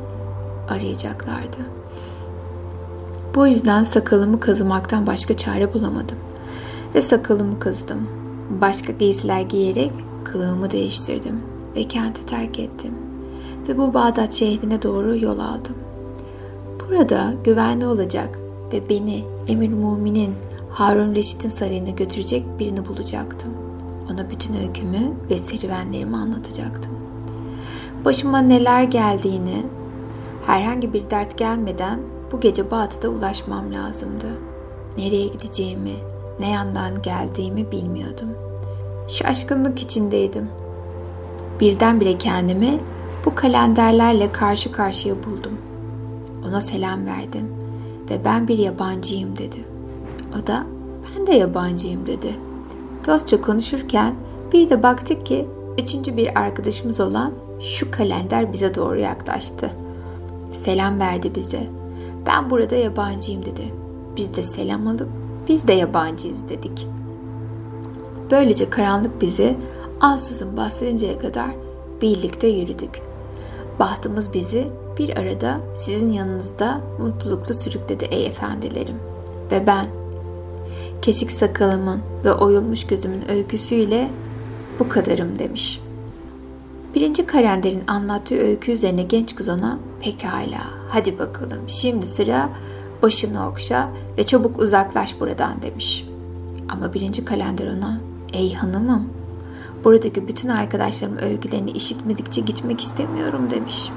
arayacaklardı. 0.69 1.59
Bu 3.35 3.47
yüzden 3.47 3.85
sakalımı 3.85 4.41
kazımaktan 4.41 5.07
başka 5.07 5.37
çare 5.37 5.75
bulamadım. 5.75 6.19
Ve 6.95 7.03
sakalımı 7.03 7.59
kazıdım. 7.59 8.09
Başka 8.61 8.93
giysiler 8.93 9.41
giyerek 9.41 9.93
kılığımı 10.25 10.71
değiştirdim 10.71 11.48
ve 11.79 11.85
kenti 11.85 12.27
terk 12.27 12.59
ettim. 12.59 12.95
Ve 13.69 13.79
bu 13.79 13.95
Bağdat 13.95 14.35
şehrine 14.35 14.83
doğru 14.83 15.17
yol 15.17 15.39
aldım. 15.39 15.77
Burada 16.81 17.35
güvenli 17.45 17.87
olacak 17.87 18.39
ve 18.73 18.89
beni 18.89 19.25
Emir 19.49 19.73
Mumin'in 19.73 20.35
Harun 20.71 21.15
Reşit'in 21.15 21.49
sarayına 21.49 21.91
götürecek 21.91 22.45
birini 22.59 22.87
bulacaktım. 22.87 23.51
Ona 24.13 24.31
bütün 24.31 24.55
öykümü 24.55 25.13
ve 25.31 25.39
serüvenlerimi 25.39 26.17
anlatacaktım. 26.17 26.93
Başıma 28.05 28.39
neler 28.39 28.83
geldiğini, 28.83 29.67
herhangi 30.47 30.93
bir 30.93 31.11
dert 31.11 31.39
gelmeden 31.39 32.01
bu 32.33 32.41
gece 32.41 32.71
Bağdat'a 32.71 33.09
ulaşmam 33.09 33.73
lazımdı. 33.73 34.27
Nereye 34.99 35.27
gideceğimi, 35.27 35.95
ne 36.41 36.51
yandan 36.51 37.03
geldiğimi 37.03 37.71
bilmiyordum. 37.73 38.29
Şaşkınlık 39.09 39.83
içindeydim. 39.83 40.49
Birdenbire 41.61 42.19
kendimi 42.19 42.81
bu 43.25 43.35
kalenderlerle 43.35 44.33
karşı 44.33 44.73
karşıya 44.73 45.15
buldum. 45.15 45.59
Ona 46.49 46.61
selam 46.61 47.07
verdim 47.07 47.49
ve 48.11 48.25
ben 48.25 48.49
bir 48.49 48.59
yabancıyım 48.59 49.39
dedi. 49.39 49.65
O 50.43 50.47
da 50.47 50.67
ben 51.17 51.27
de 51.27 51.33
yabancıyım 51.33 52.07
dedi. 52.07 52.29
Dostça 53.07 53.41
konuşurken 53.41 54.15
bir 54.53 54.71
de 54.71 54.83
baktık 54.83 55.27
ki 55.27 55.47
üçüncü 55.83 56.17
bir 56.17 56.39
arkadaşımız 56.39 57.01
olan 57.01 57.33
şu 57.63 57.91
kalender 57.91 58.53
bize 58.53 58.75
doğru 58.75 59.01
yaklaştı. 59.01 59.71
Selam 60.65 61.01
verdi 61.01 61.35
bize. 61.35 61.67
Ben 62.27 62.51
burada 62.51 62.75
yabancıyım 62.75 63.45
dedi. 63.45 63.75
Biz 64.17 64.35
de 64.35 64.43
selam 64.43 64.87
alıp 64.87 65.09
biz 65.49 65.69
de 65.69 65.73
yabancıyız 65.73 66.49
dedik. 66.49 66.87
Böylece 68.31 68.71
karanlık 68.71 69.23
bizi 69.23 69.57
ansızın 70.01 70.57
bastırıncaya 70.57 71.19
kadar 71.19 71.51
birlikte 72.03 72.47
yürüdük. 72.47 73.01
Bahtımız 73.79 74.35
bizi 74.35 74.69
bir 74.99 75.17
arada 75.17 75.61
sizin 75.77 76.11
yanınızda 76.11 76.81
mutlulukla 76.99 77.55
sürükledi 77.55 78.05
ey 78.05 78.27
efendilerim. 78.27 78.97
Ve 79.51 79.67
ben 79.67 79.87
kesik 81.03 81.33
sakalımın 81.33 82.01
ve 82.25 82.33
oyulmuş 82.33 82.87
gözümün 82.87 83.31
öyküsüyle 83.31 84.11
bu 84.79 84.89
kadarım 84.89 85.39
demiş.'' 85.39 85.89
Birinci 86.95 87.27
kalenderin 87.27 87.83
anlattığı 87.87 88.39
öykü 88.39 88.73
üzerine 88.73 89.03
genç 89.03 89.35
kız 89.35 89.49
ona 89.49 89.79
pekala 90.01 90.61
hadi 90.89 91.19
bakalım 91.19 91.59
şimdi 91.67 92.07
sıra 92.07 92.49
başını 93.03 93.49
okşa 93.49 93.89
ve 94.19 94.23
çabuk 94.23 94.61
uzaklaş 94.61 95.21
buradan 95.21 95.63
demiş. 95.63 96.07
Ama 96.69 96.95
birinci 96.95 97.25
kalender 97.25 97.67
ona 97.77 98.01
ey 98.33 98.55
hanımım 98.55 99.09
buradaki 99.85 100.29
bütün 100.29 100.49
arkadaşlarım 100.49 101.19
öykülerini 101.19 101.71
işitmedikçe 101.71 102.41
gitmek 102.41 102.81
istemiyorum 102.81 103.51
demiş. 103.51 103.91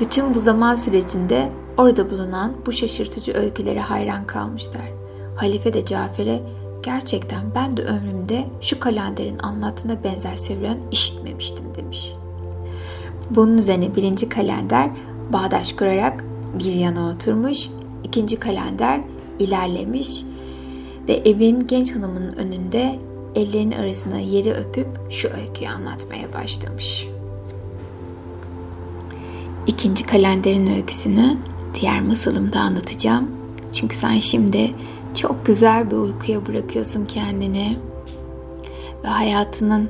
Bütün 0.00 0.34
bu 0.34 0.40
zaman 0.40 0.76
sürecinde 0.76 1.52
orada 1.76 2.10
bulunan 2.10 2.52
bu 2.66 2.72
şaşırtıcı 2.72 3.32
öykülere 3.34 3.80
hayran 3.80 4.26
kalmışlar. 4.26 4.92
Halife 5.36 5.72
de 5.72 5.84
Cafer'e 5.84 6.42
gerçekten 6.82 7.42
ben 7.54 7.76
de 7.76 7.82
ömrümde 7.82 8.44
şu 8.60 8.80
kalenderin 8.80 9.38
anlattığına 9.38 10.04
benzer 10.04 10.36
sevren 10.36 10.78
işitmemiştim 10.90 11.64
demiş. 11.74 12.12
Bunun 13.30 13.58
üzerine 13.58 13.94
birinci 13.94 14.28
kalender 14.28 14.90
bağdaş 15.32 15.72
kurarak 15.72 16.24
bir 16.58 16.72
yana 16.72 17.08
oturmuş, 17.08 17.68
ikinci 18.04 18.36
kalender 18.40 19.00
ilerlemiş 19.38 20.24
ve 21.08 21.12
evin 21.12 21.66
genç 21.66 21.96
hanımının 21.96 22.32
önünde 22.32 22.98
ellerinin 23.36 23.76
arasına 23.76 24.18
yeri 24.18 24.52
öpüp 24.52 24.88
şu 25.10 25.28
öyküyü 25.28 25.70
anlatmaya 25.70 26.32
başlamış. 26.32 27.08
İkinci 29.66 30.06
kalenderin 30.06 30.66
öyküsünü 30.66 31.36
diğer 31.80 32.00
masalımda 32.00 32.60
anlatacağım. 32.60 33.30
Çünkü 33.72 33.96
sen 33.96 34.14
şimdi 34.14 34.74
çok 35.14 35.46
güzel 35.46 35.90
bir 35.90 35.96
uykuya 35.96 36.46
bırakıyorsun 36.46 37.04
kendini 37.04 37.78
ve 39.04 39.08
hayatının 39.08 39.88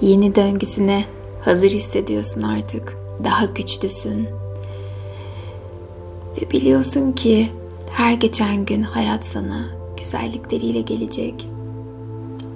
yeni 0.00 0.34
döngüsüne 0.34 1.04
hazır 1.44 1.70
hissediyorsun 1.70 2.42
artık. 2.42 2.96
Daha 3.24 3.44
güçlüsün. 3.44 4.28
Ve 6.42 6.50
biliyorsun 6.50 7.12
ki 7.12 7.48
her 7.90 8.12
geçen 8.12 8.64
gün 8.64 8.82
hayat 8.82 9.24
sana 9.24 9.66
güzellikleriyle 9.96 10.80
gelecek. 10.80 11.48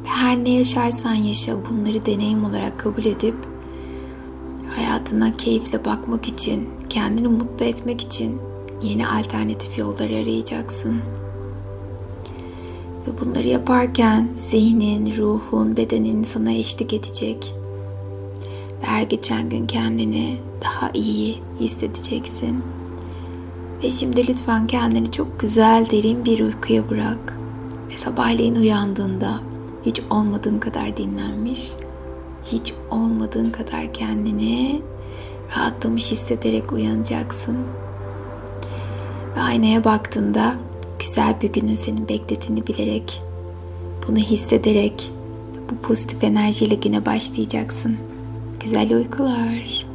Ve 0.08 0.12
her 0.12 0.44
ne 0.44 0.50
yaşarsan 0.50 1.14
yaşa 1.14 1.56
bunları 1.70 2.06
deneyim 2.06 2.44
olarak 2.44 2.78
kabul 2.78 3.04
edip 3.04 3.34
hayatına 4.76 5.32
keyifle 5.32 5.84
bakmak 5.84 6.28
için, 6.28 6.68
kendini 6.88 7.28
mutlu 7.28 7.64
etmek 7.64 8.00
için 8.00 8.40
yeni 8.82 9.08
alternatif 9.08 9.78
yollar 9.78 10.10
arayacaksın. 10.10 10.96
Ve 13.06 13.20
bunları 13.20 13.48
yaparken 13.48 14.28
zihnin, 14.50 15.16
ruhun, 15.16 15.76
bedenin 15.76 16.22
sana 16.22 16.52
eşlik 16.52 16.94
edecek. 16.94 17.54
Ve 18.82 18.86
her 18.86 19.02
geçen 19.02 19.48
gün 19.48 19.66
kendini 19.66 20.36
daha 20.64 20.90
iyi 20.94 21.38
hissedeceksin. 21.60 22.62
Ve 23.82 23.90
şimdi 23.90 24.28
lütfen 24.28 24.66
kendini 24.66 25.12
çok 25.12 25.40
güzel, 25.40 25.86
derin 25.90 26.24
bir 26.24 26.40
uykuya 26.40 26.90
bırak. 26.90 27.38
Ve 27.90 27.98
sabahleyin 27.98 28.54
uyandığında 28.54 29.47
hiç 29.86 30.00
olmadığın 30.10 30.58
kadar 30.58 30.96
dinlenmiş, 30.96 31.72
hiç 32.44 32.74
olmadığın 32.90 33.50
kadar 33.50 33.92
kendini 33.92 34.82
rahatlamış 35.56 36.12
hissederek 36.12 36.72
uyanacaksın. 36.72 37.58
Ve 39.36 39.40
aynaya 39.40 39.84
baktığında 39.84 40.54
güzel 40.98 41.40
bir 41.42 41.52
günün 41.52 41.74
seni 41.74 42.08
beklediğini 42.08 42.66
bilerek, 42.66 43.22
bunu 44.08 44.16
hissederek 44.16 45.10
bu 45.70 45.86
pozitif 45.86 46.24
enerjiyle 46.24 46.74
güne 46.74 47.06
başlayacaksın. 47.06 47.96
Güzel 48.60 48.96
uykular. 48.96 49.87